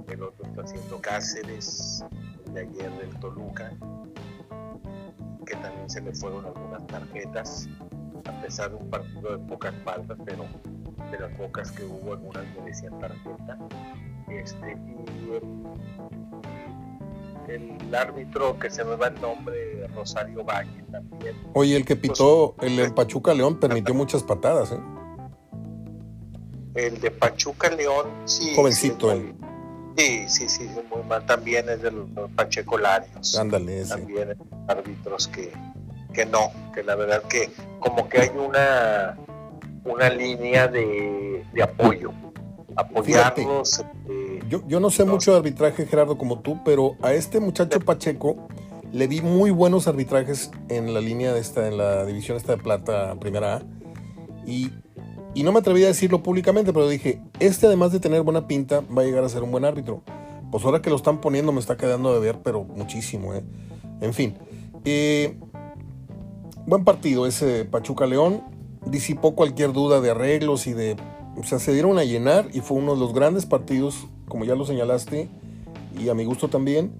el 0.09 0.22
otro 0.22 0.45
está 0.47 0.62
haciendo 0.62 1.01
Cáceres, 1.01 2.05
el 2.47 2.55
de 2.55 2.61
ayer 2.61 2.93
del 2.99 3.18
Toluca, 3.18 3.72
que 5.47 5.57
también 5.57 5.88
se 5.88 6.03
le 6.03 6.12
fueron 6.14 6.45
algunas 6.45 6.86
tarjetas, 6.86 7.68
a 8.26 8.43
pesar 8.43 8.70
de 8.70 8.76
un 8.76 8.90
partido 8.90 9.36
de 9.36 9.38
pocas 9.47 9.74
faltas, 9.84 10.18
pero 10.24 10.45
de 11.13 11.21
las 11.21 11.31
pocas 11.37 11.71
que 11.71 11.85
hubo, 11.85 12.15
algunas 12.15 12.45
merecían 12.59 12.99
tarjeta. 12.99 13.59
Este, 14.29 14.73
y 14.73 15.31
el, 17.53 17.95
árbitro 17.95 18.59
que 18.59 18.71
se 18.71 18.83
me 18.83 18.97
va 18.97 19.09
el 19.09 19.21
nombre, 19.21 19.87
Rosario 19.95 20.43
Valle 20.43 20.83
también. 20.91 21.37
Oye, 21.53 21.77
el 21.77 21.85
que 21.85 21.97
pues, 21.97 22.13
pitó 22.13 22.57
el, 22.63 22.93
Pachuca 22.95 23.35
León 23.35 23.61
permitió 23.61 23.95
muchas 23.95 24.23
patadas, 24.23 24.73
¿eh? 24.73 24.81
El 26.75 27.01
de 27.01 27.11
Pachuca 27.11 27.69
León, 27.69 28.07
sí. 28.25 28.55
Jovencito, 28.57 29.13
él. 29.13 29.35
Sí, 29.99 30.25
sí, 30.27 30.49
sí, 30.49 30.71
muy 30.91 31.03
mal. 31.07 31.27
También 31.27 31.69
es 31.69 31.83
de 31.83 31.91
los 31.91 32.09
Pacheco 32.35 32.79
Larios. 32.79 33.39
Ándale, 33.39 33.85
También 33.85 34.35
árbitros 34.67 35.29
que, 35.29 35.53
que 36.15 36.25
no, 36.25 36.51
que 36.73 36.83
la 36.83 36.95
verdad 36.95 37.23
que 37.25 37.51
como 37.79 38.09
que 38.09 38.21
hay 38.21 38.31
una, 38.31 39.19
una 39.85 40.11
línea 40.11 40.68
de, 40.68 41.45
apoyo. 41.62 42.12
Apoyarlos. 42.76 43.80
Este, 43.80 44.41
yo, 44.49 44.62
yo 44.66 44.80
no 44.80 44.91
sé 44.91 45.05
mucho 45.05 45.33
de 45.33 45.39
arbitraje, 45.39 45.87
Gerardo, 45.87 46.16
como 46.16 46.41
tú, 46.41 46.61
pero 46.64 46.97
a 47.03 47.12
este 47.12 47.41
muchacho 47.41 47.80
Pacheco 47.80 48.49
le 48.93 49.07
vi 49.07 49.20
muy 49.20 49.51
buenos 49.51 49.89
arbitrajes 49.89 50.51
en 50.68 50.95
la 50.95 51.01
línea 51.01 51.33
de 51.33 51.41
esta, 51.41 51.66
en 51.68 51.76
la 51.76 52.05
división 52.07 52.37
esta 52.37 52.57
de 52.57 52.62
plata 52.62 53.14
primera 53.16 53.57
A. 53.57 53.62
Y 54.47 54.70
y 55.35 55.43
no 55.45 55.53
me 55.53 55.61
atreví 55.61 55.83
a 55.85 55.87
decirlo 55.87 56.22
públicamente, 56.22 56.72
pero 56.72 56.89
dije, 56.89 57.22
este 57.41 57.66
además 57.66 57.93
de 57.93 58.01
tener 58.01 58.22
buena 58.22 58.47
pinta, 58.47 58.80
va 58.80 59.03
a 59.03 59.05
llegar 59.05 59.24
a 59.24 59.28
ser 59.28 59.43
un 59.43 59.51
buen 59.51 59.64
árbitro. 59.64 60.03
Pues 60.51 60.64
ahora 60.64 60.83
que 60.83 60.91
lo 60.91 60.97
están 60.97 61.20
poniendo 61.20 61.53
me 61.53 61.61
está 61.61 61.76
quedando 61.76 62.12
de 62.12 62.20
ver, 62.20 62.41
pero 62.43 62.64
muchísimo. 62.64 63.33
¿eh? 63.33 63.43
En 64.03 64.12
fin. 64.12 64.37
Eh, 64.85 65.39
buen 66.66 66.85
partido 66.85 67.26
ese 67.26 67.64
Pachuca 67.64 68.07
León. 68.07 68.43
Disipó 68.87 69.35
cualquier 69.35 69.72
duda 69.72 70.01
de 70.01 70.11
arreglos 70.11 70.66
y 70.66 70.72
de... 70.72 70.97
O 71.37 71.45
sea, 71.45 71.59
se 71.59 71.72
dieron 71.72 71.99
a 71.99 72.05
llenar 72.05 72.49
y 72.53 72.61
fue 72.61 72.76
uno 72.76 72.95
de 72.95 73.01
los 73.01 73.14
grandes 73.14 73.47
partidos, 73.47 74.07
como 74.28 74.45
ya 74.45 74.55
lo 74.55 74.66
señalaste, 74.66 75.30
y 75.99 76.09
a 76.09 76.14
mi 76.14 76.24
gusto 76.24 76.49
también. 76.49 76.93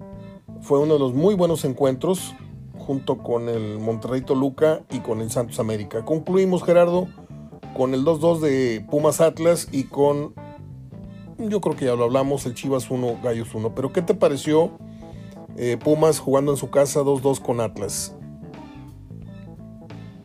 Fue 0.61 0.79
uno 0.79 0.93
de 0.93 0.99
los 0.99 1.13
muy 1.13 1.35
buenos 1.35 1.65
encuentros 1.65 2.33
junto 2.77 3.19
con 3.19 3.47
el 3.47 3.79
Monterrey 3.79 4.21
Toluca 4.21 4.81
y 4.89 4.99
con 4.99 5.21
el 5.21 5.29
Santos 5.29 5.59
América. 5.59 6.03
Concluimos, 6.03 6.63
Gerardo 6.63 7.07
con 7.73 7.93
el 7.93 8.05
2-2 8.05 8.39
de 8.39 8.85
Pumas 8.89 9.19
Atlas 9.19 9.67
y 9.71 9.85
con, 9.85 10.33
yo 11.37 11.59
creo 11.59 11.75
que 11.75 11.85
ya 11.85 11.95
lo 11.95 12.03
hablamos, 12.03 12.45
el 12.45 12.53
Chivas 12.53 12.89
1, 12.89 13.19
Gallos 13.23 13.53
1. 13.53 13.73
Pero 13.75 13.91
¿qué 13.91 14.01
te 14.01 14.13
pareció 14.13 14.71
eh, 15.57 15.77
Pumas 15.83 16.19
jugando 16.19 16.51
en 16.51 16.57
su 16.57 16.69
casa 16.69 17.01
2-2 17.01 17.41
con 17.41 17.59
Atlas? 17.59 18.15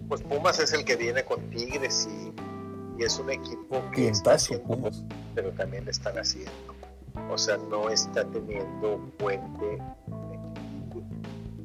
Pues 0.08 0.22
Pumas 0.22 0.58
es 0.58 0.72
el 0.72 0.84
que 0.84 0.96
viene 0.96 1.24
con 1.24 1.50
Tigres 1.50 2.08
y, 2.10 2.32
es 3.02 3.16
un 3.20 3.30
equipo 3.30 3.80
que 3.92 4.08
está 4.08 4.32
haciendo, 4.32 4.90
pero 5.32 5.52
también 5.52 5.84
le 5.84 5.92
están 5.92 6.18
haciendo. 6.18 6.50
O 7.30 7.38
sea, 7.38 7.56
no 7.56 7.90
está 7.90 8.24
teniendo 8.24 8.98
puente 9.18 9.78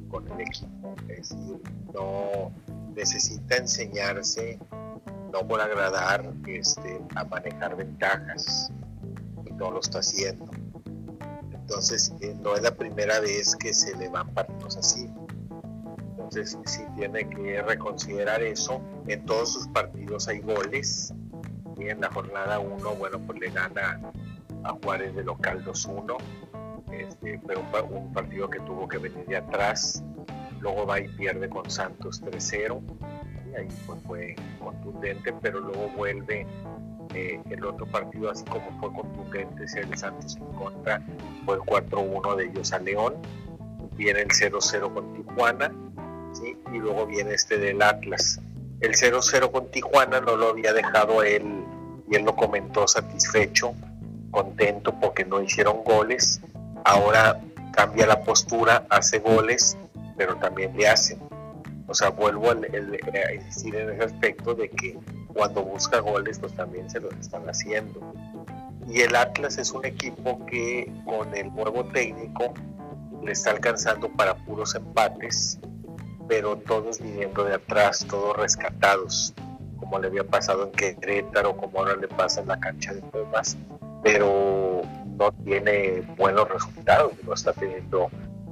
con 0.08 0.30
el 0.30 0.40
equipo. 0.42 0.94
Es 1.08 1.30
decir, 1.30 1.60
no 1.92 2.52
necesita 2.94 3.56
enseñarse 3.56 4.60
no 5.32 5.44
por 5.48 5.60
agradar 5.60 6.32
este, 6.46 7.00
a 7.16 7.24
manejar 7.24 7.74
ventajas 7.74 8.70
y 9.44 9.50
no 9.54 9.72
lo 9.72 9.80
está 9.80 9.98
haciendo. 9.98 10.48
Entonces 11.52 12.12
eh, 12.20 12.36
no 12.40 12.54
es 12.54 12.62
la 12.62 12.76
primera 12.76 13.18
vez 13.18 13.56
que 13.56 13.74
se 13.74 13.96
le 13.96 14.08
van 14.08 14.32
partidos 14.32 14.76
así. 14.76 15.10
Entonces 16.24 16.58
sí 16.64 16.82
tiene 16.96 17.28
que 17.28 17.62
reconsiderar 17.62 18.42
eso. 18.42 18.80
En 19.06 19.24
todos 19.26 19.52
sus 19.52 19.68
partidos 19.68 20.26
hay 20.28 20.40
goles. 20.40 21.12
Y 21.76 21.88
en 21.88 22.00
la 22.00 22.10
jornada 22.10 22.58
1, 22.58 22.94
bueno, 22.94 23.18
pues 23.26 23.38
le 23.40 23.50
gana 23.50 24.00
a 24.62 24.72
Juárez 24.82 25.14
de 25.14 25.24
local 25.24 25.64
2-1. 25.64 26.16
Este, 26.92 27.40
pero 27.46 27.62
un 27.90 28.12
partido 28.12 28.48
que 28.48 28.60
tuvo 28.60 28.88
que 28.88 28.98
venir 28.98 29.26
de 29.26 29.36
atrás. 29.36 30.02
Luego 30.60 30.86
va 30.86 31.00
y 31.00 31.08
pierde 31.08 31.48
con 31.48 31.70
Santos 31.70 32.22
3-0. 32.22 32.80
Y 33.52 33.56
ahí 33.56 33.68
pues 33.86 34.00
fue 34.06 34.36
contundente, 34.58 35.32
pero 35.42 35.60
luego 35.60 35.90
vuelve 35.96 36.46
eh, 37.14 37.40
el 37.50 37.64
otro 37.64 37.86
partido, 37.86 38.30
así 38.30 38.44
como 38.46 38.70
fue 38.80 38.92
contundente, 38.92 39.68
ser 39.68 39.84
el 39.84 39.96
Santos 39.96 40.36
en 40.36 40.46
contra, 40.54 41.02
fue 41.44 41.56
el 41.56 41.60
4-1 41.60 42.36
de 42.36 42.44
ellos 42.46 42.72
a 42.72 42.78
León. 42.78 43.14
Viene 43.96 44.22
el 44.22 44.28
0-0 44.28 44.92
con 44.94 45.12
Tijuana. 45.12 45.70
Y 46.72 46.78
luego 46.78 47.06
viene 47.06 47.34
este 47.34 47.58
del 47.58 47.82
Atlas. 47.82 48.40
El 48.80 48.92
0-0 48.92 49.50
con 49.50 49.70
Tijuana 49.70 50.20
no 50.20 50.36
lo 50.36 50.48
había 50.48 50.72
dejado 50.72 51.22
él, 51.22 51.64
y 52.10 52.16
él 52.16 52.24
lo 52.24 52.36
comentó 52.36 52.86
satisfecho, 52.86 53.72
contento 54.30 54.94
porque 55.00 55.24
no 55.24 55.40
hicieron 55.40 55.82
goles 55.84 56.40
ahora 56.84 57.40
cambia 57.72 58.06
la 58.06 58.22
postura, 58.22 58.86
hace 58.90 59.18
goles, 59.18 59.76
pero 60.16 60.36
también 60.36 60.76
le 60.76 60.86
hacen. 60.86 61.18
O 61.86 61.94
sea, 61.94 62.10
vuelvo 62.10 62.50
a, 62.50 63.34
insistir 63.34 63.74
en 63.74 63.90
ese 63.90 64.04
aspecto 64.04 64.54
de 64.54 64.68
que 64.70 64.96
cuando 65.32 65.64
busca 65.64 65.98
goles, 65.98 66.38
pues 66.38 66.54
también 66.54 66.88
se 66.88 67.00
los 67.00 67.12
están 67.14 67.48
haciendo. 67.48 68.00
Y 68.88 69.00
el 69.00 69.16
Atlas 69.16 69.58
es 69.58 69.72
un 69.72 69.84
equipo 69.84 70.44
que 70.46 70.90
con 71.04 71.34
el 71.34 71.52
nuevo 71.54 71.84
técnico 71.86 72.54
le 73.22 73.32
está 73.32 73.50
alcanzando 73.50 74.08
para 74.10 74.34
puros 74.34 74.74
empates, 74.74 75.58
pero 76.28 76.56
todos 76.56 77.00
viniendo 77.00 77.44
de 77.44 77.54
atrás, 77.54 78.06
todos 78.08 78.36
rescatados, 78.36 79.34
como 79.78 79.98
le 79.98 80.08
había 80.08 80.24
pasado 80.24 80.64
en 80.64 80.72
Querétaro, 80.72 81.56
como 81.56 81.80
ahora 81.80 81.96
le 81.96 82.08
pasa 82.08 82.40
en 82.40 82.48
la 82.48 82.58
cancha 82.58 82.94
de 82.94 83.02
Pumas, 83.02 83.56
pero 84.02 84.82
no 85.16 85.32
tiene 85.44 86.02
buenos 86.16 86.48
resultados, 86.48 87.12
no 87.24 87.34
está 87.34 87.52
teniendo 87.52 88.10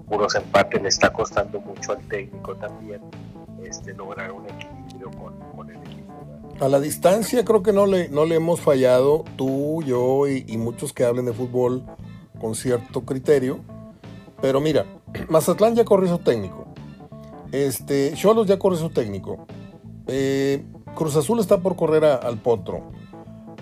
puros 0.08 0.34
empates, 0.34 0.82
le 0.82 0.88
está 0.88 1.12
costando 1.12 1.60
mucho 1.60 1.92
al 1.92 2.06
técnico 2.08 2.54
también 2.56 3.00
este, 3.64 3.94
lograr 3.94 4.32
un 4.32 4.44
equilibrio 4.46 5.10
con, 5.12 5.70
el 5.70 5.76
equipo. 5.76 6.12
A 6.60 6.68
la 6.68 6.80
distancia 6.80 7.44
creo 7.44 7.62
que 7.62 7.72
no 7.72 7.86
le, 7.86 8.08
no 8.08 8.24
le 8.24 8.36
hemos 8.36 8.60
fallado, 8.60 9.24
tú, 9.36 9.82
yo 9.82 10.28
y, 10.28 10.56
muchos 10.58 10.92
que 10.92 11.04
hablen 11.04 11.26
de 11.26 11.32
fútbol 11.32 11.82
con 12.40 12.54
cierto 12.54 13.02
criterio. 13.02 13.60
Pero 14.40 14.60
mira, 14.60 14.84
Mazatlán 15.28 15.74
ya 15.74 15.84
corrió 15.84 16.08
su 16.08 16.18
técnico. 16.18 16.66
Este, 17.52 18.14
Cholos 18.14 18.46
ya 18.46 18.58
corrió 18.58 18.78
su 18.78 18.90
técnico. 18.90 19.46
Eh, 20.08 20.64
Cruz 20.94 21.16
Azul 21.16 21.38
está 21.38 21.58
por 21.58 21.76
correr 21.76 22.04
al 22.04 22.38
Potro. 22.38 22.90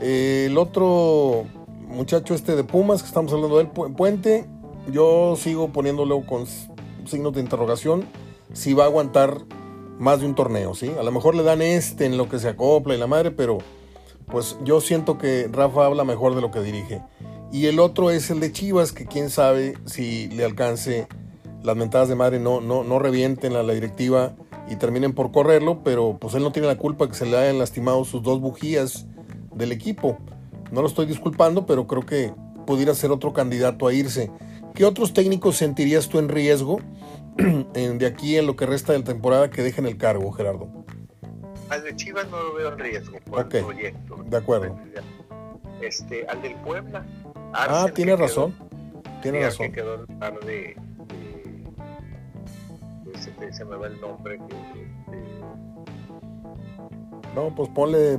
Eh, 0.01 0.47
el 0.47 0.57
otro 0.57 1.45
muchacho 1.89 2.35
este 2.35 2.57
de 2.57 2.65
Pumas, 2.65 3.03
que 3.03 3.09
estamos 3.09 3.33
hablando 3.33 3.59
del 3.59 3.69
Puente, 3.69 4.47
yo 4.91 5.37
sigo 5.37 5.73
poniéndolo 5.73 6.25
con 6.25 6.47
signos 7.05 7.35
de 7.35 7.41
interrogación 7.41 8.05
si 8.53 8.73
va 8.73 8.85
a 8.85 8.87
aguantar 8.87 9.45
más 9.99 10.21
de 10.21 10.27
un 10.27 10.35
torneo, 10.35 10.75
¿sí? 10.75 10.91
A 10.99 11.03
lo 11.03 11.13
mejor 11.13 11.35
le 11.35 11.43
dan 11.43 11.61
este 11.61 12.07
en 12.07 12.17
lo 12.17 12.29
que 12.29 12.39
se 12.39 12.49
acopla 12.49 12.95
y 12.95 12.99
la 12.99 13.07
madre, 13.07 13.31
pero 13.31 13.59
pues 14.27 14.57
yo 14.65 14.81
siento 14.81 15.19
que 15.19 15.49
Rafa 15.53 15.85
habla 15.85 16.05
mejor 16.05 16.35
de 16.35 16.41
lo 16.41 16.51
que 16.51 16.61
dirige. 16.61 17.03
Y 17.53 17.67
el 17.67 17.81
otro 17.81 18.11
es 18.11 18.31
el 18.31 18.41
de 18.41 18.53
Chivas, 18.53 18.93
que 18.93 19.07
quién 19.07 19.29
sabe 19.29 19.75
si 19.85 20.29
le 20.29 20.45
alcance 20.45 21.09
las 21.63 21.77
mentadas 21.77 22.09
de 22.09 22.15
madre, 22.15 22.39
no, 22.41 22.61
no, 22.61 22.85
no 22.85 22.99
revienten 22.99 23.55
a 23.57 23.63
la 23.63 23.73
directiva 23.73 24.35
y 24.69 24.77
terminen 24.77 25.13
por 25.13 25.33
correrlo, 25.33 25.83
pero 25.83 26.19
pues 26.19 26.35
él 26.35 26.43
no 26.43 26.53
tiene 26.53 26.69
la 26.69 26.77
culpa 26.77 27.09
que 27.09 27.15
se 27.15 27.27
le 27.27 27.37
hayan 27.37 27.59
lastimado 27.59 28.05
sus 28.05 28.23
dos 28.23 28.41
bujías 28.41 29.07
del 29.55 29.73
equipo. 29.73 30.19
No 30.71 30.83
lo 30.83 30.89
estoy 30.89 31.07
disculpando, 31.07 31.67
pero 31.67 31.87
creo 31.87 32.07
que 32.07 32.33
pudiera 32.67 32.95
ser 32.95 33.11
otro 33.11 33.33
candidato 33.33 33.87
a 33.87 33.93
irse. 33.93 34.31
¿Qué 34.75 34.85
otros 34.85 35.13
técnicos 35.13 35.57
sentirías 35.57 36.09
tú 36.09 36.19
en 36.19 36.29
riesgo 36.29 36.79
de 37.75 38.07
aquí 38.07 38.37
en 38.37 38.47
lo 38.47 38.57
que 38.57 38.67
resta 38.67 38.93
de 38.93 39.01
la 39.01 39.05
temporada 39.05 39.51
que 39.51 39.63
dejen 39.63 39.87
el 39.87 39.97
cargo, 39.97 40.31
Gerardo? 40.33 40.69
Al 41.69 41.83
de 41.83 41.95
Chivas 41.97 42.29
no 42.31 42.43
lo 42.43 42.55
veo 42.55 42.73
en 42.73 42.79
riesgo 42.79 43.19
por 43.29 43.41
el 43.41 43.65
proyecto. 43.65 44.25
De 44.25 44.37
acuerdo. 44.37 44.79
Este, 45.81 46.27
al 46.27 46.43
del 46.43 46.55
Puebla. 46.57 47.05
ah, 47.53 47.89
tiene 47.95 48.15
razón. 48.17 48.55
tiene 49.23 49.41
razón. 49.41 49.67
Que 49.67 49.73
quedó 49.73 50.07
de, 50.47 50.77
de, 53.41 53.53
se, 53.53 53.65
me 53.65 53.77
va 53.77 53.87
el 53.87 54.01
nombre. 54.01 54.39
no, 57.35 57.55
pues 57.55 57.69
ponle 57.71 58.19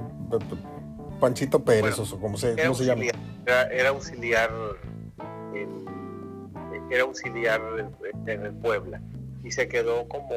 Panchito 1.20 1.64
Pérez 1.64 2.00
o 2.00 2.20
como 2.20 2.38
se, 2.38 2.56
¿cómo 2.62 2.74
se 2.74 2.86
llama. 2.86 3.04
Era, 3.46 3.90
auxiliar 3.90 4.52
en, 5.54 5.86
era 6.92 7.04
auxiliar 7.04 7.62
en 8.28 8.46
el 8.46 8.54
Puebla 8.56 9.02
y 9.44 9.52
se 9.52 9.68
quedó 9.68 10.08
como, 10.08 10.36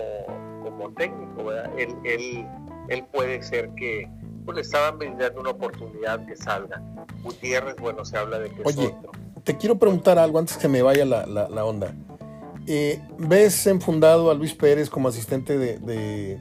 como 0.63 0.93
técnico, 0.95 1.45
¿verdad? 1.45 1.71
Él, 1.79 1.95
él, 2.05 2.47
él 2.89 3.05
puede 3.13 3.43
ser 3.43 3.71
que 3.75 4.09
pues, 4.45 4.57
le 4.57 4.63
estaban 4.63 4.99
brindando 4.99 5.41
una 5.41 5.51
oportunidad 5.51 6.25
que 6.27 6.37
salga. 6.37 6.83
Gutiérrez, 7.23 7.77
bueno, 7.77 8.05
se 8.05 8.17
habla 8.17 8.39
de 8.39 8.51
que 8.51 8.63
Oye, 8.65 8.95
te 9.43 9.57
quiero 9.57 9.79
preguntar 9.79 10.19
algo 10.19 10.39
antes 10.39 10.57
que 10.57 10.69
me 10.69 10.83
vaya 10.83 11.05
la, 11.05 11.27
la, 11.27 11.65
onda. 11.65 11.95
Eh, 12.67 13.01
¿Ves 13.19 13.67
enfundado 13.67 14.31
a 14.31 14.35
Luis 14.35 14.55
Pérez 14.55 14.89
como 14.89 15.09
asistente 15.09 15.59
de, 15.59 15.79
de, 15.79 16.39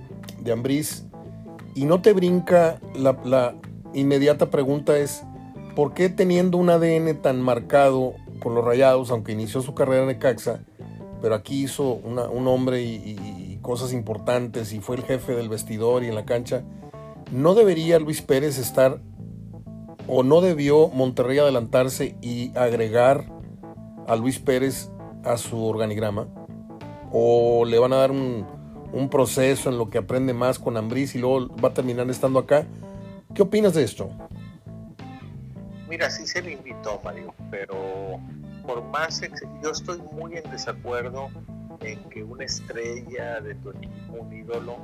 y 1.75 1.85
no 1.85 2.01
te 2.01 2.13
brinca 2.13 2.79
la, 2.95 3.55
inmediata 3.93 4.49
pregunta 4.49 4.97
es, 4.97 5.23
¿por 5.75 5.93
qué 5.93 6.09
teniendo 6.09 6.57
un 6.57 6.69
ADN 6.69 7.21
tan 7.21 7.41
marcado 7.41 8.13
con 8.39 8.55
los 8.55 8.63
Rayados, 8.63 9.11
aunque 9.11 9.33
inició 9.33 9.61
su 9.61 9.73
carrera 9.73 10.09
en 10.09 10.17
Caxa, 10.17 10.63
pero 11.21 11.35
aquí 11.35 11.63
hizo 11.63 11.93
un 11.93 12.47
hombre 12.47 12.81
y, 12.81 13.59
cosas 13.61 13.93
importantes 13.93 14.73
y 14.73 14.81
fue 14.81 14.97
el 14.97 15.03
jefe 15.03 15.33
del 15.35 15.47
vestidor 15.47 16.03
y 16.03 16.07
en 16.07 16.15
la 16.15 16.25
cancha, 16.25 16.65
¿no 17.31 17.55
debería 17.55 17.97
Luis 17.97 18.21
Pérez 18.21 18.59
estar 18.59 18.99
o 20.05 20.21
no 20.21 20.41
debió 20.41 20.89
Monterrey 20.89 21.39
adelantarse 21.39 22.17
y 22.21 22.51
agregar 22.57 23.23
a 24.05 24.17
Luis 24.17 24.39
Pérez 24.39 24.91
a 25.23 25.37
su 25.37 25.63
organigrama? 25.65 26.27
¿O 27.11 27.65
le 27.65 27.79
van 27.79 27.93
a 27.93 27.97
dar 27.97 28.11
un, 28.11 28.45
un 28.91 29.09
proceso 29.09 29.69
en 29.69 29.77
lo 29.77 29.89
que 29.89 29.97
aprende 29.97 30.33
más 30.33 30.59
con 30.59 30.77
Ambriz 30.77 31.15
y 31.15 31.19
luego 31.19 31.47
va 31.57 31.69
a 31.69 31.73
terminar 31.73 32.09
estando 32.09 32.39
acá? 32.39 32.65
¿Qué 33.33 33.41
opinas 33.41 33.73
de 33.73 33.83
esto? 33.83 34.09
Mira, 35.89 36.09
sí 36.09 36.25
se 36.25 36.41
le 36.41 36.53
invitó, 36.53 36.99
Mario, 37.03 37.33
pero 37.51 38.19
por 38.65 38.83
más 38.85 39.21
yo 39.61 39.71
estoy 39.71 39.99
muy 40.11 40.37
en 40.37 40.49
desacuerdo 40.49 41.29
en 41.81 41.99
que 42.09 42.23
una 42.23 42.45
estrella 42.45 43.41
de 43.41 43.55
tu 43.55 43.71
equipo, 43.71 44.13
un 44.19 44.33
ídolo, 44.33 44.77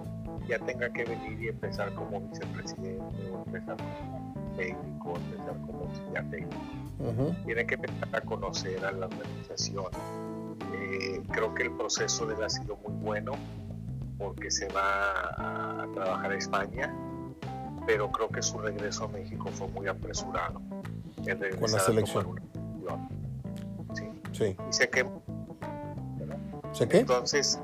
ya 0.48 0.60
tenga 0.60 0.92
que 0.92 1.06
venir 1.06 1.42
y 1.42 1.48
empezar 1.48 1.94
como 1.94 2.22
vicepresidente, 2.22 3.32
o 3.32 3.44
empezar 3.46 3.78
como 3.78 4.54
técnico, 4.58 5.16
empezar 5.16 5.62
como 5.66 5.86
auxiliar 5.86 6.30
técnico. 6.30 7.36
Tiene 7.46 7.66
que 7.66 7.76
empezar 7.76 8.16
a 8.16 8.22
conocer 8.22 8.84
a 8.84 8.92
la 8.92 9.06
organización. 9.06 9.86
Eh, 10.74 11.22
creo 11.32 11.53
que 11.53 11.63
el 11.63 11.72
proceso 11.72 12.26
de 12.26 12.36
él 12.36 12.43
ha 12.43 12.49
sido 12.49 12.78
muy 12.78 12.93
bueno 13.03 13.32
porque 14.17 14.51
se 14.51 14.67
va 14.70 15.84
a 15.84 15.88
trabajar 15.93 16.32
a 16.32 16.36
España 16.36 16.93
pero 17.89 18.11
creo 18.11 18.30
que 18.30 18.43
su 18.43 18.59
regreso 18.59 19.05
a 19.05 19.07
México 19.07 19.49
fue 19.51 19.67
muy 19.70 19.88
apresurado. 19.88 20.61
Con 21.59 21.72
la 21.72 21.80
selección. 21.80 22.39
Sí. 23.95 24.03
sí. 24.32 24.57
Y 24.70 24.74
se 24.74 24.89
quemó. 24.91 25.24
¿Se 26.72 26.88
qué? 26.88 26.99
Entonces, 26.99 27.59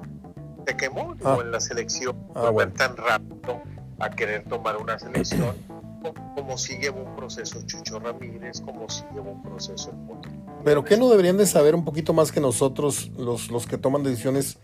se 0.66 0.78
quemó 0.78 1.16
ah. 1.24 1.38
en 1.42 1.52
la 1.52 1.60
selección. 1.60 2.18
Ah, 2.34 2.52
tan 2.76 2.98
rápido 2.98 3.62
a 4.00 4.10
querer 4.10 4.44
tomar 4.46 4.78
una 4.78 4.98
selección 4.98 5.56
como 6.36 6.58
si 6.58 6.78
lleva 6.78 7.02
un 7.02 7.16
proceso 7.16 7.62
Chucho 7.66 8.00
Ramírez, 8.00 8.62
como 8.62 8.90
si 8.90 9.04
lleva 9.14 9.32
un 9.32 9.42
proceso 9.42 9.92
Pero 10.64 10.84
¿qué 10.84 10.98
no 10.98 11.10
deberían 11.10 11.38
de 11.38 11.46
saber 11.46 11.76
un 11.76 11.86
poquito 11.86 12.14
más 12.14 12.32
que 12.32 12.40
nosotros, 12.40 13.12
los, 13.18 13.52
los 13.52 13.68
que 13.68 13.78
toman 13.78 14.04
decisiones? 14.04 14.58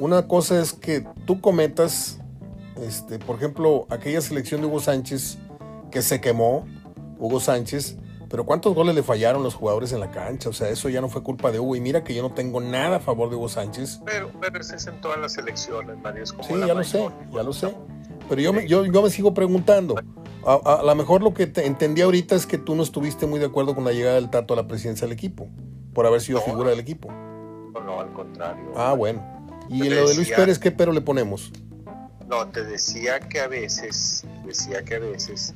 Una 0.00 0.26
cosa 0.26 0.60
es 0.60 0.72
que 0.72 1.06
tú 1.26 1.40
cometas 1.40 2.18
este, 2.76 3.18
por 3.18 3.36
ejemplo, 3.36 3.86
aquella 3.90 4.20
selección 4.20 4.60
de 4.60 4.66
Hugo 4.66 4.80
Sánchez 4.80 5.38
que 5.90 6.02
se 6.02 6.20
quemó, 6.20 6.66
Hugo 7.18 7.38
Sánchez, 7.38 7.96
pero 8.28 8.44
¿cuántos 8.44 8.74
goles 8.74 8.94
le 8.96 9.02
fallaron 9.02 9.44
los 9.44 9.54
jugadores 9.54 9.92
en 9.92 10.00
la 10.00 10.10
cancha? 10.10 10.48
O 10.48 10.52
sea, 10.52 10.68
eso 10.68 10.88
ya 10.88 11.00
no 11.00 11.08
fue 11.08 11.22
culpa 11.22 11.52
de 11.52 11.60
Hugo. 11.60 11.76
Y 11.76 11.80
mira 11.80 12.02
que 12.02 12.14
yo 12.14 12.22
no 12.22 12.32
tengo 12.32 12.60
nada 12.60 12.96
a 12.96 13.00
favor 13.00 13.30
de 13.30 13.36
Hugo 13.36 13.48
Sánchez. 13.48 14.00
Pero, 14.04 14.32
pero 14.40 14.60
es 14.60 14.86
en 14.86 15.00
todas 15.00 15.20
las 15.20 15.34
selecciones, 15.34 15.96
Mario. 16.02 16.26
sí, 16.26 16.34
ya 16.50 16.74
lo 16.74 16.82
sé, 16.82 17.08
ya 17.32 17.42
lo 17.44 17.52
sé. 17.52 17.72
Pero 18.28 18.40
yo, 18.40 18.52
me, 18.52 18.66
yo, 18.66 18.84
yo 18.86 19.02
me 19.02 19.10
sigo 19.10 19.34
preguntando. 19.34 19.94
A, 20.46 20.82
lo 20.84 20.94
mejor 20.94 21.22
lo 21.22 21.32
que 21.32 21.46
te 21.46 21.66
entendí 21.66 22.02
ahorita 22.02 22.34
es 22.34 22.46
que 22.46 22.58
tú 22.58 22.74
no 22.74 22.82
estuviste 22.82 23.26
muy 23.26 23.40
de 23.40 23.46
acuerdo 23.46 23.74
con 23.74 23.84
la 23.84 23.92
llegada 23.92 24.16
del 24.16 24.30
Tato 24.30 24.54
a 24.54 24.56
la 24.56 24.66
presidencia 24.66 25.06
del 25.06 25.12
equipo, 25.12 25.48
por 25.94 26.06
haber 26.06 26.20
sido 26.20 26.40
figura 26.40 26.70
del 26.70 26.80
equipo. 26.80 27.10
No, 27.72 27.80
no, 27.80 28.00
al 28.00 28.12
contrario. 28.12 28.72
Ah, 28.76 28.92
bueno. 28.92 29.22
¿Y 29.68 29.88
lo 29.88 30.08
de 30.08 30.14
Luis 30.14 30.30
Pérez 30.30 30.58
qué 30.58 30.70
pero 30.70 30.92
le 30.92 31.00
ponemos? 31.00 31.50
No, 32.28 32.48
te 32.48 32.64
decía 32.64 33.20
que 33.20 33.40
a 33.40 33.48
veces, 33.48 34.24
decía 34.46 34.82
que 34.82 34.94
a 34.94 34.98
veces 34.98 35.54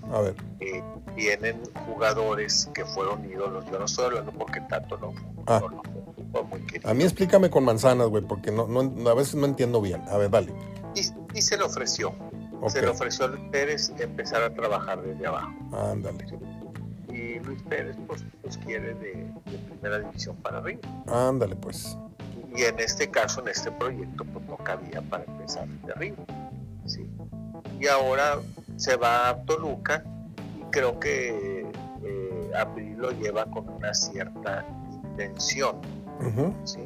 eh, 0.61 0.83
vienen 1.17 1.61
jugadores 1.87 2.69
que 2.75 2.85
fueron 2.85 3.25
ídolos. 3.31 3.65
Yo 3.71 3.79
no 3.79 3.87
estoy 3.87 4.07
hablando 4.07 4.33
porque 4.33 4.61
tanto 4.63 4.99
no, 4.99 5.15
ah. 5.47 5.61
fue 6.31 6.43
muy 6.45 6.61
querido. 6.67 6.91
A 6.91 6.95
mí 6.95 7.05
explícame 7.05 7.49
con 7.49 7.65
manzanas, 7.65 8.09
güey, 8.09 8.23
porque 8.23 8.53
no, 8.53 8.67
no, 8.67 9.09
a 9.09 9.15
veces 9.15 9.35
no 9.35 9.47
entiendo 9.47 9.81
bien. 9.81 10.03
A 10.09 10.19
ver, 10.19 10.31
dale. 10.31 10.53
Y, 10.95 11.43
se 11.43 11.57
le 11.57 11.65
ofreció. 11.65 12.15
Se 12.67 12.83
le 12.83 12.89
ofreció 12.89 13.27
a 13.27 13.29
Luis 13.29 13.43
Pérez 13.51 13.93
empezar 13.99 14.43
a 14.43 14.53
trabajar 14.53 15.01
desde 15.01 15.27
abajo. 15.27 15.53
Ándale. 15.73 16.27
Y 17.09 17.39
Luis 17.41 17.63
Pérez, 17.63 17.97
pues, 18.07 18.25
pues 18.43 18.59
quiere 18.59 18.95
de, 18.95 19.33
primera 19.69 20.01
división 20.01 20.37
para 20.37 20.59
arriba. 20.59 20.81
Ándale, 21.07 21.57
pues. 21.57 21.97
Y 22.55 22.63
en 22.63 22.79
este 22.81 23.11
caso, 23.11 23.41
en 23.41 23.49
este 23.49 23.71
proyecto, 23.73 24.25
pues 24.25 24.45
no 24.47 24.57
cabía 24.59 25.01
para 25.03 25.25
empezar 25.25 25.69
de 25.69 25.93
arriba. 25.93 26.17
¿sí? 26.85 27.09
Y 27.81 27.87
ahora 27.87 28.39
se 28.77 28.97
va 28.97 29.31
a 29.31 29.43
Toluca 29.45 30.05
y 30.59 30.63
creo 30.71 30.99
que 30.99 31.71
eh, 32.03 32.51
Abril 32.59 32.97
lo 32.99 33.13
lleva 33.13 33.47
con 33.47 33.69
una 33.69 33.95
cierta 33.95 34.67
intención. 34.93 35.77
¿sí? 36.65 36.81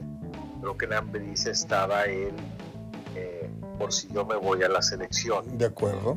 Creo 0.61 0.77
que 0.77 0.85
en 0.85 0.93
Ambris 0.93 1.47
estaba 1.47 2.05
él 2.05 2.35
por 3.83 3.93
si 3.93 4.07
yo 4.15 4.25
me 4.25 4.37
voy 4.37 4.63
a 4.63 4.69
la 4.69 4.81
selección. 4.81 5.59
De 5.59 5.67
acuerdo. 5.67 6.17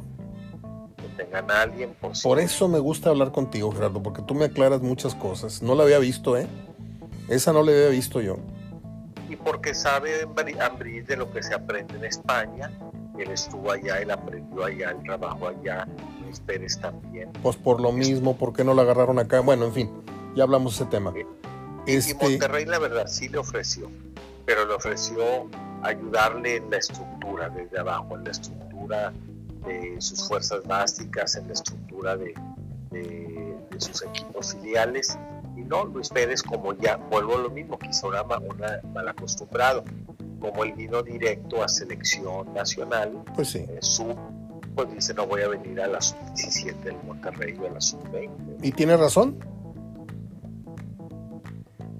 Que 0.97 1.23
tengan 1.23 1.49
a 1.49 1.63
alguien 1.63 1.95
por 1.99 2.11
Por 2.21 2.39
eso 2.39 2.67
me 2.67 2.77
gusta 2.77 3.09
hablar 3.09 3.31
contigo, 3.31 3.71
Gerardo, 3.71 4.03
porque 4.03 4.21
tú 4.21 4.35
me 4.35 4.45
aclaras 4.45 4.81
muchas 4.83 5.15
cosas. 5.15 5.63
No 5.63 5.73
la 5.73 5.81
había 5.81 5.97
visto, 5.97 6.37
¿eh? 6.37 6.45
Esa 7.27 7.53
no 7.53 7.63
la 7.63 7.71
había 7.71 7.89
visto 7.89 8.21
yo. 8.21 8.37
Y 9.31 9.35
porque 9.35 9.73
sabe 9.73 10.27
Ambris 10.61 11.07
de 11.07 11.17
lo 11.17 11.31
que 11.31 11.41
se 11.41 11.55
aprende 11.55 11.95
en 11.95 12.05
España. 12.05 12.71
Él 13.17 13.31
estuvo 13.31 13.71
allá, 13.71 13.99
él 13.99 14.11
aprendió 14.11 14.63
allá, 14.63 14.91
el 14.91 15.01
trabajo 15.01 15.47
allá. 15.47 15.87
Luis 16.23 16.39
Pérez 16.41 16.79
también. 16.79 17.31
Pues 17.41 17.55
por 17.55 17.81
lo 17.81 17.91
mismo, 17.91 18.37
¿por 18.37 18.53
qué 18.53 18.63
no 18.63 18.75
la 18.75 18.83
agarraron 18.83 19.17
acá? 19.17 19.39
Bueno, 19.39 19.65
en 19.65 19.73
fin, 19.73 19.89
ya 20.35 20.43
hablamos 20.43 20.77
de 20.77 20.83
ese 20.83 20.91
tema. 20.91 21.11
Y 21.87 21.95
este 21.95 22.13
Monterrey, 22.13 22.65
la 22.65 22.77
verdad, 22.77 23.07
sí 23.07 23.27
le 23.27 23.39
ofreció, 23.39 23.89
pero 24.45 24.67
le 24.67 24.75
ofreció 24.75 25.49
ayudarle 25.85 26.57
en 26.57 26.69
la 26.69 26.77
estructura, 26.77 27.49
desde 27.49 27.79
abajo, 27.79 28.15
en 28.15 28.23
la 28.23 28.31
estructura 28.31 29.13
de 29.65 29.95
sus 29.99 30.27
fuerzas 30.27 30.63
básicas, 30.65 31.35
en 31.35 31.47
la 31.47 31.53
estructura 31.53 32.17
de, 32.17 32.33
sus 33.77 34.03
equipos 34.03 34.53
filiales. 34.53 35.17
Y 35.57 35.61
no, 35.61 35.85
Luis 35.85 36.09
Pérez, 36.09 36.41
como 36.41 36.73
ya, 36.73 36.95
vuelvo 36.95 37.35
a 37.35 37.39
lo 37.39 37.49
mismo, 37.49 37.77
quizá 37.77 38.07
una, 38.07 38.23
una 38.23 38.81
mal 38.93 39.07
acostumbrado, 39.07 39.83
como 40.39 40.63
él 40.63 40.73
vino 40.73 41.03
directo 41.03 41.63
a 41.63 41.67
selección 41.67 42.53
nacional, 42.53 43.23
pues 43.35 43.49
sí. 43.49 43.65
Eh, 43.67 43.79
su, 43.81 44.15
pues 44.75 44.93
dice, 44.93 45.13
no 45.13 45.25
voy 45.25 45.41
a 45.41 45.47
venir 45.47 45.81
a 45.81 45.87
la 45.87 46.01
sub-17 46.01 46.75
del 46.83 46.97
Monterrey 47.03 47.57
o 47.61 47.67
a 47.67 47.71
la 47.71 47.81
sub-20. 47.81 48.29
¿Y 48.61 48.71
tiene 48.71 48.95
razón? 48.95 49.39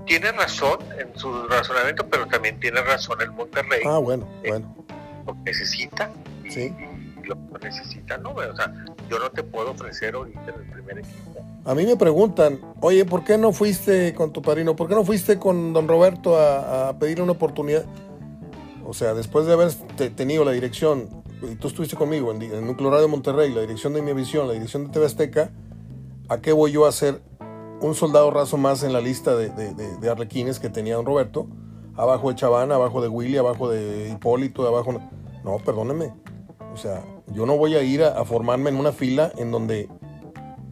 Tiene 0.06 0.32
razón 0.32 0.80
en 1.00 1.18
su 1.18 1.48
razonamiento, 1.48 2.08
pero 2.08 2.28
también 2.28 2.60
tiene 2.60 2.82
razón 2.82 3.22
el 3.22 3.32
Monterrey. 3.32 3.82
Ah, 3.86 3.98
bueno, 3.98 4.28
bueno. 4.48 4.76
Lo 5.26 5.34
necesita 5.44 6.12
y, 6.44 6.52
¿Sí? 6.52 6.76
lo 7.24 7.36
necesita, 7.60 8.18
¿no? 8.18 8.32
O 8.32 8.56
sea, 8.56 8.72
yo 9.10 9.20
no 9.20 9.30
te 9.32 9.44
puedo 9.44 9.72
ofrecer 9.72 10.16
ahorita 10.16 10.42
en 10.42 10.62
el 10.62 10.72
primer 10.72 11.00
equipo. 11.00 11.46
A 11.66 11.74
mí 11.74 11.86
me 11.86 11.96
preguntan, 11.96 12.60
oye, 12.82 13.06
¿por 13.06 13.24
qué 13.24 13.38
no 13.38 13.52
fuiste 13.52 14.14
con 14.14 14.32
tu 14.32 14.42
padrino? 14.42 14.76
¿Por 14.76 14.88
qué 14.88 14.96
no 14.96 15.04
fuiste 15.04 15.40
con 15.40 15.74
don 15.74 15.88
Roberto 15.88 16.38
a, 16.38 16.90
a 16.90 17.00
pedirle 17.00 17.24
una 17.24 17.32
oportunidad? 17.32 17.86
O 18.86 18.94
sea, 18.94 19.16
después 19.16 19.48
de 19.48 19.54
haber 19.54 19.74
tenido 20.16 20.46
la 20.46 20.52
dirección, 20.52 21.10
y 21.42 21.56
tú 21.56 21.68
estuviste 21.68 21.96
conmigo 21.96 22.32
en, 22.32 22.42
en 22.42 22.68
Núcleo 22.68 22.92
Radio 22.92 23.08
Monterrey, 23.08 23.52
la 23.52 23.62
dirección 23.62 23.94
de 23.94 24.04
mi 24.04 24.14
visión, 24.14 24.48
la 24.48 24.54
dirección 24.54 24.86
de 24.86 24.92
TV 24.92 25.06
Azteca, 25.08 25.50
¿a 26.30 26.40
qué 26.40 26.52
voy 26.52 26.72
yo 26.72 26.86
a 26.86 26.90
hacer 26.90 27.22
un 27.82 27.96
soldado 27.96 28.32
raso 28.32 28.58
más 28.58 28.84
en 28.84 28.94
la 28.94 29.02
lista 29.02 29.36
de, 29.36 29.50
de, 29.50 30.10
arlequines 30.10 30.60
que 30.60 30.70
tenía 30.70 30.96
don 30.96 31.06
Roberto. 31.06 31.48
Abajo 31.96 32.30
de 32.30 32.36
Chavana, 32.36 32.76
abajo 32.76 33.02
de 33.02 33.08
Willy, 33.08 33.38
abajo 33.38 33.70
de 33.70 34.10
Hipólito, 34.10 34.68
abajo... 34.68 35.00
No, 35.44 35.58
perdóneme. 35.60 36.14
O 36.74 36.78
sea, 36.78 37.06
yo 37.34 37.46
no 37.46 37.58
voy 37.58 37.76
a 37.76 37.84
ir 37.84 38.04
a, 38.04 38.26
formarme 38.26 38.70
en 38.70 38.78
una 38.78 38.92
fila 38.92 39.32
en 39.38 39.52
donde 39.52 39.88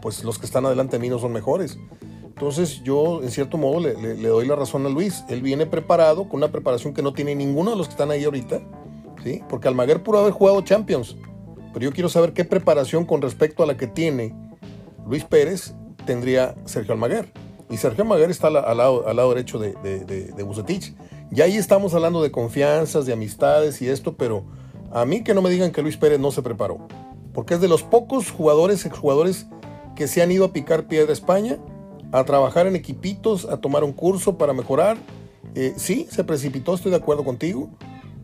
pues 0.01 0.23
los 0.23 0.37
que 0.37 0.45
están 0.45 0.65
adelante 0.65 0.97
de 0.97 1.01
mí 1.01 1.09
no 1.09 1.19
son 1.19 1.31
mejores. 1.31 1.77
Entonces 2.25 2.81
yo, 2.83 3.21
en 3.21 3.31
cierto 3.31 3.57
modo, 3.57 3.79
le, 3.79 3.93
le, 3.95 4.27
doy 4.27 4.47
la 4.47 4.55
razón 4.55 4.85
a 4.85 4.89
Luis. 4.89 5.23
Él 5.29 5.41
viene 5.41 5.65
preparado, 5.65 6.27
con 6.27 6.37
una 6.37 6.51
preparación 6.51 6.93
que 6.93 7.01
no 7.01 7.13
tiene 7.13 7.35
ninguno 7.35 7.71
de 7.71 7.77
los 7.77 7.87
que 7.87 7.91
están 7.91 8.11
ahí 8.11 8.25
ahorita. 8.25 8.59
¿sí? 9.23 9.41
Porque 9.47 9.67
Almaguer 9.67 10.03
pudo 10.03 10.19
haber 10.19 10.33
jugado 10.33 10.61
Champions. 10.61 11.15
Pero 11.73 11.85
yo 11.85 11.91
quiero 11.93 12.09
saber 12.09 12.33
qué 12.33 12.43
preparación 12.43 13.05
con 13.05 13.21
respecto 13.21 13.63
a 13.63 13.65
la 13.65 13.77
que 13.77 13.87
tiene 13.87 14.35
Luis 15.07 15.23
Pérez 15.23 15.73
tendría 16.05 16.55
Sergio 16.65 16.93
Almaguer. 16.93 17.31
Y 17.69 17.77
Sergio 17.77 18.03
Almaguer 18.03 18.29
está 18.29 18.47
al, 18.47 18.77
lado, 18.77 19.07
al 19.07 19.15
lado, 19.15 19.29
derecho 19.29 19.57
de, 19.59 19.73
de, 19.83 20.05
de. 20.05 20.93
Y 21.31 21.41
ahí 21.41 21.57
estamos 21.57 21.93
hablando 21.95 22.21
de 22.21 22.31
confianzas, 22.31 23.05
de 23.05 23.13
amistades 23.13 23.81
y 23.81 23.89
esto, 23.89 24.15
pero 24.15 24.43
a 24.91 25.05
mí 25.05 25.23
que 25.23 25.33
no 25.33 25.41
me 25.41 25.49
digan 25.49 25.71
que 25.71 25.81
Luis 25.81 25.97
Pérez 25.97 26.19
no 26.19 26.31
se 26.31 26.43
preparó. 26.43 26.87
Porque 27.33 27.55
es 27.55 27.61
de 27.61 27.67
los 27.67 27.81
pocos 27.81 28.29
jugadores, 28.29 28.85
exjugadores 28.85 29.47
que 29.95 30.07
se 30.07 30.21
han 30.21 30.31
ido 30.31 30.45
a 30.45 30.53
picar 30.53 30.87
piedra 30.87 31.09
a 31.09 31.13
España, 31.13 31.57
a 32.11 32.23
trabajar 32.25 32.67
en 32.67 32.75
equipitos, 32.75 33.45
a 33.45 33.57
tomar 33.57 33.83
un 33.83 33.93
curso 33.93 34.37
para 34.37 34.53
mejorar. 34.53 34.97
Eh, 35.55 35.73
sí, 35.77 36.07
se 36.11 36.23
precipitó, 36.23 36.75
estoy 36.75 36.91
de 36.91 36.97
acuerdo 36.97 37.23
contigo. 37.23 37.71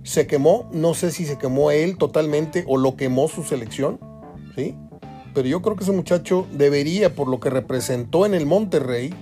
Se 0.04 0.28
quemó, 0.28 0.70
no 0.72 0.94
sé 0.94 1.12
si 1.12 1.26
se 1.26 1.38
quemó 1.40 1.72
él 1.72 1.98
totalmente 1.98 2.64
o 2.68 2.78
lo 2.78 2.96
quemó 2.96 3.28
su 3.28 3.44
selección, 3.44 4.00
¿sí? 4.56 4.78
Pero 5.34 5.48
yo 5.48 5.62
creo 5.62 5.76
que 5.76 5.84
ese 5.84 5.92
muchacho 5.92 6.48
debería, 6.52 7.16
por 7.16 7.28
lo 7.28 7.40
que 7.40 7.50
representó 7.50 8.26
en 8.26 8.34
el 8.34 8.46
Monterrey, 8.46 9.14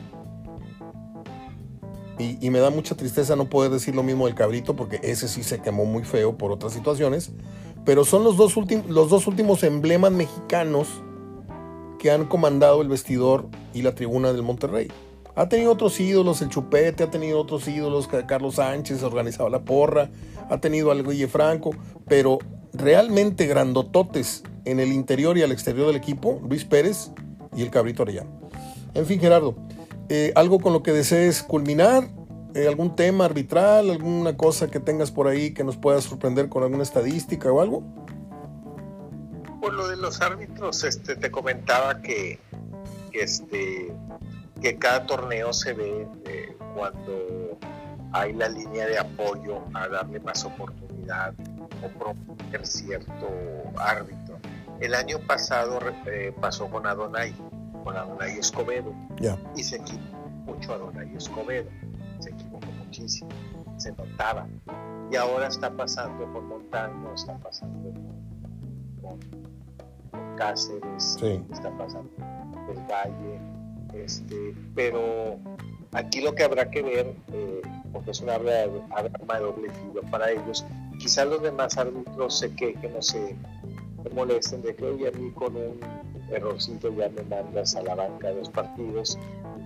y, 2.20 2.50
me 2.50 2.60
da 2.60 2.72
mucha 2.72 2.96
tristeza 2.96 3.36
no 3.36 3.46
poder 3.46 3.70
decir 3.72 3.96
lo 3.96 4.02
mismo 4.02 4.26
del 4.26 4.34
cabrito, 4.34 4.76
porque 4.76 5.00
ese 5.04 5.28
sí 5.28 5.44
se 5.44 5.62
quemó 5.62 5.86
muy 5.86 6.04
feo 6.04 6.36
por 6.38 6.52
otras 6.52 6.74
situaciones, 6.74 7.32
pero 7.86 8.06
son 8.06 8.24
los 8.24 8.38
dos, 8.38 8.56
los 8.88 9.10
dos 9.10 9.28
últimos 9.28 9.64
emblemas 9.64 10.12
mexicanos 10.12 10.88
que 12.00 12.10
han 12.12 12.26
comandado 12.26 12.82
el 12.82 12.88
vestidor 12.88 13.48
y 13.74 13.84
la 13.84 13.94
tribuna 13.94 14.34
del 14.34 14.42
Monterrey. 14.42 14.88
Ha 15.36 15.48
tenido 15.50 15.72
otros 15.72 16.00
ídolos, 16.00 16.42
el 16.42 16.50
Chupete, 16.50 17.04
ha 17.04 17.12
tenido 17.12 17.40
otros 17.40 17.68
ídolos, 17.68 18.08
Carlos 18.08 18.56
Sánchez 18.56 19.04
organizaba 19.04 19.52
la 19.52 19.64
porra, 19.64 20.10
ha 20.50 20.58
tenido 20.60 20.90
al 20.90 21.04
Guille 21.04 21.28
Franco, 21.28 21.72
pero 22.08 22.40
realmente 22.78 23.48
grandototes 23.48 24.44
en 24.66 24.80
el 24.80 24.92
interior 24.92 25.38
y 25.38 25.44
al 25.44 25.52
exterior 25.52 25.88
del 25.88 25.96
equipo, 25.96 26.42
Luis 26.48 26.66
Pérez 26.66 27.12
y 27.56 27.64
el 27.64 27.72
Cabrito 27.72 28.04
Arellano. 28.04 28.30
En 28.94 29.06
fin, 29.06 29.20
Gerardo, 29.20 29.56
eh, 30.10 30.32
¿algo 30.36 30.60
con 30.60 30.74
lo 30.74 30.84
que 30.84 30.94
desees 30.94 31.44
culminar? 31.44 32.08
Eh, 32.54 32.68
¿Algún 32.68 32.96
tema 32.96 33.26
arbitral? 33.26 33.90
¿Alguna 33.90 34.36
cosa 34.36 34.70
que 34.70 34.80
tengas 34.80 35.12
por 35.12 35.28
ahí 35.28 35.54
que 35.54 35.64
nos 35.64 35.78
pueda 35.78 36.02
sorprender 36.02 36.50
con 36.50 36.64
alguna 36.64 36.84
estadística 36.84 37.52
o 37.52 37.62
algo? 37.62 37.84
Por 39.62 39.74
lo 39.74 39.88
de 39.88 39.98
los 39.98 40.22
árbitros, 40.22 40.84
este, 40.84 41.16
te 41.16 41.30
comentaba 41.30 42.02
que, 42.02 42.40
este, 43.12 43.94
que 44.62 44.78
cada 44.78 45.06
torneo 45.06 45.54
se 45.54 45.74
ve 45.74 46.08
eh, 46.26 46.56
cuando 46.76 47.58
hay 48.14 48.34
la 48.34 48.50
línea 48.50 48.88
de 48.88 48.98
apoyo 48.98 49.64
a 49.74 49.88
darle 49.88 50.20
más 50.20 50.46
oportunidad 50.46 51.34
o 51.84 51.88
promover 51.90 52.66
cierto 52.66 53.28
árbitro. 53.78 54.38
El 54.80 54.94
año 54.94 55.20
pasado 55.20 55.80
eh, 56.06 56.34
pasó 56.40 56.70
con 56.70 56.86
Adonai, 56.86 57.34
con 57.84 57.96
Adonai 57.96 58.38
Escobedo, 58.38 58.94
y 59.56 59.64
se 59.64 59.78
equivocó 59.78 60.30
mucho 60.46 60.74
Adonai 60.74 61.16
Escobedo, 61.16 61.70
se 62.20 62.30
equivocó 62.30 62.68
muchísimo, 62.84 63.30
se 63.78 63.92
notaba. 63.94 64.48
Y 65.12 65.16
ahora 65.16 65.48
está 65.48 65.72
pasando 65.72 66.32
con 66.32 66.48
Montaño, 66.48 67.14
está 67.14 67.38
pasando 67.38 67.92
con, 69.02 69.20
Cáceres, 70.38 71.18
está 71.52 71.76
pasando 71.78 72.12
con 72.18 72.78
el 72.78 72.84
Valle, 72.84 73.42
este, 73.94 74.54
pero 74.76 75.40
aquí 75.94 76.22
lo 76.22 76.34
que 76.36 76.44
habrá 76.44 76.70
que 76.70 76.82
ver, 76.82 77.16
eh, 77.34 77.62
porque 77.92 78.12
es 78.12 78.22
una 78.22 78.36
arma 78.36 78.52
de 78.52 79.40
doble 79.40 79.70
filo 79.72 80.02
para 80.12 80.32
ellos, 80.32 80.66
quizás 81.00 81.28
los 81.28 81.42
demás 81.42 81.78
árbitros 81.78 82.40
se 82.40 82.54
quejen 82.56 82.96
o 82.96 83.02
se 83.02 83.36
molesten 84.14 84.62
de 84.62 84.76
que 84.76 84.86
hoy 84.86 85.06
a 85.06 85.12
mí 85.12 85.32
con 85.32 85.56
un 85.56 85.80
errorcito 86.32 86.94
ya 86.96 87.10
me 87.10 87.24
mandas 87.24 87.76
a 87.76 87.82
la 87.84 87.96
banca 87.96 88.28
de 88.30 88.36
los 88.36 88.50
partidos 88.50 89.18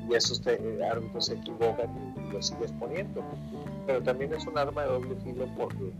y 0.09 0.15
esos 0.15 0.41
árbitros 0.45 1.25
se 1.25 1.35
equivocan 1.35 1.89
y, 2.17 2.31
lo 2.31 2.41
sigues 2.41 2.71
poniendo. 2.73 3.23
Pero 3.85 4.01
también 4.01 4.33
es 4.33 4.45
un 4.45 4.57
arma 4.57 4.83
de 4.83 4.89
doble 4.89 5.15
filo 5.23 5.47
porque 5.57 5.91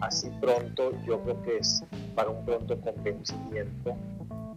así 0.00 0.30
pronto 0.40 0.92
yo 1.06 1.20
creo 1.22 1.42
que 1.42 1.58
es 1.58 1.82
para 2.14 2.30
un 2.30 2.44
pronto 2.44 2.78
convencimiento 2.80 3.96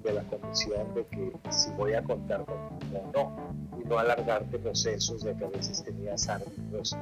de 0.06 0.14
la 0.14 0.24
comisión 0.24 0.94
de 0.94 1.06
que 1.08 1.34
si 1.50 1.72
voy 1.72 1.94
a 1.94 2.04
contar 2.04 2.46
con 2.46 2.58
o 2.96 3.12
no 3.14 3.80
y 3.82 3.84
no 3.86 3.98
alargarte 3.98 4.60
procesos 4.60 5.24
de 5.24 5.36
que 5.36 5.46
a 5.46 5.50
veces 5.50 5.84
tenías 5.84 6.30
árbitros 6.30 6.96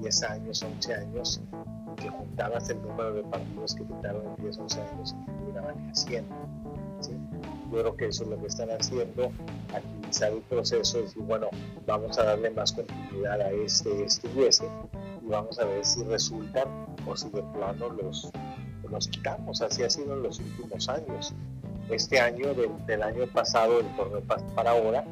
10 0.00 0.22
años, 0.24 0.62
11 0.62 0.94
años 0.94 1.40
que 1.96 2.08
juntabas 2.08 2.70
el 2.70 2.80
número 2.82 3.12
de 3.12 3.22
partidos 3.24 3.74
que 3.74 3.84
quitaron 3.84 4.26
en 4.26 4.36
10, 4.42 4.58
11 4.58 4.80
años 4.80 5.14
y 5.20 5.26
terminaban 5.26 5.90
haciendo. 5.90 6.34
¿sí? 7.00 7.12
Yo 7.70 7.82
creo 7.82 7.96
que 7.96 8.06
eso 8.06 8.24
es 8.24 8.30
lo 8.30 8.40
que 8.40 8.46
están 8.46 8.70
haciendo, 8.70 9.30
agilizar 9.74 10.32
el 10.32 10.40
proceso, 10.42 11.02
decir, 11.02 11.22
bueno, 11.22 11.48
vamos 11.86 12.18
a 12.18 12.24
darle 12.24 12.50
más 12.50 12.72
continuidad 12.72 13.40
a 13.40 13.50
este, 13.50 14.04
este 14.04 14.28
y 14.34 14.44
ese, 14.44 14.66
y 15.22 15.26
vamos 15.26 15.58
a 15.58 15.64
ver 15.66 15.84
si 15.84 16.02
resultan 16.04 16.68
o 17.06 17.14
si 17.16 17.28
de 17.30 17.42
plano 17.42 17.90
los, 17.90 18.30
los 18.90 19.08
quitamos. 19.08 19.60
Así 19.60 19.82
ha 19.82 19.90
sido 19.90 20.14
en 20.14 20.22
los 20.22 20.40
últimos 20.40 20.88
años. 20.88 21.34
Este 21.90 22.20
año, 22.20 22.54
del, 22.54 23.02
año 23.02 23.26
pasado, 23.26 23.80
el 23.80 23.86
torneo 23.96 24.22
para 24.54 24.70
ahora, 24.70 25.04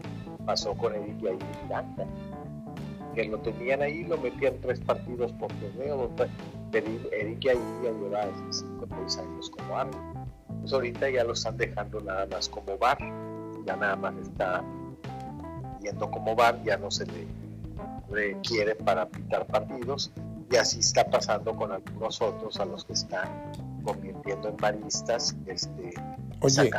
pasó 0.47 0.74
con 0.74 0.95
Eric 0.95 1.18
Yair 1.20 1.39
Miranda, 1.64 2.07
que 3.14 3.24
lo 3.24 3.39
tenían 3.39 3.83
ahí, 3.83 4.05
lo 4.05 4.16
metían 4.16 4.55
tres 4.61 4.81
partidos 4.81 5.33
por 5.33 5.53
torneo, 5.55 6.11
Eric 6.72 7.41
Yair 7.41 7.59
ya 7.83 7.91
lleva 7.91 8.22
56 8.51 9.18
años 9.18 9.51
como 9.51 9.76
árbitro. 9.76 10.26
Pues 10.61 10.72
ahorita 10.72 11.11
ya 11.11 11.24
lo 11.24 11.33
están 11.33 11.57
dejando 11.57 12.01
nada 12.01 12.26
más 12.26 12.49
como 12.49 12.76
bar, 12.79 12.99
ya 13.66 13.76
nada 13.76 13.97
más 13.97 14.14
está 14.18 14.62
yendo 15.83 16.11
como 16.11 16.37
bar, 16.37 16.62
ya 16.64 16.76
no 16.76 16.91
se 16.91 17.07
le 17.07 17.26
requiere 18.11 18.74
para 18.74 19.09
pitar 19.09 19.47
partidos 19.47 20.12
y 20.51 20.57
así 20.57 20.81
está 20.81 21.05
pasando 21.09 21.55
con 21.55 21.72
algunos 21.72 22.20
otros 22.22 22.59
a 22.59 22.64
los 22.64 22.85
que 22.85 22.95
están 22.95 23.29
convirtiendo 23.83 24.49
en 24.49 24.57
baristas, 24.57 25.37
este, 25.47 25.95
Oye, 26.41 26.70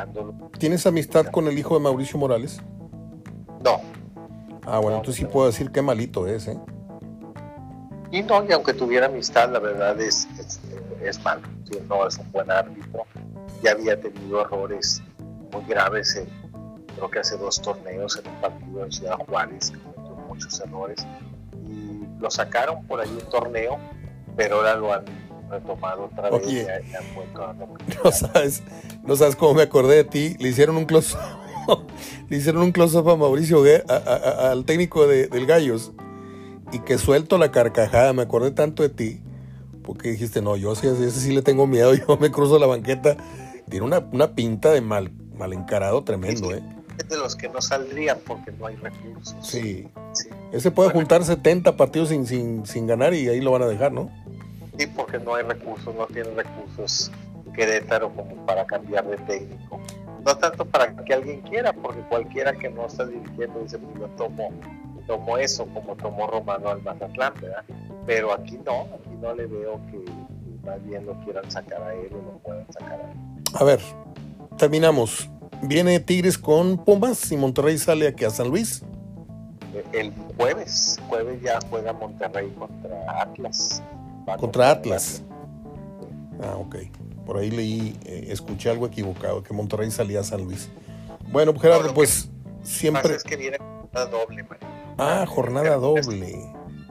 ¿tienes 0.58 0.86
amistad 0.86 1.26
con 1.28 1.48
el 1.48 1.60
hijo 1.60 1.76
de 1.76 1.82
Mauricio 1.82 2.18
Morales? 2.18 2.62
No. 3.64 3.82
Ah, 4.66 4.80
bueno, 4.80 4.98
entonces 4.98 5.16
sí 5.16 5.26
puedo 5.26 5.48
decir 5.48 5.72
qué 5.72 5.82
malito 5.82 6.28
es, 6.28 6.48
¿eh? 6.48 6.58
Y 8.12 8.24
no, 8.24 8.44
y 8.48 8.52
aunque 8.54 8.74
tuviera 8.74 9.08
amistad, 9.08 9.52
la 9.52 9.60
verdad 9.60 10.00
es, 10.00 10.28
es, 10.40 10.60
es 11.02 11.24
malo, 11.24 11.42
no 11.88 12.08
es 12.08 12.18
un 12.18 12.32
buen 12.32 12.50
árbitro, 12.50 13.06
ya 13.62 13.72
había 13.72 14.00
tenido 14.00 14.42
errores 14.42 15.04
muy 15.52 15.64
graves, 15.66 16.16
en, 16.16 16.28
creo 16.96 17.10
que 17.10 17.20
hace 17.20 17.38
dos 17.38 17.62
torneos 17.62 18.18
en 18.18 18.32
un 18.32 18.42
partido 18.42 18.86
en 18.86 18.92
Ciudad 18.92 19.18
Juárez, 19.28 19.72
cometió 19.72 20.16
muchos 20.28 20.60
errores, 20.60 21.06
y 21.68 22.20
lo 22.20 22.32
sacaron 22.32 22.86
por 22.88 23.00
ahí 23.02 23.10
un 23.10 23.30
torneo, 23.30 23.78
pero 24.36 24.58
ahora 24.58 24.76
lo 24.76 24.94
han 24.94 25.06
retomado 25.50 26.06
otra 26.06 26.30
vez 26.30 26.68
a 26.68 28.04
no 28.04 28.12
sabes, 28.12 28.64
no 29.04 29.16
sabes 29.16 29.36
cómo 29.36 29.56
me 29.56 29.64
acordé 29.64 29.96
de 29.98 30.04
ti, 30.04 30.36
le 30.40 30.50
hicieron 30.50 30.78
un 30.78 30.86
close 30.86 31.18
le 32.30 32.38
hicieron 32.38 32.64
un 32.64 32.72
close 32.72 32.98
up 32.98 33.10
a 33.10 33.16
Mauricio 33.16 33.64
al 33.88 34.66
técnico 34.66 35.08
de, 35.08 35.28
del 35.28 35.46
Gallos 35.46 35.92
y 36.72 36.80
que 36.80 36.98
suelto 36.98 37.38
la 37.38 37.52
carcajada, 37.52 38.14
me 38.14 38.22
acordé 38.22 38.52
tanto 38.52 38.84
de 38.84 38.90
ti 38.90 39.22
porque 39.84 40.12
dijiste, 40.12 40.42
no, 40.42 40.56
yo 40.56 40.76
sí, 40.76 40.88
ese 40.88 41.12
sí 41.12 41.34
le 41.34 41.42
tengo 41.42 41.66
miedo, 41.66 41.94
yo 42.08 42.18
me 42.18 42.32
cruzo 42.32 42.60
la 42.60 42.68
banqueta 42.68 43.18
tiene 43.70 43.86
una, 43.86 44.00
una 44.12 44.34
pinta 44.34 44.72
de 44.72 44.82
mal, 44.82 45.12
mal 45.38 45.54
encarado 45.54 46.04
tremendo, 46.04 46.52
¿eh? 46.54 46.62
Es 46.98 47.08
de 47.08 47.18
los 47.18 47.36
que 47.36 47.48
no 47.48 47.62
saldrían 47.62 48.18
porque 48.26 48.52
no 48.52 48.66
hay 48.66 48.76
recursos. 48.76 49.36
Sí. 49.42 49.88
Ese 50.52 50.70
puede 50.70 50.90
juntar 50.90 51.24
70 51.24 51.78
partidos 51.78 52.10
sin, 52.10 52.28
sin, 52.28 52.66
sin 52.66 52.88
ganar 52.88 53.14
y 53.14 53.30
ahí 53.30 53.40
lo 53.40 53.52
van 53.52 53.62
a 53.62 53.68
dejar, 53.68 53.94
¿no? 53.94 54.10
Sí, 54.80 54.88
porque 54.88 55.20
no 55.20 55.36
hay 55.36 55.44
recursos, 55.44 55.94
no 55.94 56.06
tiene 56.08 56.30
recursos 56.30 57.12
Querétaro 57.54 58.16
como 58.16 58.34
para 58.46 58.66
cambiar 58.66 59.06
de 59.06 59.18
técnico. 59.18 59.82
No 60.26 60.38
tanto 60.38 60.64
para 60.64 60.96
que 60.96 61.14
alguien 61.14 61.42
quiera, 61.42 61.74
porque 61.74 62.00
cualquiera 62.04 62.54
que 62.54 62.70
no 62.70 62.86
está 62.86 63.06
dirigiendo 63.06 63.60
dice, 63.60 63.78
pues 63.78 64.00
yo 64.00 64.08
tomo, 64.16 64.54
tomo 65.06 65.38
eso, 65.38 65.66
como 65.74 65.98
tomó 65.98 66.28
Romano 66.28 66.70
al 66.70 66.82
Mazatlán, 66.82 67.34
¿verdad? 67.42 67.66
Pero 68.06 68.32
aquí 68.32 68.58
no, 68.66 68.84
aquí 68.84 69.18
no 69.22 69.36
le 69.36 69.48
veo 69.48 69.82
que, 69.92 70.02
más 70.66 70.82
bien 70.86 71.06
lo 71.06 71.20
quieran 71.26 71.52
sacar 71.52 71.84
a 71.84 71.94
él 71.94 72.08
o 72.14 72.16
lo 72.16 72.38
puedan 72.38 72.72
sacar 72.72 73.02
a 73.02 73.12
él. 73.12 73.18
A 73.56 73.64
ver, 73.66 73.82
terminamos. 74.58 75.30
Viene 75.64 76.00
Tigres 76.00 76.38
con 76.38 76.78
Pumas 76.86 77.30
y 77.34 77.36
Monterrey 77.36 77.78
sale 77.78 78.08
aquí 78.08 78.24
a 78.24 78.30
San 78.30 78.48
Luis. 78.48 78.82
El 79.92 80.14
jueves, 80.38 80.98
jueves 81.10 81.42
ya 81.42 81.60
juega 81.70 81.92
Monterrey 81.92 82.50
contra 82.58 83.22
Atlas. 83.22 83.84
Contra 84.38 84.72
Atlas. 84.72 85.24
Ah, 86.42 86.56
ok. 86.58 86.76
Por 87.26 87.38
ahí 87.38 87.52
leí, 87.52 87.98
eh, 88.06 88.28
escuché 88.30 88.70
algo 88.70 88.88
equivocado, 88.88 89.44
que 89.44 89.54
Monterrey 89.54 89.92
salía 89.92 90.22
a 90.22 90.24
San 90.24 90.44
Luis. 90.44 90.70
Bueno, 91.32 91.58
Gerardo, 91.60 91.94
pues 91.94 92.30
siempre... 92.64 93.16
Es 93.16 93.24
que 93.24 93.36
viene 93.36 93.58
jornada 93.58 94.06
doble, 94.06 94.46
Ah, 94.98 95.26
jornada 95.28 95.76
doble. 95.76 96.44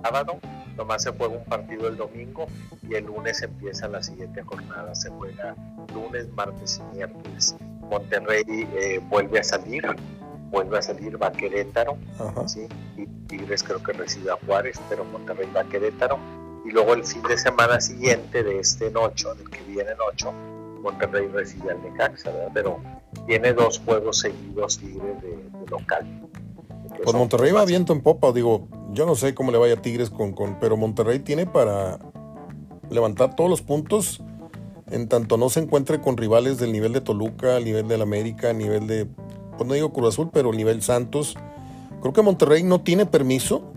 Sábado 0.03 0.39
nomás 0.77 1.03
se 1.03 1.11
juega 1.11 1.37
un 1.37 1.45
partido 1.45 1.89
el 1.89 1.97
domingo 1.97 2.47
y 2.89 2.95
el 2.95 3.05
lunes 3.05 3.43
empieza 3.43 3.89
la 3.89 4.03
siguiente 4.03 4.43
jornada. 4.43 4.95
Se 4.95 5.11
juega 5.11 5.57
lunes, 5.93 6.29
martes 6.35 6.81
y 6.81 6.97
miércoles. 6.97 7.57
Monterrey 7.91 8.45
eh, 8.49 9.01
vuelve 9.09 9.41
a 9.41 9.45
salir, 9.45 9.85
vuelve 10.51 10.79
a 10.79 10.83
salir, 10.83 11.21
va 11.21 11.29
a 11.29 11.33
Querétaro, 11.33 11.99
¿sí? 12.47 12.69
y 12.97 13.07
Tigres 13.27 13.63
creo 13.63 13.83
que 13.83 13.93
recibe 13.93 14.31
a 14.31 14.39
Juárez, 14.47 14.81
pero 14.89 15.05
Monterrey 15.05 15.49
va 15.55 15.63
a 15.63 15.65
Querétaro. 15.65 16.19
Y 16.65 16.71
luego 16.71 16.95
el 16.95 17.05
fin 17.05 17.23
de 17.23 17.39
semana 17.39 17.81
siguiente 17.81 18.43
de 18.43 18.61
este 18.61 18.91
noche, 18.91 19.27
del 19.37 19.49
que 19.49 19.63
viene 19.63 19.91
noche, 19.97 20.27
Monterrey 20.83 21.29
recibe 21.29 21.71
al 21.71 21.83
Necaxa, 21.83 22.31
¿verdad? 22.31 22.51
Pero 22.55 22.81
tiene 23.27 23.53
dos 23.53 23.81
juegos 23.85 24.19
seguidos 24.19 24.79
Tigres 24.79 25.23
de, 25.23 25.31
de 25.31 25.67
local. 25.71 26.29
Pues 27.03 27.15
Monterrey 27.15 27.53
va 27.53 27.65
viento 27.65 27.93
en 27.93 28.01
popa, 28.01 28.33
digo, 28.33 28.67
yo 28.93 29.07
no 29.07 29.15
sé 29.15 29.35
cómo 29.35 29.53
le 29.53 29.59
vaya 29.59 29.75
a 29.75 29.83
Tigres 29.83 30.11
con, 30.11 30.33
con, 30.33 30.59
pero 30.59 30.77
Monterrey 30.77 31.21
tiene 31.21 31.47
para 31.47 31.99
levantar 32.91 33.37
todos 33.37 33.51
los 33.51 33.63
puntos 33.63 34.23
en 34.91 35.09
tanto 35.09 35.37
no 35.37 35.51
se 35.51 35.61
encuentre 35.61 36.01
con 36.01 36.17
rivales 36.17 36.59
del 36.59 36.73
nivel 36.73 36.93
de 36.93 37.01
Toluca, 37.01 37.57
al 37.57 37.65
nivel 37.65 37.89
del 37.89 38.03
América, 38.03 38.51
a 38.51 38.53
nivel 38.53 38.87
de, 38.87 39.07
pues 39.57 39.67
no 39.67 39.75
digo 39.75 39.93
Cruz 39.93 40.15
Azul, 40.15 40.31
pero 40.33 40.53
nivel 40.53 40.83
Santos. 40.83 41.37
Creo 42.01 42.13
que 42.13 42.23
Monterrey 42.23 42.63
no 42.63 42.81
tiene 42.81 43.07
permiso 43.07 43.73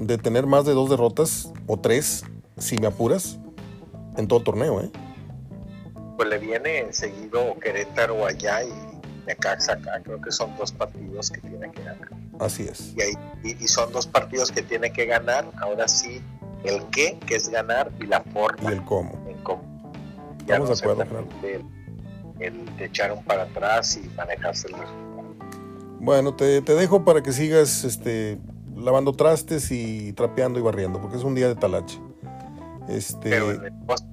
de 0.00 0.16
tener 0.16 0.46
más 0.46 0.64
de 0.64 0.72
dos 0.72 0.88
derrotas 0.88 1.52
o 1.66 1.76
tres, 1.76 2.24
si 2.58 2.78
me 2.78 2.86
apuras, 2.86 3.38
en 4.16 4.26
todo 4.26 4.40
torneo, 4.40 4.80
¿eh? 4.80 4.90
Pues 6.16 6.28
le 6.28 6.38
viene 6.38 6.92
seguido 6.92 7.58
Querétaro 7.60 8.26
allá 8.26 8.64
y 8.64 8.72
Necaxa 9.26 9.74
acá, 9.74 10.00
creo 10.02 10.20
que 10.20 10.32
son 10.32 10.56
dos 10.56 10.72
partidos 10.72 11.30
que 11.30 11.40
tiene 11.42 11.70
que 11.70 11.82
ganar. 11.82 12.08
Así 12.38 12.64
es. 12.64 12.94
Y, 13.44 13.50
y, 13.62 13.68
son 13.68 13.92
dos 13.92 14.06
partidos 14.06 14.50
que 14.50 14.62
tiene 14.62 14.90
que 14.90 15.04
ganar, 15.04 15.44
ahora 15.58 15.86
sí, 15.86 16.22
el 16.64 16.82
qué, 16.86 17.18
que 17.26 17.36
es 17.36 17.50
ganar, 17.50 17.92
y 18.00 18.06
la 18.06 18.22
forma. 18.22 18.70
Y 18.70 18.74
el 18.74 18.84
cómo. 18.84 19.12
El 19.28 19.42
cómo. 19.42 19.62
Ya 20.46 20.56
Estamos 20.56 20.80
de 20.80 20.90
acuerdo, 20.90 21.26
el, 21.42 21.64
el, 22.40 22.76
de 22.76 22.84
echar 22.86 23.12
un 23.12 23.22
para 23.24 23.42
atrás 23.42 23.98
y 24.02 24.08
manejarse 24.16 24.68
el 24.68 24.74
Bueno, 26.00 26.34
te, 26.34 26.62
te, 26.62 26.74
dejo 26.74 27.04
para 27.04 27.22
que 27.22 27.32
sigas 27.32 27.84
este, 27.84 28.38
lavando 28.80 29.12
trastes 29.12 29.70
y 29.70 30.12
trapeando 30.12 30.58
y 30.58 30.62
barriendo, 30.62 31.00
porque 31.00 31.16
es 31.16 31.24
un 31.24 31.34
día 31.34 31.48
de 31.48 31.54
talache. 31.54 32.00
Este... 32.88 33.30
Pero 33.30 33.50
en, 33.52 33.64
el 33.64 33.72
negocio, 33.78 34.06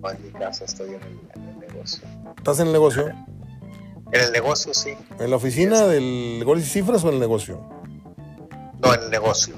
no 0.00 0.10
en 0.10 0.22
mi 0.22 0.30
casa, 0.32 0.64
estoy 0.64 0.88
en 0.90 1.02
el, 1.02 1.20
en 1.34 1.48
el 1.48 1.58
negocio. 1.58 2.02
¿Estás 2.36 2.60
en 2.60 2.66
el 2.66 2.72
negocio? 2.72 3.08
En 4.12 4.20
el 4.22 4.32
negocio, 4.32 4.72
sí. 4.72 4.90
¿En 5.18 5.30
la 5.30 5.36
oficina 5.36 5.86
del 5.86 6.42
Goles 6.44 6.66
y 6.66 6.70
Cifras 6.70 7.04
o 7.04 7.08
en 7.08 7.14
el 7.14 7.20
negocio? 7.20 7.60
No, 8.80 8.94
en 8.94 9.02
el 9.02 9.10
negocio. 9.10 9.54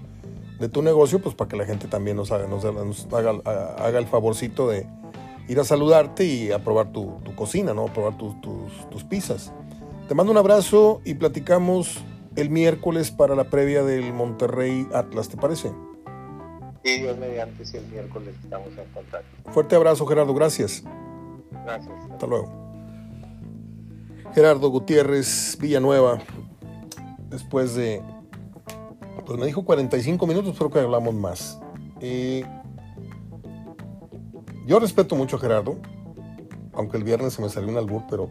de 0.58 0.68
tu 0.68 0.82
negocio, 0.82 1.20
pues 1.20 1.34
para 1.34 1.48
que 1.48 1.56
la 1.56 1.64
gente 1.64 1.88
también 1.88 2.16
nos 2.16 2.32
haga, 2.32 2.46
nos, 2.46 2.64
nos 2.64 3.06
haga, 3.12 3.30
haga 3.76 3.98
el 3.98 4.06
favorcito 4.06 4.68
de 4.68 4.86
ir 5.48 5.58
a 5.58 5.64
saludarte 5.64 6.24
y 6.24 6.52
a 6.52 6.62
probar 6.62 6.92
tu, 6.92 7.18
tu 7.24 7.34
cocina, 7.34 7.74
¿no? 7.74 7.86
A 7.86 7.92
probar 7.92 8.18
tus, 8.18 8.40
tus, 8.40 8.90
tus 8.90 9.04
pizzas. 9.04 9.52
Te 10.08 10.14
mando 10.14 10.32
un 10.32 10.38
abrazo 10.38 11.00
y 11.04 11.14
platicamos 11.14 11.98
el 12.36 12.50
miércoles 12.50 13.10
para 13.10 13.34
la 13.34 13.44
previa 13.44 13.82
del 13.82 14.12
Monterrey 14.12 14.86
Atlas, 14.94 15.28
¿te 15.28 15.36
parece? 15.36 15.72
Y 16.84 17.00
Dios 17.00 17.18
mediante, 17.18 17.64
si 17.64 17.76
el 17.76 17.86
miércoles 17.88 18.34
estamos 18.42 18.68
en 18.68 18.88
contacto. 18.92 19.52
Fuerte 19.52 19.76
abrazo, 19.76 20.06
Gerardo, 20.06 20.34
gracias. 20.34 20.84
Gracias. 21.64 21.94
Hasta 22.10 22.26
luego. 22.26 22.48
Gerardo 24.34 24.68
Gutiérrez 24.68 25.56
Villanueva, 25.60 26.18
después 27.30 27.74
de, 27.74 28.02
pues 29.28 29.38
me 29.38 29.44
dijo 29.44 29.62
45 29.62 30.26
minutos, 30.26 30.56
creo 30.56 30.70
que 30.70 30.78
hablamos 30.78 31.14
más. 31.14 31.60
Eh, 32.00 32.46
yo 34.66 34.80
respeto 34.80 35.16
mucho 35.16 35.36
a 35.36 35.38
Gerardo, 35.38 35.76
aunque 36.72 36.96
el 36.96 37.04
viernes 37.04 37.34
se 37.34 37.42
me 37.42 37.50
salió 37.50 37.68
un 37.68 37.76
albur, 37.76 38.04
pero 38.08 38.30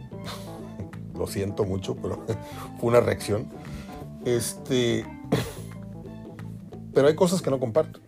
lo 1.15 1.27
siento 1.27 1.65
mucho, 1.65 1.95
pero 1.97 2.25
fue 2.79 2.89
una 2.89 2.99
reacción. 2.99 3.47
Este, 4.25 5.05
pero 6.95 7.09
hay 7.09 7.15
cosas 7.15 7.43
que 7.43 7.51
no 7.51 7.59
comparto, 7.59 7.99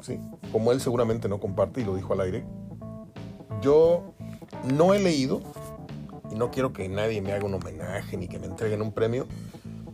sí, 0.00 0.20
como 0.52 0.70
él 0.70 0.80
seguramente 0.80 1.28
no 1.28 1.40
comparte 1.40 1.80
y 1.80 1.84
lo 1.84 1.96
dijo 1.96 2.12
al 2.12 2.20
aire. 2.20 2.44
Yo 3.60 4.14
no 4.72 4.94
he 4.94 5.00
leído 5.00 5.40
y 6.30 6.36
no 6.36 6.52
quiero 6.52 6.72
que 6.72 6.88
nadie 6.88 7.20
me 7.22 7.32
haga 7.32 7.44
un 7.46 7.54
homenaje 7.54 8.16
ni 8.16 8.28
que 8.28 8.38
me 8.38 8.46
entreguen 8.46 8.82
un 8.82 8.92
premio, 8.92 9.26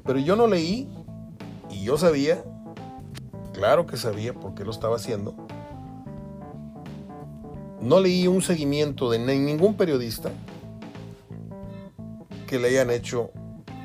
pero 0.04 0.18
yo 0.18 0.36
no 0.36 0.46
leí 0.46 0.86
y 1.76 1.84
yo 1.84 1.98
sabía, 1.98 2.42
claro 3.52 3.86
que 3.86 3.98
sabía 3.98 4.32
por 4.32 4.54
qué 4.54 4.64
lo 4.64 4.70
estaba 4.70 4.96
haciendo. 4.96 5.34
No 7.82 8.00
leí 8.00 8.26
un 8.26 8.40
seguimiento 8.40 9.10
de 9.10 9.18
ningún 9.18 9.76
periodista 9.76 10.30
que 12.46 12.58
le 12.58 12.68
hayan 12.68 12.88
hecho 12.88 13.30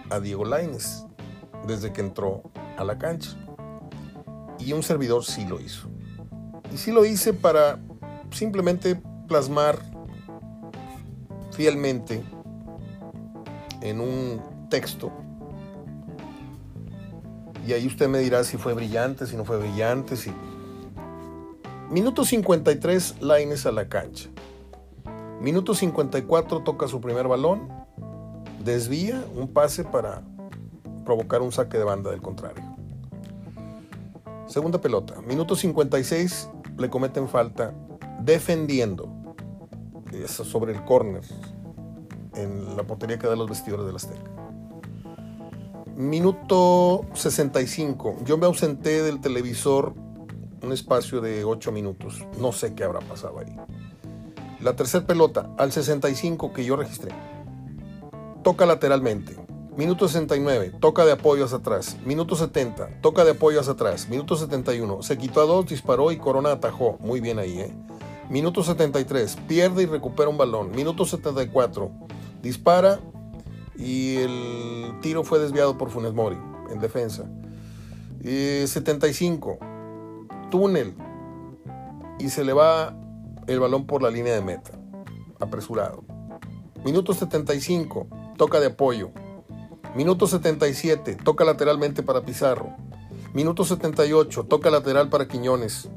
a 0.09 0.21
Diego 0.21 0.45
Laines 0.45 1.05
desde 1.67 1.91
que 1.91 1.99
entró 1.99 2.43
a 2.77 2.85
la 2.85 2.97
cancha. 2.97 3.31
Y 4.57 4.71
un 4.71 4.83
servidor 4.83 5.25
sí 5.25 5.45
lo 5.45 5.59
hizo. 5.59 5.89
Y 6.73 6.77
sí 6.77 6.93
lo 6.93 7.03
hice 7.03 7.33
para 7.33 7.77
simplemente 8.31 9.01
plasmar 9.27 9.79
fielmente 11.51 12.23
en 13.81 13.99
un 13.99 14.41
texto. 14.69 15.11
Y 17.67 17.73
ahí 17.73 17.87
usted 17.87 18.07
me 18.07 18.19
dirá 18.19 18.43
si 18.43 18.57
fue 18.57 18.73
brillante, 18.73 19.27
si 19.27 19.35
no 19.35 19.45
fue 19.45 19.57
brillante, 19.57 20.15
si... 20.15 20.33
Minuto 21.89 22.23
53, 22.23 23.21
Laines 23.21 23.65
a 23.65 23.71
la 23.71 23.89
cancha. 23.89 24.29
Minuto 25.41 25.73
54, 25.75 26.63
toca 26.63 26.87
su 26.87 27.01
primer 27.01 27.27
balón. 27.27 27.67
Desvía 28.63 29.23
un 29.35 29.47
pase 29.47 29.83
para 29.83 30.21
provocar 31.03 31.41
un 31.41 31.51
saque 31.51 31.77
de 31.77 31.83
banda 31.83 32.11
del 32.11 32.21
contrario. 32.21 32.63
Segunda 34.47 34.79
pelota. 34.79 35.21
Minuto 35.21 35.55
56, 35.55 36.49
le 36.77 36.89
cometen 36.89 37.27
falta 37.27 37.73
defendiendo. 38.21 39.09
Sobre 40.27 40.73
el 40.73 40.83
córner 40.83 41.23
en 42.35 42.75
la 42.75 42.83
portería 42.83 43.17
que 43.17 43.27
da 43.27 43.35
los 43.35 43.49
vestidores 43.49 43.85
del 43.85 43.95
Azteca. 43.95 44.30
Minuto 45.95 47.05
65. 47.13 48.17
Yo 48.25 48.37
me 48.37 48.45
ausenté 48.45 49.03
del 49.03 49.19
televisor 49.19 49.93
un 50.63 50.71
espacio 50.71 51.21
de 51.21 51.43
8 51.43 51.71
minutos. 51.71 52.25
No 52.39 52.51
sé 52.51 52.73
qué 52.73 52.83
habrá 52.83 52.99
pasado 53.01 53.39
ahí. 53.39 53.55
La 54.61 54.75
tercera 54.75 55.05
pelota, 55.05 55.49
al 55.57 55.71
65 55.71 56.53
que 56.53 56.63
yo 56.63 56.75
registré. 56.75 57.11
Toca 58.43 58.65
lateralmente. 58.65 59.35
Minuto 59.75 60.07
69, 60.07 60.73
toca 60.79 61.05
de 61.05 61.13
apoyo 61.13 61.45
hacia 61.45 61.57
atrás. 61.57 61.97
Minuto 62.05 62.35
70, 62.35 63.01
toca 63.01 63.23
de 63.23 63.31
apoyo 63.31 63.59
hacia 63.59 63.73
atrás. 63.73 64.09
Minuto 64.09 64.35
71, 64.35 65.01
se 65.01 65.17
quitó 65.17 65.41
a 65.41 65.45
dos, 65.45 65.65
disparó 65.65 66.11
y 66.11 66.17
Corona 66.17 66.51
atajó. 66.51 66.97
Muy 66.99 67.21
bien 67.21 67.39
ahí, 67.39 67.59
¿eh? 67.59 67.73
Minuto 68.29 68.63
73, 68.63 69.37
pierde 69.47 69.83
y 69.83 69.85
recupera 69.85 70.29
un 70.29 70.37
balón. 70.37 70.71
Minuto 70.71 71.05
74, 71.05 71.91
dispara 72.41 72.99
y 73.77 74.17
el 74.17 74.99
tiro 75.01 75.23
fue 75.23 75.39
desviado 75.39 75.77
por 75.77 75.89
Funes 75.89 76.13
Mori 76.13 76.37
en 76.71 76.79
defensa. 76.79 77.25
Eh, 78.23 78.65
75, 78.67 79.57
túnel 80.49 80.95
y 82.19 82.29
se 82.29 82.43
le 82.43 82.53
va 82.53 82.95
el 83.47 83.59
balón 83.59 83.85
por 83.85 84.01
la 84.03 84.09
línea 84.11 84.33
de 84.33 84.41
meta. 84.41 84.71
Apresurado. 85.39 86.03
Minuto 86.85 87.13
75, 87.13 88.07
toca 88.37 88.59
de 88.59 88.67
apoyo. 88.67 89.11
Minuto 89.95 90.27
77, 90.27 91.17
toca 91.23 91.43
lateralmente 91.43 92.03
para 92.03 92.21
Pizarro. 92.21 92.75
Minuto 93.33 93.63
78, 93.63 94.45
toca 94.45 94.69
lateral 94.69 95.09
para 95.09 95.27
Quiñones. 95.27 95.89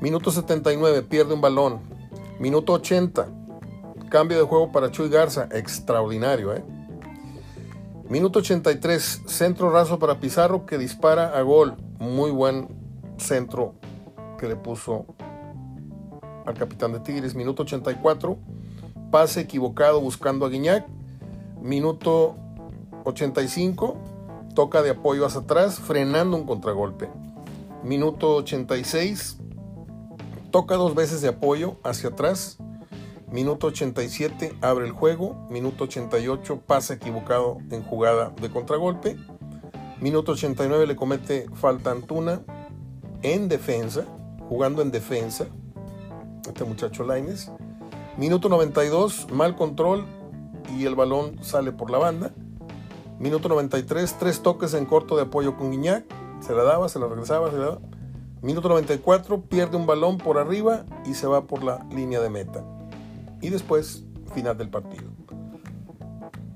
Minuto 0.00 0.30
79, 0.30 1.02
pierde 1.02 1.34
un 1.34 1.40
balón. 1.40 1.80
Minuto 2.38 2.74
80, 2.74 3.28
cambio 4.10 4.38
de 4.38 4.44
juego 4.44 4.72
para 4.72 4.90
Chuy 4.90 5.08
Garza. 5.08 5.48
Extraordinario, 5.52 6.54
¿eh? 6.54 6.64
Minuto 8.08 8.38
83, 8.38 9.22
centro 9.26 9.68
raso 9.72 9.98
para 9.98 10.20
Pizarro 10.20 10.64
que 10.64 10.78
dispara 10.78 11.36
a 11.36 11.42
gol. 11.42 11.74
Muy 11.98 12.30
buen 12.30 12.68
centro 13.16 13.74
que 14.38 14.46
le 14.46 14.54
puso 14.54 15.06
al 16.46 16.54
capitán 16.54 16.92
de 16.92 17.00
Tigres. 17.00 17.34
Minuto 17.34 17.64
84, 17.64 18.38
pase 19.10 19.40
equivocado 19.40 20.00
buscando 20.00 20.46
a 20.46 20.48
Guiñac. 20.48 20.86
Minuto 21.60 22.36
85, 23.02 23.96
toca 24.54 24.82
de 24.82 24.90
apoyo 24.90 25.26
hacia 25.26 25.40
atrás, 25.40 25.80
frenando 25.80 26.36
un 26.36 26.46
contragolpe. 26.46 27.10
Minuto 27.82 28.36
86, 28.36 29.38
toca 30.52 30.76
dos 30.76 30.94
veces 30.94 31.22
de 31.22 31.28
apoyo 31.28 31.78
hacia 31.82 32.10
atrás. 32.10 32.58
Minuto 33.30 33.66
87, 33.66 34.56
abre 34.60 34.86
el 34.86 34.92
juego. 34.92 35.34
Minuto 35.50 35.84
88, 35.84 36.62
pasa 36.64 36.94
equivocado 36.94 37.58
en 37.70 37.82
jugada 37.82 38.30
de 38.40 38.50
contragolpe. 38.50 39.16
Minuto 40.00 40.32
89, 40.32 40.86
le 40.86 40.94
comete 40.94 41.46
falta 41.54 41.90
Antuna 41.90 42.42
en 43.22 43.48
defensa, 43.48 44.04
jugando 44.48 44.80
en 44.80 44.92
defensa. 44.92 45.46
Este 46.46 46.64
muchacho 46.64 47.02
Laines. 47.02 47.50
Minuto 48.16 48.48
92, 48.48 49.28
mal 49.32 49.56
control 49.56 50.06
y 50.78 50.84
el 50.84 50.94
balón 50.94 51.42
sale 51.42 51.72
por 51.72 51.90
la 51.90 51.98
banda. 51.98 52.32
Minuto 53.18 53.48
93, 53.48 54.16
tres 54.20 54.42
toques 54.42 54.72
en 54.74 54.86
corto 54.86 55.16
de 55.16 55.22
apoyo 55.22 55.56
con 55.56 55.72
Guiñac. 55.72 56.04
Se 56.40 56.54
la 56.54 56.62
daba, 56.62 56.88
se 56.88 57.00
la 57.00 57.08
regresaba, 57.08 57.50
se 57.50 57.56
la 57.56 57.64
daba. 57.64 57.80
Minuto 58.40 58.68
94, 58.68 59.40
pierde 59.40 59.76
un 59.76 59.86
balón 59.86 60.18
por 60.18 60.38
arriba 60.38 60.84
y 61.04 61.14
se 61.14 61.26
va 61.26 61.46
por 61.46 61.64
la 61.64 61.84
línea 61.90 62.20
de 62.20 62.30
meta. 62.30 62.75
Y 63.46 63.48
después, 63.48 64.02
final 64.34 64.58
del 64.58 64.70
partido. 64.70 65.04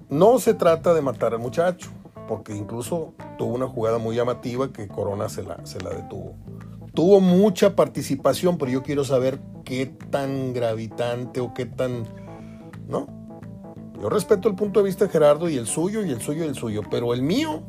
No 0.08 0.40
se 0.40 0.54
trata 0.54 0.92
de 0.92 1.00
matar 1.00 1.34
al 1.34 1.38
muchacho, 1.38 1.88
porque 2.26 2.52
incluso 2.52 3.14
tuvo 3.38 3.54
una 3.54 3.68
jugada 3.68 3.98
muy 3.98 4.16
llamativa 4.16 4.72
que 4.72 4.88
Corona 4.88 5.28
se 5.28 5.44
la, 5.44 5.64
se 5.64 5.80
la 5.80 5.90
detuvo. 5.90 6.34
Tuvo 6.92 7.20
mucha 7.20 7.76
participación, 7.76 8.58
pero 8.58 8.72
yo 8.72 8.82
quiero 8.82 9.04
saber 9.04 9.38
qué 9.64 9.86
tan 9.86 10.52
gravitante 10.52 11.38
o 11.38 11.54
qué 11.54 11.64
tan... 11.64 12.08
¿No? 12.88 13.06
Yo 14.02 14.08
respeto 14.08 14.48
el 14.48 14.56
punto 14.56 14.80
de 14.80 14.86
vista 14.86 15.04
de 15.04 15.12
Gerardo 15.12 15.48
y 15.48 15.58
el 15.58 15.68
suyo 15.68 16.04
y 16.04 16.10
el 16.10 16.20
suyo 16.20 16.44
y 16.44 16.48
el 16.48 16.56
suyo, 16.56 16.82
pero 16.90 17.14
el 17.14 17.22
mío, 17.22 17.62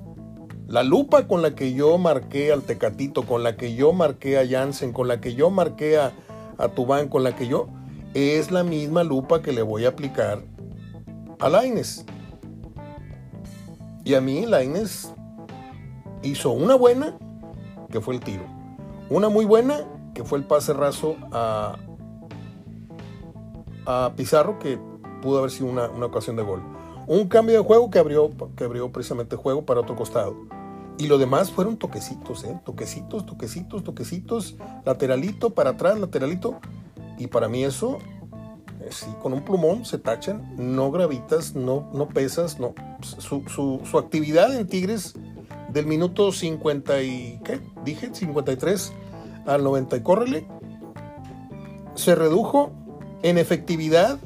la 0.66 0.82
lupa 0.82 1.28
con 1.28 1.44
la 1.44 1.54
que 1.54 1.76
yo 1.76 1.96
marqué 2.00 2.52
al 2.52 2.64
Tecatito, 2.64 3.22
con 3.22 3.44
la 3.44 3.56
que 3.56 3.76
yo 3.76 3.94
marqué 3.94 4.40
a 4.40 4.48
Jansen, 4.48 4.92
con 4.92 5.08
la 5.08 5.22
que 5.22 5.36
yo 5.36 5.52
marqué 5.52 6.00
a, 6.00 6.12
a 6.58 6.70
Tubán, 6.70 7.08
con 7.08 7.24
la 7.24 7.36
que 7.36 7.48
yo, 7.48 7.68
es 8.14 8.52
la 8.52 8.64
misma 8.64 9.04
lupa 9.04 9.42
que 9.42 9.52
le 9.52 9.62
voy 9.62 9.86
a 9.86 9.90
aplicar 9.90 10.44
a 11.40 11.50
Laines. 11.50 12.06
Y 14.04 14.16
a 14.16 14.22
mí 14.22 14.46
Laines 14.46 15.14
hizo 16.24 16.52
una 16.52 16.76
buena, 16.76 17.18
que 17.90 18.02
fue 18.02 18.16
el 18.16 18.20
tiro. 18.20 18.44
Una 19.10 19.30
muy 19.30 19.46
buena, 19.46 19.86
que 20.14 20.24
fue 20.24 20.40
el 20.40 20.46
pase 20.46 20.74
raso 20.74 21.16
a, 21.32 21.78
a 23.86 24.14
Pizarro, 24.16 24.60
que 24.60 24.80
pudo 25.22 25.40
haber 25.40 25.52
sido 25.52 25.70
una, 25.70 25.90
una 25.90 26.08
ocasión 26.08 26.36
de 26.36 26.44
gol. 26.44 26.62
Un 27.08 27.28
cambio 27.28 27.56
de 27.56 27.64
juego 27.64 27.90
que 27.90 28.00
abrió, 28.00 28.30
que 28.56 28.64
abrió 28.64 28.92
precisamente 28.92 29.36
juego 29.36 29.66
para 29.66 29.82
otro 29.82 29.96
costado. 29.96 30.36
Y 30.98 31.08
lo 31.08 31.18
demás 31.18 31.52
fueron 31.52 31.78
toquecitos, 31.78 32.44
¿eh? 32.44 32.60
Toquecitos, 32.64 33.26
toquecitos, 33.26 33.84
toquecitos, 33.84 34.56
lateralito, 34.86 35.50
para 35.52 35.72
atrás, 35.72 36.00
lateralito. 36.00 36.60
Y 37.22 37.28
para 37.28 37.48
mí 37.48 37.64
eso, 37.64 38.00
eh, 38.80 38.88
sí, 38.90 39.06
con 39.22 39.32
un 39.34 39.46
plumón 39.46 39.86
se 39.86 40.00
tachan, 40.00 40.56
no 40.58 40.90
gravitas, 40.90 41.54
no, 41.54 41.88
no 41.94 42.08
pesas, 42.08 42.60
no. 42.60 42.74
Su, 43.04 43.44
su, 43.48 43.80
su 43.84 44.00
actividad 44.00 44.56
en 44.56 44.66
Tigres 44.66 45.14
del 45.70 45.86
minuto 45.86 46.32
50 46.32 47.04
y, 47.04 47.40
¿qué? 47.46 47.60
Dije, 47.86 48.10
53 48.12 48.92
al 49.46 49.64
90 49.64 49.98
y 49.98 50.02
córrele, 50.02 50.48
se 51.94 52.16
redujo 52.16 52.72
en 53.22 53.38
efectividad 53.38 54.18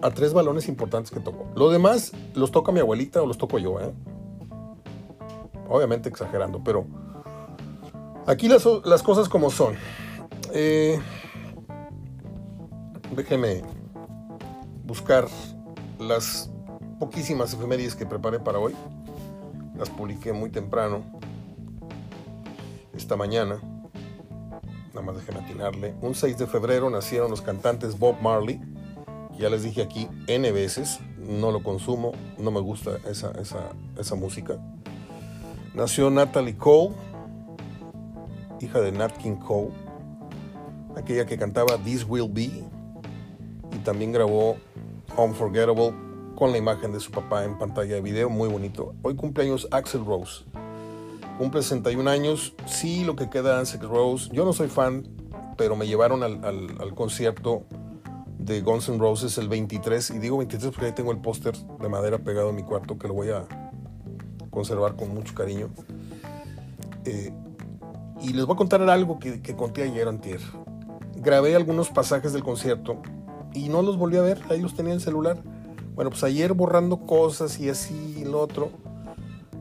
a 0.00 0.10
tres 0.10 0.32
balones 0.32 0.68
importantes 0.68 1.10
que 1.10 1.18
tocó. 1.18 1.50
Lo 1.56 1.70
demás 1.70 2.12
los 2.36 2.52
toca 2.52 2.70
mi 2.70 2.78
abuelita 2.78 3.20
o 3.20 3.26
los 3.26 3.36
toco 3.36 3.58
yo, 3.58 3.80
¿eh? 3.80 3.92
Obviamente 5.68 6.08
exagerando, 6.08 6.62
pero 6.62 6.86
aquí 8.26 8.46
las, 8.46 8.64
las 8.84 9.02
cosas 9.02 9.28
como 9.28 9.50
son. 9.50 9.74
Eh, 10.52 11.00
déjeme 13.14 13.62
buscar 14.84 15.26
las 15.98 16.50
poquísimas 16.98 17.52
efemérides 17.52 17.94
que 17.94 18.06
preparé 18.06 18.40
para 18.40 18.58
hoy. 18.58 18.74
Las 19.76 19.90
publiqué 19.90 20.32
muy 20.32 20.50
temprano, 20.50 21.04
esta 22.94 23.16
mañana. 23.16 23.60
Nada 24.88 25.02
más 25.02 25.16
déjenme 25.16 25.40
atinarle. 25.40 25.94
Un 26.00 26.14
6 26.14 26.38
de 26.38 26.46
febrero 26.46 26.90
nacieron 26.90 27.30
los 27.30 27.42
cantantes 27.42 27.98
Bob 27.98 28.20
Marley. 28.20 28.60
Ya 29.38 29.48
les 29.48 29.62
dije 29.62 29.82
aquí 29.82 30.08
N 30.26 30.50
veces, 30.50 30.98
no 31.16 31.52
lo 31.52 31.62
consumo, 31.62 32.12
no 32.38 32.50
me 32.50 32.60
gusta 32.60 32.98
esa, 33.08 33.30
esa, 33.32 33.70
esa 33.96 34.14
música. 34.16 34.58
Nació 35.74 36.10
Natalie 36.10 36.56
Cole, 36.56 36.90
hija 38.60 38.80
de 38.80 38.90
Nat 38.90 39.16
King 39.18 39.36
Cole, 39.36 39.70
aquella 40.96 41.24
que 41.24 41.38
cantaba 41.38 41.78
This 41.78 42.04
Will 42.08 42.28
Be, 42.28 42.64
y 43.72 43.78
también 43.78 44.12
grabó 44.12 44.56
Unforgettable 45.16 45.92
con 46.38 46.52
la 46.52 46.58
imagen 46.58 46.92
de 46.92 47.00
su 47.00 47.10
papá 47.10 47.44
en 47.44 47.58
pantalla 47.58 47.96
de 47.96 48.00
video, 48.00 48.30
muy 48.30 48.48
bonito. 48.48 48.94
Hoy 49.02 49.16
cumpleaños 49.16 49.66
Axel 49.72 50.04
Rose, 50.04 50.44
cumple 51.36 51.62
61 51.62 52.08
años, 52.08 52.54
sí 52.66 53.04
lo 53.04 53.16
que 53.16 53.28
queda 53.28 53.58
Axel 53.58 53.80
Rose, 53.80 54.30
yo 54.32 54.44
no 54.44 54.52
soy 54.52 54.68
fan, 54.68 55.08
pero 55.56 55.74
me 55.74 55.88
llevaron 55.88 56.22
al, 56.22 56.44
al, 56.44 56.94
concierto 56.94 57.64
de 58.38 58.60
Guns 58.60 58.88
N' 58.88 58.98
Roses 58.98 59.36
el 59.38 59.48
23, 59.48 60.10
y 60.10 60.18
digo 60.20 60.38
23 60.38 60.70
porque 60.70 60.86
ahí 60.86 60.92
tengo 60.92 61.10
el 61.10 61.18
póster 61.18 61.56
de 61.56 61.88
madera 61.88 62.18
pegado 62.18 62.50
en 62.50 62.56
mi 62.56 62.62
cuarto 62.62 62.96
que 62.96 63.08
lo 63.08 63.14
voy 63.14 63.30
a 63.30 63.44
conservar 64.50 64.94
con 64.94 65.12
mucho 65.12 65.34
cariño. 65.34 65.70
Eh, 67.04 67.32
y 68.22 68.32
les 68.32 68.46
voy 68.46 68.54
a 68.54 68.56
contar 68.56 68.82
algo 68.82 69.18
que, 69.18 69.42
que 69.42 69.56
conté 69.56 69.82
ayer 69.82 70.06
antier. 70.06 70.40
Grabé 71.16 71.56
algunos 71.56 71.88
pasajes 71.90 72.32
del 72.32 72.44
concierto 72.44 73.02
y 73.54 73.68
no 73.68 73.82
los 73.82 73.96
volví 73.96 74.16
a 74.16 74.22
ver, 74.22 74.40
ahí 74.50 74.60
los 74.60 74.74
tenía 74.74 74.92
en 74.92 74.98
el 74.98 75.04
celular. 75.04 75.42
Bueno, 75.94 76.10
pues 76.10 76.22
ayer 76.24 76.54
borrando 76.54 77.06
cosas 77.06 77.58
y 77.58 77.68
así 77.68 78.16
y 78.18 78.24
lo 78.24 78.40
otro, 78.40 78.70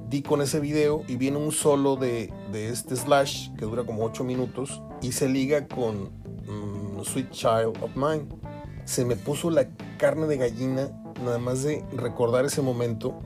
di 0.10 0.22
con 0.22 0.42
ese 0.42 0.60
video 0.60 1.04
y 1.08 1.16
viene 1.18 1.38
un 1.38 1.52
solo 1.52 1.96
de, 1.96 2.32
de 2.52 2.70
este 2.70 2.96
Slash 2.96 3.54
que 3.56 3.66
dura 3.66 3.84
como 3.84 4.06
8 4.06 4.24
minutos 4.24 4.82
y 5.02 5.12
se 5.12 5.28
liga 5.28 5.68
con 5.68 6.12
mm, 6.48 7.04
Sweet 7.04 7.32
Child 7.32 7.82
of 7.82 7.96
Mine. 7.96 8.28
Se 8.86 9.04
me 9.04 9.16
puso 9.16 9.50
la 9.50 9.68
carne 9.98 10.28
de 10.28 10.38
gallina 10.38 10.90
nada 11.24 11.40
más 11.40 11.64
de 11.64 11.84
recordar 11.94 12.46
ese 12.46 12.62
momento 12.62 13.20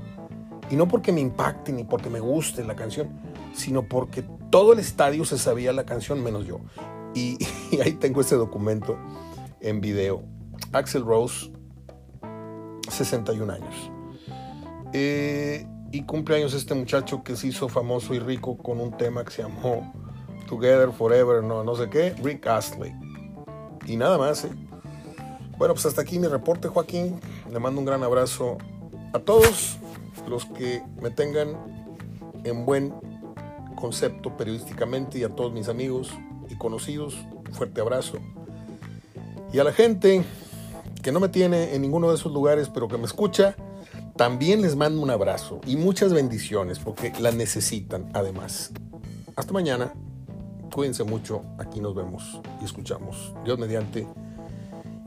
y 0.69 0.75
no 0.75 0.87
porque 0.87 1.11
me 1.11 1.19
impacte 1.19 1.73
ni 1.73 1.83
porque 1.83 2.09
me 2.09 2.21
guste 2.21 2.63
la 2.63 2.75
canción, 2.75 3.09
sino 3.53 3.83
porque 3.83 4.23
todo 4.49 4.73
el 4.73 4.79
estadio 4.79 5.25
se 5.25 5.37
sabía 5.37 5.73
la 5.73 5.85
canción 5.85 6.23
menos 6.23 6.45
yo. 6.45 6.59
Y, 7.13 7.37
y 7.71 7.81
ahí 7.81 7.93
tengo 7.93 8.21
ese 8.21 8.35
documento 8.35 8.97
en 9.59 9.81
video. 9.81 10.23
Axel 10.73 11.03
Rose, 11.03 11.51
61 12.89 13.53
años. 13.53 13.91
Eh, 14.93 15.65
y 15.91 16.03
cumpleaños 16.03 16.53
este 16.53 16.73
muchacho 16.73 17.23
que 17.23 17.35
se 17.35 17.47
hizo 17.47 17.67
famoso 17.67 18.13
y 18.13 18.19
rico 18.19 18.57
con 18.57 18.79
un 18.79 18.95
tema 18.97 19.23
que 19.23 19.31
se 19.31 19.43
llamó 19.43 19.93
Together 20.47 20.91
Forever, 20.91 21.43
no, 21.43 21.63
no 21.63 21.75
sé 21.75 21.89
qué, 21.89 22.13
Rick 22.23 22.47
Astley. 22.47 22.93
Y 23.85 23.97
nada 23.97 24.17
más, 24.17 24.45
¿eh? 24.45 24.51
Bueno, 25.57 25.73
pues 25.73 25.85
hasta 25.85 26.01
aquí 26.01 26.17
mi 26.17 26.27
reporte, 26.27 26.67
Joaquín. 26.67 27.19
Le 27.51 27.59
mando 27.59 27.79
un 27.79 27.85
gran 27.85 28.03
abrazo 28.03 28.57
a 29.13 29.19
todos 29.19 29.77
los 30.27 30.45
que 30.45 30.81
me 31.01 31.09
tengan 31.09 31.55
en 32.43 32.65
buen 32.65 32.93
concepto 33.75 34.35
periodísticamente 34.37 35.19
y 35.19 35.23
a 35.23 35.29
todos 35.29 35.51
mis 35.51 35.67
amigos 35.67 36.11
y 36.49 36.55
conocidos, 36.55 37.15
fuerte 37.51 37.81
abrazo. 37.81 38.17
Y 39.53 39.59
a 39.59 39.63
la 39.63 39.73
gente 39.73 40.23
que 41.01 41.11
no 41.11 41.19
me 41.19 41.29
tiene 41.29 41.75
en 41.75 41.81
ninguno 41.81 42.09
de 42.09 42.15
esos 42.15 42.31
lugares, 42.31 42.69
pero 42.69 42.87
que 42.87 42.97
me 42.97 43.05
escucha, 43.05 43.55
también 44.15 44.61
les 44.61 44.75
mando 44.75 45.01
un 45.01 45.09
abrazo 45.09 45.59
y 45.65 45.75
muchas 45.75 46.13
bendiciones 46.13 46.79
porque 46.79 47.13
la 47.19 47.31
necesitan 47.31 48.09
además. 48.13 48.71
Hasta 49.35 49.53
mañana. 49.53 49.93
Cuídense 50.73 51.03
mucho. 51.03 51.43
Aquí 51.57 51.81
nos 51.81 51.95
vemos 51.95 52.39
y 52.61 52.65
escuchamos. 52.65 53.33
Dios 53.43 53.59
mediante. 53.59 54.07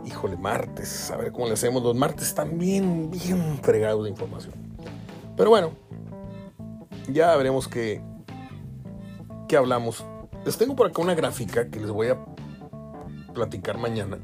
Híjole, 0.04 0.36
martes. 0.36 1.10
A 1.10 1.16
ver 1.16 1.32
cómo 1.32 1.46
le 1.46 1.54
hacemos. 1.54 1.82
Los 1.82 1.96
martes 1.96 2.26
están 2.28 2.58
bien, 2.58 3.10
bien 3.10 3.58
fregados 3.62 4.04
de 4.04 4.10
información. 4.10 4.54
Pero 5.36 5.50
bueno, 5.50 5.72
ya 7.08 7.34
veremos 7.36 7.68
qué, 7.68 8.02
qué 9.48 9.56
hablamos. 9.56 10.04
Les 10.44 10.58
tengo 10.58 10.76
por 10.76 10.88
acá 10.88 11.00
una 11.00 11.14
gráfica 11.14 11.70
que 11.70 11.80
les 11.80 11.90
voy 11.90 12.08
a 12.08 12.18
platicar 13.32 13.78
mañana. 13.78 14.18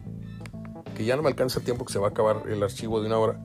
Que 1.01 1.07
ya 1.07 1.17
no 1.17 1.23
me 1.23 1.29
alcanza 1.29 1.61
el 1.61 1.65
tiempo 1.65 1.87
que 1.87 1.95
se 1.95 1.99
va 1.99 2.09
a 2.09 2.11
acabar 2.11 2.43
el 2.47 2.63
archivo 2.63 3.01
de 3.01 3.07
una 3.07 3.17
hora. 3.17 3.41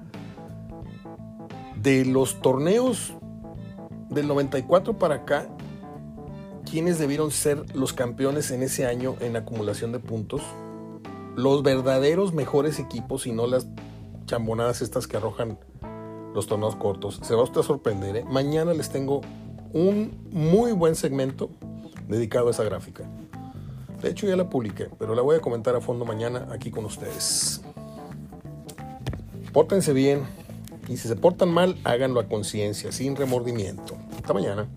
De 1.81 2.03
los 2.03 2.41
torneos 2.41 3.13
del 4.09 4.27
94 4.27 4.99
para 4.99 5.15
acá, 5.15 5.47
¿quiénes 6.69 6.99
debieron 6.99 7.31
ser 7.31 7.73
los 7.73 7.93
campeones 7.93 8.51
en 8.51 8.61
ese 8.61 8.85
año 8.85 9.15
en 9.21 9.37
acumulación 9.37 9.93
de 9.93 9.99
puntos? 9.99 10.41
Los 11.37 11.63
verdaderos 11.63 12.33
mejores 12.33 12.77
equipos 12.77 13.25
y 13.25 13.31
no 13.31 13.47
las 13.47 13.67
chambonadas 14.25 14.81
estas 14.81 15.07
que 15.07 15.15
arrojan 15.15 15.57
los 16.33 16.47
torneos 16.47 16.75
cortos. 16.75 17.21
Se 17.23 17.35
va 17.35 17.43
usted 17.43 17.61
a 17.61 17.63
sorprender. 17.63 18.17
¿eh? 18.17 18.25
Mañana 18.25 18.73
les 18.73 18.89
tengo 18.89 19.21
un 19.71 20.27
muy 20.29 20.73
buen 20.73 20.95
segmento 20.95 21.49
dedicado 22.09 22.49
a 22.49 22.51
esa 22.51 22.65
gráfica. 22.65 23.09
De 24.05 24.11
hecho 24.11 24.27
ya 24.27 24.35
la 24.35 24.47
publiqué, 24.47 24.87
pero 24.99 25.15
la 25.15 25.23
voy 25.23 25.35
a 25.35 25.39
comentar 25.39 25.75
a 25.75 25.81
fondo 25.81 26.05
mañana 26.05 26.47
aquí 26.51 26.69
con 26.69 26.85
ustedes. 26.85 27.61
Pórtense 29.51 29.93
bien 29.93 30.21
y 30.87 30.97
si 30.97 31.07
se 31.07 31.15
portan 31.15 31.49
mal, 31.49 31.75
háganlo 31.83 32.19
a 32.19 32.27
conciencia, 32.27 32.91
sin 32.91 33.15
remordimiento. 33.15 33.97
Hasta 34.15 34.31
mañana. 34.31 34.67